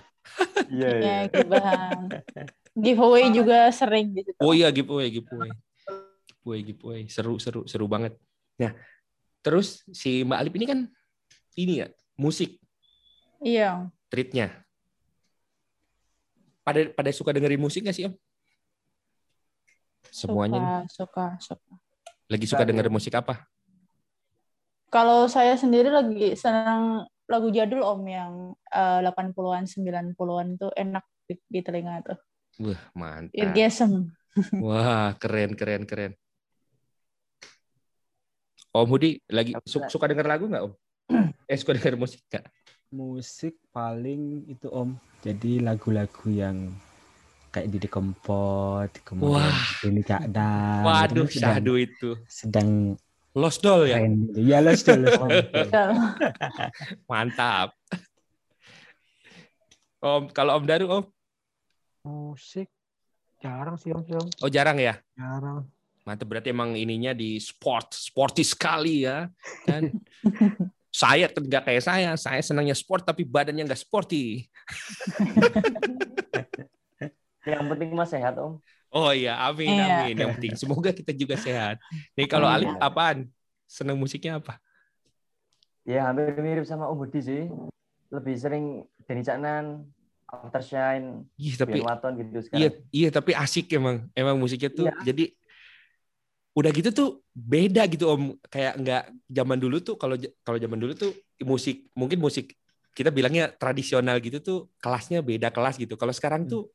Iya, 0.69 0.89
iya. 1.01 1.01
Ya 1.01 1.17
gibahan. 1.33 1.97
Giveaway 2.75 3.25
juga 3.31 3.71
sering 3.71 4.11
di 4.13 4.21
situ. 4.21 4.37
Oh 4.37 4.51
iya, 4.53 4.69
giveaway, 4.69 5.09
giveaway. 5.09 5.49
Giveaway, 6.27 6.59
giveaway. 6.61 7.01
Seru, 7.09 7.39
seru, 7.41 7.65
seru 7.65 7.87
banget. 7.87 8.19
Nah, 8.61 8.75
terus 9.41 9.81
si 9.89 10.21
Mbak 10.21 10.37
Alip 10.37 10.53
ini 10.61 10.65
kan 10.67 10.79
ini 11.55 11.73
ya, 11.81 11.87
musik 12.19 12.59
Iya. 13.39 13.87
treatnya. 14.11 14.64
Pada 16.65 16.81
pada 16.97 17.09
suka 17.13 17.29
dengerin 17.29 17.61
musik 17.61 17.85
nggak 17.85 17.93
sih, 17.93 18.09
Om? 18.09 18.13
Semuanya. 20.09 20.81
Suka, 20.89 21.37
suka, 21.37 21.61
suka. 21.61 21.73
lagi 22.25 22.45
suka 22.49 22.65
Suka, 22.65 22.69
dengerin 22.73 22.89
musik 22.89 23.13
apa? 23.13 23.45
Kalau 24.89 25.29
saya 25.29 25.53
sendiri 25.53 25.93
lagi 25.93 26.33
senang 26.33 27.05
lagu 27.29 27.53
jadul 27.53 27.85
Om 27.85 28.01
yang 28.09 28.33
eh, 28.73 29.05
80-an, 29.05 29.69
90-an 29.69 30.47
tuh 30.57 30.73
enak 30.73 31.05
di, 31.29 31.37
di 31.45 31.59
telinga 31.61 32.01
tuh. 32.01 32.17
Wah, 32.65 32.81
mantap. 32.97 33.37
Irgasm. 33.37 34.09
Wah, 34.65 35.13
keren, 35.21 35.53
keren, 35.53 35.85
keren. 35.85 36.17
Om 38.73 38.89
Hudi 38.89 39.21
lagi 39.29 39.53
Apa? 39.53 39.69
su- 39.69 39.85
suka 39.85 40.09
denger 40.09 40.25
lagu 40.25 40.49
nggak 40.49 40.65
Om? 40.65 40.73
Eh 41.51 41.57
suka 41.61 41.77
denger 41.77 41.93
musik 41.93 42.25
nggak? 42.25 42.45
Musik 42.93 43.57
paling 43.73 44.45
itu 44.45 44.69
Om. 44.69 44.93
Jadi 45.25 45.57
lagu-lagu 45.57 46.29
yang 46.29 46.69
kayak 47.49 47.71
Didi 47.73 47.89
Kempot, 47.89 48.91
kemudian 49.01 49.49
Wah. 49.49 49.65
Denny 49.81 50.03
Cakdan. 50.05 50.83
Waduh, 50.85 51.25
itu 51.25 51.25
kan 51.25 51.33
sedang, 51.33 51.53
syahdu 51.55 51.73
itu. 51.81 52.09
sedang 52.29 52.69
Lost 53.35 53.59
Doll 53.65 53.89
ya? 53.89 53.99
tren. 53.99 54.31
Iya, 54.37 54.57
Los 54.61 54.85
Dol, 54.85 55.07
Los 55.07 55.17
Dol. 55.17 55.33
Mantap. 57.09 57.73
Om, 59.99 60.29
kalau 60.29 60.61
Om 60.61 60.65
Daru, 60.69 60.85
Om? 60.87 61.03
Musik 62.05 62.69
jarang 63.41 63.75
sih 63.81 63.89
om, 63.91 64.05
sih, 64.05 64.13
om. 64.13 64.29
Oh 64.45 64.49
jarang 64.49 64.77
ya? 64.77 65.01
jarang. 65.17 65.65
Mantap, 66.05 66.29
berarti 66.29 66.53
emang 66.53 66.77
ininya 66.77 67.17
di 67.17 67.41
sport, 67.41 67.97
sporty 67.97 68.45
sekali 68.45 69.09
ya. 69.09 69.25
Kan? 69.65 69.89
saya 70.95 71.27
nggak 71.27 71.63
kayak 71.67 71.83
saya, 71.83 72.15
saya 72.15 72.39
senangnya 72.39 72.71
sport 72.71 73.03
tapi 73.03 73.27
badannya 73.27 73.67
nggak 73.67 73.83
sporty. 73.83 74.39
Yang 77.45 77.63
penting 77.69 77.89
mah 77.93 78.07
sehat 78.07 78.33
om. 78.39 78.57
Oh 78.89 79.11
iya, 79.11 79.35
amin, 79.43 79.75
Iya. 79.75 79.85
amin. 80.07 80.15
Yang 80.15 80.29
penting 80.39 80.53
semoga 80.55 80.89
kita 80.95 81.11
juga 81.11 81.35
sehat. 81.35 81.83
Nih 82.15 82.25
kalau 82.25 82.47
Iya. 82.47 82.63
Alif 82.63 82.71
apaan? 82.79 83.27
Senang 83.67 83.99
musiknya 83.99 84.39
apa? 84.39 84.55
Ya 85.83 86.07
hampir 86.07 86.31
mirip 86.39 86.63
sama 86.63 86.87
Om 86.87 87.03
Budi 87.03 87.19
sih. 87.19 87.43
Lebih 88.09 88.35
sering 88.39 88.65
Denny 89.03 89.21
Caknan, 89.21 89.83
Aftershine, 90.25 91.27
Ih, 91.35 91.53
tapi 91.53 91.77
Bian 91.77 91.85
Waton 91.85 92.11
gitu 92.17 92.29
Iya, 92.31 92.41
sekarang. 92.41 92.73
iya 92.89 93.09
tapi 93.11 93.31
asik 93.35 93.67
emang. 93.75 94.07
Emang 94.15 94.39
musiknya 94.39 94.71
tuh 94.71 94.87
Iya. 94.87 94.95
jadi 95.03 95.25
udah 96.55 96.71
gitu 96.71 96.89
tuh 96.95 97.09
beda 97.35 97.83
gitu 97.91 98.07
Om. 98.07 98.39
Kayak 98.47 98.73
nggak 98.79 99.03
zaman 99.27 99.57
dulu 99.59 99.77
tuh 99.83 99.95
kalau 99.99 100.15
kalau 100.41 100.57
zaman 100.57 100.79
dulu 100.79 100.93
tuh 100.95 101.11
musik 101.43 101.85
mungkin 101.91 102.17
musik 102.23 102.55
kita 102.95 103.11
bilangnya 103.11 103.51
tradisional 103.51 104.15
gitu 104.23 104.39
tuh 104.39 104.59
kelasnya 104.79 105.19
beda 105.19 105.51
kelas 105.51 105.75
gitu. 105.75 105.99
Kalau 105.99 106.15
sekarang 106.15 106.47
tuh 106.47 106.71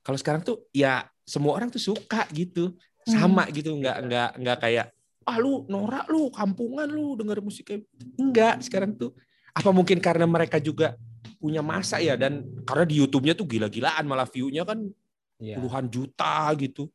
kalau 0.00 0.16
sekarang 0.16 0.40
tuh 0.40 0.64
ya 0.72 1.04
semua 1.28 1.52
orang 1.60 1.68
tuh 1.68 1.82
suka 1.82 2.24
gitu. 2.32 2.72
Sama 3.06 3.46
gitu, 3.54 3.70
nggak 3.78 3.96
nggak 4.02 4.30
nggak 4.42 4.58
kayak 4.58 4.86
ah 5.26 5.38
lu 5.38 5.62
norak 5.70 6.10
lu 6.10 6.26
kampungan 6.30 6.90
lu 6.90 7.14
denger 7.14 7.38
musik 7.38 7.66
kayak 7.70 7.86
gitu." 7.86 8.18
enggak 8.18 8.62
sekarang 8.62 8.98
tuh 8.98 9.14
apa 9.54 9.70
mungkin 9.70 9.98
karena 10.02 10.26
mereka 10.26 10.58
juga 10.58 10.98
punya 11.38 11.62
masa 11.62 12.02
ya 12.02 12.18
dan 12.18 12.46
karena 12.66 12.82
di 12.86 12.98
YouTube-nya 12.98 13.34
tuh 13.38 13.46
gila-gilaan 13.46 14.06
malah 14.10 14.26
view-nya 14.26 14.66
kan 14.66 14.90
Iya. 15.36 15.60
puluhan 15.60 15.86
juta 15.92 16.48
gitu, 16.56 16.88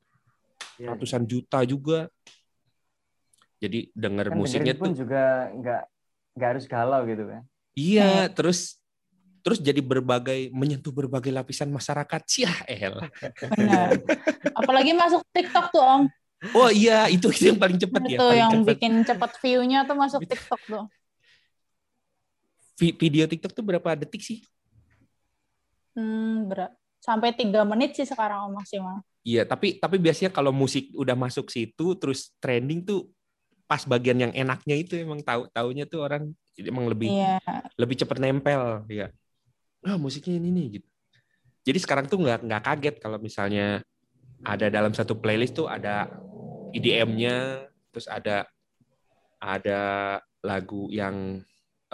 Iya. 0.82 0.88
ratusan 0.96 1.24
juta 1.30 1.62
juga. 1.64 2.10
Jadi 3.62 3.94
denger 3.94 4.34
Kan 4.34 4.38
musiknya 4.42 4.74
pun 4.74 4.90
tuh 4.90 5.06
juga 5.06 5.54
nggak 5.54 5.82
nggak 6.34 6.50
harus 6.50 6.66
galau 6.66 7.02
gitu 7.06 7.30
kan. 7.30 7.42
iya, 7.78 8.26
terus 8.32 8.82
terus 9.46 9.58
jadi 9.62 9.82
berbagai 9.82 10.50
menyentuh 10.54 10.90
berbagai 10.94 11.30
lapisan 11.30 11.70
masyarakat. 11.70 12.22
Cia 12.26 12.54
elah. 12.66 13.06
Benar. 13.54 14.02
Apalagi 14.58 14.98
masuk 14.98 15.22
TikTok 15.30 15.70
tuh 15.74 15.82
Om. 15.82 16.04
Oh 16.58 16.74
iya, 16.74 17.06
itu 17.06 17.30
itu 17.30 17.54
yang 17.54 17.62
paling 17.62 17.78
cepat 17.78 18.02
ya. 18.10 18.18
Itu 18.18 18.26
paling 18.26 18.42
yang 18.42 18.54
cepat. 18.58 18.70
bikin 18.74 18.94
cepat 19.06 19.32
view-nya 19.46 19.80
tuh 19.86 19.94
masuk 19.94 20.22
TikTok 20.26 20.62
tuh. 20.66 20.86
Vi- 22.82 22.98
Video 22.98 23.30
TikTok 23.30 23.54
tuh 23.54 23.62
berapa 23.62 23.94
detik 23.94 24.26
sih? 24.26 24.42
Hmm, 25.94 26.50
berat. 26.50 26.74
Sampai 27.02 27.34
tiga 27.34 27.66
menit 27.66 27.98
sih 27.98 28.06
sekarang 28.06 28.54
maksimal. 28.54 29.02
Iya, 29.26 29.46
tapi 29.46 29.78
tapi 29.78 29.98
biasanya 30.02 30.34
kalau 30.34 30.50
musik 30.54 30.94
udah 30.98 31.14
masuk 31.18 31.50
situ 31.50 31.98
terus 31.98 32.34
trending 32.42 32.86
tuh 32.86 33.10
pas 33.70 33.82
bagian 33.86 34.18
yang 34.18 34.34
enaknya 34.36 34.76
itu 34.82 34.98
emang 35.00 35.22
tahu 35.22 35.48
taunya 35.54 35.88
tuh 35.88 36.04
orang 36.04 36.30
emang 36.60 36.92
lebih 36.92 37.08
Iya. 37.14 37.40
lebih 37.80 37.96
cepat 38.04 38.20
nempel 38.20 38.84
ya 38.92 39.08
ah 39.88 39.96
musiknya 39.96 40.44
ini 40.44 40.50
nih 40.52 40.66
gitu 40.76 40.88
jadi 41.64 41.80
sekarang 41.80 42.12
tuh 42.12 42.20
nggak 42.20 42.44
nggak 42.44 42.64
kaget 42.68 42.96
kalau 43.00 43.16
misalnya 43.24 43.80
ada 44.44 44.68
dalam 44.68 44.92
satu 44.92 45.16
playlist 45.16 45.56
tuh 45.56 45.72
ada 45.72 46.12
EDM-nya 46.76 47.64
terus 47.96 48.12
ada 48.12 48.44
ada 49.40 49.82
lagu 50.44 50.92
yang 50.92 51.40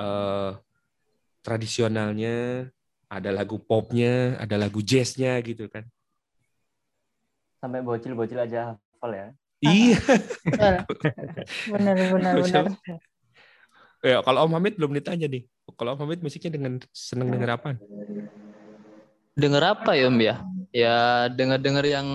eh, 0.02 0.52
tradisionalnya 1.46 2.68
ada 3.08 3.30
lagu 3.32 3.56
popnya 3.60 4.36
ada 4.40 4.56
lagu 4.60 4.84
jazznya 4.84 5.40
gitu 5.44 5.68
kan 5.72 5.88
Sampai 7.58 7.82
bocil-bocil 7.82 8.38
aja 8.38 8.78
hafal 8.78 9.12
ya. 9.18 9.28
iya 9.66 9.98
Benar. 10.54 10.86
Benar, 11.66 11.96
benar, 12.14 12.34
benar. 12.38 12.66
ya 14.06 14.22
kalau 14.22 14.46
Om 14.46 14.54
Hamid 14.62 14.78
belum 14.78 14.94
ditanya 14.94 15.26
nih 15.26 15.44
kalau 15.74 15.98
Om 15.98 16.06
Hamid 16.06 16.22
musiknya 16.22 16.54
dengan 16.54 16.74
seneng 16.94 17.34
denger 17.34 17.50
apa 17.58 17.70
Denger 19.38 19.64
apa 19.78 19.94
ya 19.94 20.10
Om 20.10 20.18
ya? 20.18 20.36
Ya 20.74 20.98
denger-denger 21.30 21.86
yang 21.86 22.08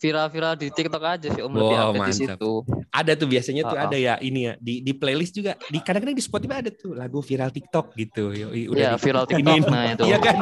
viral-viral 0.00 0.56
di 0.56 0.68
TikTok 0.68 1.02
aja 1.02 1.28
sih 1.28 1.38
Om 1.38 1.52
lebih 1.52 1.60
Wow, 1.70 1.84
update 1.86 2.00
di 2.00 2.00
mantap. 2.16 2.30
situ. 2.34 2.52
ada 2.90 3.12
tuh 3.14 3.28
biasanya 3.28 3.62
tuh 3.62 3.70
Oh, 3.70 3.78
oh. 3.78 3.86
ada 3.86 3.96
ya 3.96 4.14
ini 4.18 4.40
ya 4.42 4.52
di 4.56 4.80
di 4.80 4.92
playlist 4.92 5.32
juga 5.32 5.54
di 5.62 5.78
kadang-kadang 5.78 6.12
di 6.12 6.24
Spotify 6.24 6.58
ada 6.58 6.70
tuh 6.70 6.92
lagu 6.92 7.20
viral 7.20 7.48
TikTok 7.48 7.92
gitu 7.94 8.32
Yoi, 8.32 8.66
udah 8.66 8.80
Ya 8.80 8.90
di- 8.90 8.98
viral 8.98 9.24
ini- 9.24 9.32
TikTok 9.36 9.68
nah 9.68 9.84
itu. 9.86 10.04
iya 10.04 10.18
kan 10.18 10.36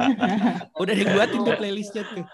udah 0.82 0.94
dibuatin 0.94 1.40
tuh 1.40 1.54
playlistnya 1.54 2.02
tuh 2.06 2.24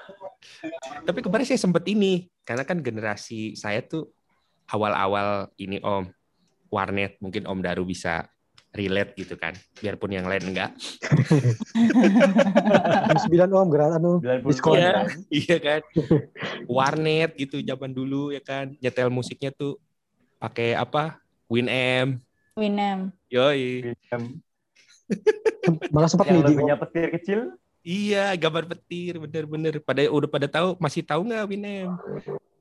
tapi 1.03 1.19
kemarin 1.21 1.45
saya 1.45 1.59
sempet 1.59 1.85
ini 1.87 2.13
karena 2.43 2.63
kan 2.63 2.79
generasi 2.79 3.55
saya 3.55 3.81
tuh 3.81 4.13
awal-awal 4.67 5.29
ini 5.57 5.79
Om 5.79 6.05
warnet 6.69 7.17
mungkin 7.19 7.45
Om 7.45 7.61
Daru 7.61 7.85
bisa 7.85 8.29
relate 8.73 9.13
gitu 9.21 9.37
kan 9.37 9.53
biarpun 9.79 10.17
yang 10.17 10.25
lain 10.25 10.53
enggak 10.53 10.73
9 13.29 13.53
om, 13.53 13.69
gerak 13.69 14.01
anu. 14.01 14.19
90 14.25 14.49
Diskon. 14.49 14.77
Iya, 14.81 14.93
kan. 14.93 15.07
iya 15.29 15.57
kan 15.61 15.81
warnet 16.65 17.31
gitu 17.37 17.61
zaman 17.61 17.93
dulu 17.93 18.33
ya 18.33 18.41
kan 18.41 18.73
nyetel 18.81 19.13
musiknya 19.13 19.53
tuh 19.53 19.77
pakai 20.41 20.73
apa 20.73 21.21
Winamp 21.53 22.25
Winem. 22.57 23.13
yoi 23.33 23.97
Malah 25.93 26.09
sempat 26.09 26.29
Yang 26.29 26.37
nih 26.37 26.43
di 26.43 26.55
lagunya 26.57 26.77
petir 26.77 27.09
kecil. 27.13 27.41
Iya, 27.83 28.31
gambar 28.39 28.65
petir, 28.71 29.19
bener-bener. 29.19 29.83
Pada 29.83 30.07
udah 30.07 30.31
pada 30.31 30.47
tahu, 30.47 30.79
masih 30.79 31.03
tahu 31.03 31.27
nggak 31.27 31.45
Winem? 31.51 31.91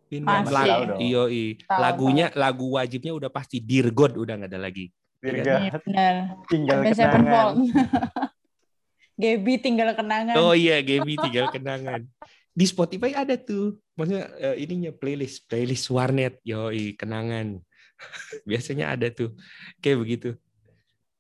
Winem. 0.10 0.28
Masih. 0.28 0.52
Lagu. 0.52 0.98
Yoi. 0.98 1.46
Lagunya, 1.70 2.26
lagu 2.34 2.76
wajibnya 2.76 3.14
udah 3.14 3.30
pasti 3.30 3.62
Dear 3.62 3.94
God 3.94 4.18
udah 4.18 4.34
nggak 4.42 4.52
ada 4.52 4.60
lagi. 4.60 4.90
Virga, 5.22 5.54
Iya, 5.62 5.78
benar. 5.86 6.14
tinggal 6.50 6.78
Ada 6.82 7.06
kenangan. 7.14 7.56
Gaby 9.22 9.54
tinggal 9.62 9.90
kenangan. 9.94 10.36
Oh 10.42 10.58
iya, 10.58 10.82
Gaby 10.82 11.14
tinggal 11.22 11.54
kenangan. 11.54 12.10
Di 12.52 12.66
Spotify 12.66 13.14
ada 13.14 13.38
tuh, 13.38 13.78
maksudnya 13.94 14.28
eh, 14.42 14.66
ininya 14.66 14.90
playlist, 14.90 15.46
playlist 15.46 15.86
warnet, 15.94 16.42
yoi 16.42 16.98
kenangan. 16.98 17.62
Biasanya 18.50 18.98
ada 18.98 19.14
tuh, 19.14 19.38
kayak 19.78 20.02
begitu. 20.02 20.30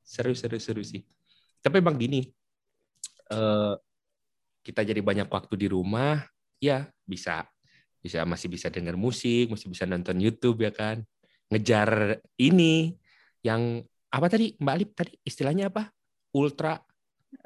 Seru 0.01 0.33
seru 0.33 0.57
seru 0.57 0.81
sih. 0.81 1.05
Tapi 1.61 1.77
emang 1.77 1.93
gini, 1.93 2.25
eh, 3.29 3.73
kita 4.65 4.81
jadi 4.81 4.97
banyak 4.97 5.29
waktu 5.29 5.53
di 5.61 5.67
rumah, 5.69 6.25
ya 6.57 6.89
bisa 7.05 7.45
bisa 8.01 8.25
masih 8.25 8.49
bisa 8.49 8.67
dengar 8.73 8.97
musik, 8.97 9.53
masih 9.53 9.69
bisa 9.69 9.85
nonton 9.85 10.17
YouTube 10.17 10.65
ya 10.65 10.73
kan. 10.73 11.05
Ngejar 11.53 12.17
ini 12.41 12.97
yang 13.45 13.85
apa 14.11 14.27
tadi 14.27 14.53
Mbak 14.55 14.73
Alip 14.75 14.89
tadi 14.93 15.11
istilahnya 15.23 15.71
apa? 15.71 15.87
Ultra 16.31 16.79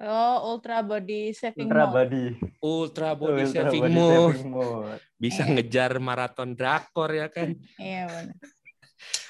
Oh, 0.02 0.58
ultra 0.58 0.82
body 0.82 1.30
saving 1.30 1.70
Ultra 1.70 1.86
mode. 1.86 1.94
body. 1.94 2.26
ultra 2.60 3.10
body 3.22 3.44
Ultra 3.46 3.54
saving 3.70 3.84
body 3.86 3.94
mode. 3.94 4.18
saving 4.34 4.50
mode. 4.50 5.02
Bisa 5.16 5.44
ngejar 5.46 5.92
maraton 6.02 6.50
drakor 6.52 7.14
ya 7.14 7.30
kan. 7.30 7.54
Iya 7.78 8.10
benar. 8.10 8.36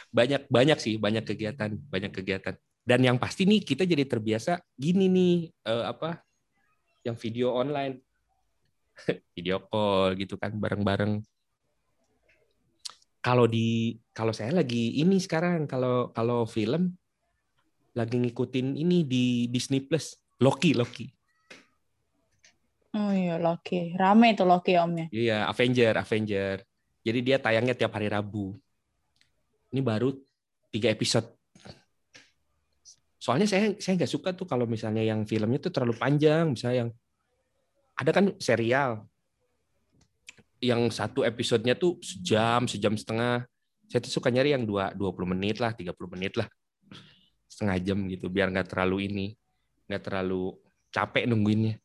banyak 0.07 0.41
banyak 0.47 0.77
sih 0.79 0.95
banyak 0.95 1.27
kegiatan 1.27 1.75
banyak 1.91 2.07
kegiatan 2.07 2.55
dan 2.87 2.99
yang 3.03 3.19
pasti 3.19 3.43
nih 3.43 3.59
kita 3.59 3.83
jadi 3.83 4.07
terbiasa 4.07 4.63
gini 4.71 5.11
nih 5.11 5.35
eh, 5.67 5.83
apa 5.83 6.23
yang 7.03 7.19
video 7.19 7.51
online 7.51 7.99
video 9.35 9.59
call 9.59 10.15
gitu 10.15 10.39
kan 10.39 10.55
bareng-bareng 10.55 11.19
kalau 13.19 13.43
di 13.43 13.99
kalau 14.13 14.31
saya 14.31 14.55
lagi 14.55 15.03
ini 15.03 15.19
sekarang 15.19 15.67
kalau 15.67 16.15
kalau 16.15 16.47
film 16.47 16.95
lagi 17.95 18.19
ngikutin 18.19 18.75
ini 18.75 19.07
di 19.07 19.47
Disney 19.47 19.79
Plus. 19.79 20.19
Loki 20.43 20.75
Loki. 20.75 21.07
Oh 22.95 23.11
iya 23.11 23.39
Loki. 23.39 23.95
Rame 23.95 24.35
itu 24.35 24.43
Loki 24.43 24.75
omnya. 24.75 25.07
iya 25.15 25.47
Avenger 25.47 25.95
Avenger. 25.95 26.59
Jadi 27.07 27.19
dia 27.23 27.37
tayangnya 27.39 27.71
tiap 27.71 27.95
hari 27.95 28.11
Rabu. 28.11 28.51
Ini 29.71 29.79
baru 29.79 30.11
tiga 30.75 30.91
episode. 30.91 31.27
Soalnya 33.15 33.47
saya 33.47 33.79
saya 33.79 33.95
nggak 33.95 34.11
suka 34.11 34.35
tuh 34.35 34.43
kalau 34.43 34.67
misalnya 34.67 35.01
yang 35.03 35.23
filmnya 35.23 35.59
tuh 35.63 35.71
terlalu 35.71 35.95
panjang. 35.95 36.51
Misalnya 36.51 36.77
yang 36.87 36.91
ada 37.95 38.11
kan 38.11 38.25
serial 38.43 39.07
yang 40.59 40.87
satu 40.91 41.23
episodenya 41.23 41.79
tuh 41.79 41.95
sejam 42.03 42.67
sejam 42.67 42.91
setengah. 42.95 43.47
Saya 43.87 44.03
tuh 44.03 44.11
suka 44.11 44.27
nyari 44.27 44.51
yang 44.51 44.67
dua 44.67 44.91
20 44.91 45.31
menit 45.31 45.63
lah 45.63 45.71
30 45.71 45.95
menit 46.11 46.35
lah 46.35 46.47
setengah 47.55 47.79
jam 47.79 48.03
gitu 48.11 48.27
biar 48.27 48.51
nggak 48.51 48.67
terlalu 48.75 49.07
ini 49.07 49.27
nggak 49.87 50.03
terlalu 50.03 50.51
capek 50.91 51.23
nungguinnya. 51.31 51.79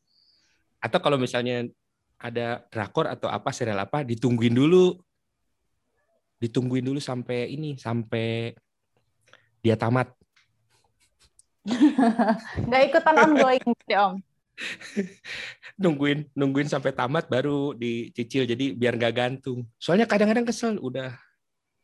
Atau 0.83 0.99
kalau 0.99 1.15
misalnya 1.15 1.63
ada 2.19 2.67
drakor 2.67 3.07
atau 3.07 3.31
apa 3.31 3.55
serial 3.55 3.79
apa 3.79 4.03
ditungguin 4.03 4.51
dulu. 4.51 4.99
Ditungguin 6.43 6.83
dulu 6.83 6.99
sampai 6.99 7.55
ini 7.55 7.79
sampai 7.79 8.51
dia 9.61 9.77
tamat 9.77 10.11
Nggak 12.67 12.81
ikutan 12.89 13.15
ongoing 13.21 13.65
sih 13.85 13.97
om. 13.97 14.17
nungguin 15.81 16.29
nungguin 16.37 16.69
sampai 16.69 16.93
tamat 16.93 17.25
baru 17.29 17.73
dicicil 17.73 18.49
jadi 18.49 18.73
biar 18.73 18.97
nggak 18.97 19.13
gantung. 19.13 19.65
Soalnya 19.77 20.09
kadang-kadang 20.09 20.45
kesel 20.45 20.81
udah 20.81 21.13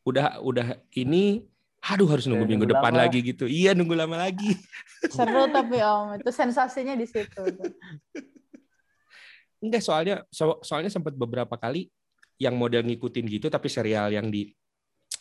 udah 0.02 0.42
udah 0.42 0.66
ini 0.94 1.46
aduh 1.88 2.04
harus 2.06 2.28
nunggu 2.28 2.44
Udah 2.44 2.50
minggu 2.52 2.66
nunggu 2.68 2.76
depan 2.78 2.92
lama. 2.92 3.02
lagi 3.06 3.18
gitu 3.24 3.44
iya 3.48 3.72
nunggu 3.72 3.94
lama 3.96 4.16
lagi 4.20 4.52
Seru 5.14 5.48
tapi 5.48 5.78
om. 5.80 6.18
Itu 6.18 6.30
sensasinya 6.34 6.92
di 6.92 7.06
situ. 7.06 7.38
tuh. 7.38 7.72
enggak 9.58 9.82
soalnya 9.82 10.22
so- 10.30 10.60
soalnya 10.62 10.92
sempat 10.92 11.14
beberapa 11.14 11.56
kali 11.56 11.90
yang 12.38 12.54
model 12.54 12.86
ngikutin 12.86 13.24
gitu 13.26 13.46
tapi 13.48 13.66
serial 13.66 14.12
yang 14.14 14.30
di 14.30 14.54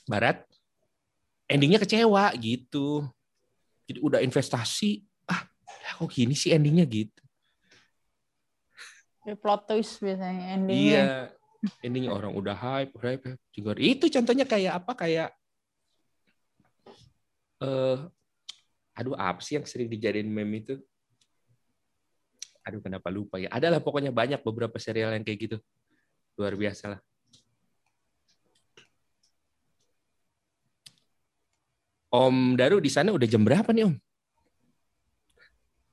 barat 0.05 0.45
endingnya 1.47 1.81
kecewa 1.81 2.29
gitu 2.37 3.01
jadi 3.87 3.99
udah 4.03 4.19
investasi 4.21 5.01
ah 5.25 5.41
kok 5.97 6.11
gini 6.11 6.37
sih 6.37 6.53
endingnya 6.53 6.85
gitu 6.85 7.21
plot 9.27 9.67
twist 9.67 9.99
biasanya 9.99 10.55
endingnya. 10.55 10.79
Iya, 10.79 11.07
endingnya 11.83 12.15
orang 12.15 12.31
udah 12.31 12.55
hype, 12.55 12.95
hype, 12.95 13.23
hype. 13.27 13.41
juga. 13.51 13.75
Itu 13.75 14.07
contohnya 14.07 14.47
kayak 14.47 14.79
apa? 14.79 14.95
Kayak 14.95 15.35
eh 17.63 17.97
aduh 18.97 19.13
apa 19.13 19.41
sih 19.41 19.57
yang 19.57 19.65
sering 19.65 19.89
dijadiin 19.89 20.29
meme 20.29 20.61
itu? 20.65 20.75
Aduh 22.65 22.81
kenapa 22.83 23.07
lupa 23.13 23.39
ya? 23.39 23.47
Adalah 23.53 23.79
pokoknya 23.79 24.11
banyak 24.11 24.41
beberapa 24.43 24.75
serial 24.81 25.13
yang 25.15 25.23
kayak 25.23 25.39
gitu. 25.47 25.57
Luar 26.35 26.53
biasa 26.57 26.97
lah. 26.97 27.01
Om 32.07 32.55
Daru 32.55 32.79
di 32.79 32.87
sana 32.87 33.11
udah 33.11 33.27
jam 33.27 33.43
berapa 33.43 33.67
nih 33.71 33.87
Om? 33.87 33.95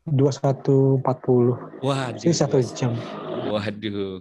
21.40. 0.04 1.80
Wah, 1.80 2.12
Sih 2.20 2.36
satu 2.36 2.60
jam. 2.60 2.92
Waduh. 3.48 4.20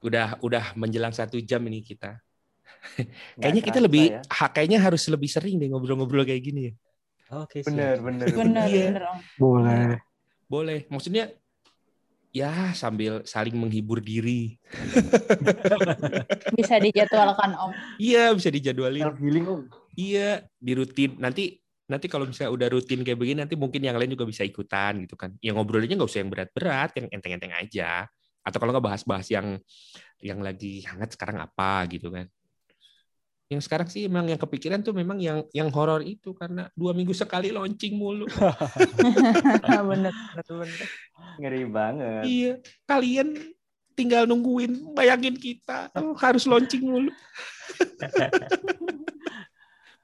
Udah 0.00 0.38
udah 0.40 0.72
menjelang 0.78 1.12
satu 1.12 1.42
jam 1.42 1.60
ini 1.66 1.82
kita. 1.82 2.22
Kayaknya 3.40 3.62
kita 3.62 3.78
lebih 3.78 4.04
ya. 4.10 4.20
ha- 4.26 4.52
kayaknya 4.52 4.78
harus 4.80 5.04
lebih 5.06 5.28
sering 5.28 5.60
deh 5.60 5.68
ngobrol-ngobrol 5.68 6.24
kayak 6.24 6.42
gini 6.42 6.60
ya. 6.68 6.74
Oke, 7.30 7.62
siap. 7.62 7.70
Bener, 7.70 7.94
bener. 8.02 8.26
Bener, 8.34 8.66
Iya. 8.66 8.86
bener 8.90 9.04
om. 9.06 9.18
Boleh. 9.38 9.86
Boleh. 10.50 10.78
Maksudnya 10.90 11.30
ya 12.30 12.74
sambil 12.74 13.22
saling 13.22 13.54
menghibur 13.54 14.02
diri. 14.02 14.58
Bisa 16.58 16.78
dijadwalkan 16.78 17.54
om. 17.54 17.70
Iya, 17.98 18.34
bisa 18.34 18.50
dijadwalin. 18.50 19.02
Self 19.06 19.18
healing 19.22 19.46
om. 19.46 19.60
Iya, 19.94 20.46
di 20.58 20.72
rutin. 20.74 21.18
Nanti 21.18 21.58
nanti 21.90 22.06
kalau 22.06 22.26
misalnya 22.26 22.54
udah 22.54 22.68
rutin 22.70 23.02
kayak 23.02 23.18
begini 23.18 23.42
nanti 23.42 23.58
mungkin 23.58 23.82
yang 23.82 23.98
lain 23.98 24.14
juga 24.14 24.22
bisa 24.26 24.46
ikutan 24.46 25.02
gitu 25.02 25.18
kan. 25.18 25.34
Yang 25.42 25.54
ngobrolnya 25.58 25.94
nggak 25.98 26.10
usah 26.10 26.20
yang 26.22 26.30
berat-berat, 26.30 26.90
yang 26.98 27.06
enteng-enteng 27.10 27.54
aja. 27.54 28.06
Atau 28.46 28.58
kalau 28.62 28.70
nggak 28.74 28.86
bahas-bahas 28.86 29.26
yang 29.30 29.58
yang 30.22 30.38
lagi 30.42 30.82
hangat 30.86 31.14
sekarang 31.18 31.38
apa 31.42 31.86
gitu 31.90 32.10
kan. 32.14 32.30
Yang 33.50 33.66
sekarang 33.66 33.90
sih 33.90 34.06
memang 34.06 34.30
yang 34.30 34.38
kepikiran 34.38 34.78
tuh 34.78 34.94
memang 34.94 35.18
yang 35.18 35.42
yang 35.50 35.74
horor 35.74 36.06
itu 36.06 36.30
karena 36.38 36.70
dua 36.70 36.94
minggu 36.94 37.10
sekali 37.10 37.50
launching 37.50 37.98
mulu. 37.98 38.30
bener, 39.90 40.14
bener, 40.14 40.46
bener. 40.46 40.88
Ngeri 41.42 41.62
banget. 41.66 42.22
Iya, 42.30 42.52
kalian 42.86 43.34
tinggal 43.98 44.30
nungguin, 44.30 44.94
bayangin 44.94 45.34
kita 45.34 45.90
oh, 45.98 46.14
harus 46.14 46.46
launching 46.46 46.78
mulu. 46.78 47.10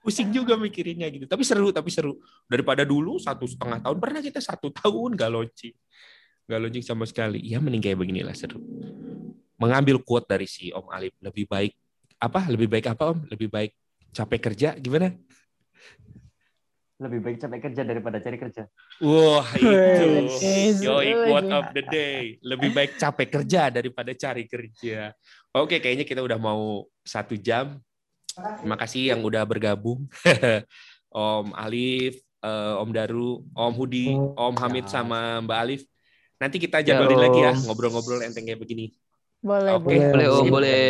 Pusing 0.02 0.34
juga 0.34 0.58
mikirinnya 0.58 1.06
gitu. 1.14 1.30
Tapi 1.30 1.46
seru, 1.46 1.70
tapi 1.70 1.94
seru. 1.94 2.18
Daripada 2.50 2.82
dulu 2.82 3.22
satu 3.22 3.46
setengah 3.46 3.78
tahun, 3.78 3.96
pernah 4.02 4.20
kita 4.22 4.42
satu 4.42 4.74
tahun 4.74 5.14
gak 5.14 5.30
launching. 5.30 5.74
Gak 6.50 6.58
launching 6.62 6.82
sama 6.82 7.06
sekali. 7.06 7.38
Ya 7.46 7.62
mending 7.62 7.82
kayak 7.82 7.98
beginilah 8.02 8.34
seru. 8.34 8.58
Mengambil 9.58 10.02
quote 10.02 10.26
dari 10.26 10.50
si 10.50 10.74
Om 10.74 10.90
Alip, 10.90 11.14
lebih 11.22 11.46
baik 11.46 11.74
apa? 12.20 12.40
Lebih 12.48 12.68
baik 12.68 12.86
apa 12.92 13.12
Om? 13.12 13.28
Lebih 13.28 13.48
baik 13.52 13.72
capek 14.12 14.40
kerja 14.52 14.68
gimana? 14.80 15.12
Lebih 16.96 17.20
baik 17.20 17.36
capek 17.44 17.60
kerja 17.68 17.82
daripada 17.84 18.16
cari 18.24 18.38
kerja. 18.40 18.62
Wah 19.04 19.44
itu, 19.60 20.08
yoi 20.80 21.12
setuju. 21.12 21.20
quote 21.20 21.50
of 21.52 21.64
the 21.76 21.84
day. 21.84 22.40
Lebih 22.40 22.72
baik 22.72 22.96
capek 22.96 23.28
kerja 23.28 23.68
daripada 23.68 24.16
cari 24.16 24.48
kerja. 24.48 25.12
Oke, 25.52 25.76
kayaknya 25.76 26.08
kita 26.08 26.24
udah 26.24 26.40
mau 26.40 26.88
satu 27.04 27.36
jam. 27.36 27.76
Terima 28.56 28.80
kasih 28.80 29.12
yang 29.12 29.20
udah 29.20 29.44
bergabung. 29.44 30.08
Om 31.12 31.52
Alif, 31.52 32.16
eh, 32.40 32.74
Om 32.80 32.90
Daru, 32.96 33.44
Om 33.52 33.72
Hudi, 33.76 34.16
Om 34.16 34.54
Hamid 34.56 34.88
sama 34.88 35.44
Mbak 35.44 35.58
Alif. 35.60 35.82
Nanti 36.40 36.56
kita 36.56 36.80
jadwalin 36.80 37.16
Ya, 37.16 37.24
lagi 37.28 37.40
ya 37.44 37.52
ngobrol-ngobrol 37.60 38.24
enteng 38.24 38.48
kayak 38.48 38.60
begini. 38.60 38.92
Boleh, 39.44 39.76
Oke. 39.76 39.84
boleh. 39.84 40.04
Boleh, 40.12 40.28
Om, 40.32 40.46
boleh. 40.48 40.80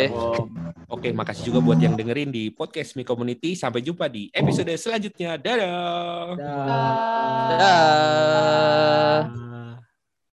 Oke, 0.87 1.11
makasih 1.11 1.51
juga 1.51 1.59
buat 1.59 1.75
yang 1.83 1.99
dengerin 1.99 2.31
di 2.31 2.47
podcast 2.47 2.95
Mi 2.95 3.03
Community. 3.03 3.59
Sampai 3.59 3.83
jumpa 3.83 4.07
di 4.07 4.31
episode 4.31 4.71
selanjutnya. 4.79 5.35
Dadah. 5.35 6.31
Dah. 6.39 6.63
Ah. 7.59 7.59
Dah. 7.59 9.56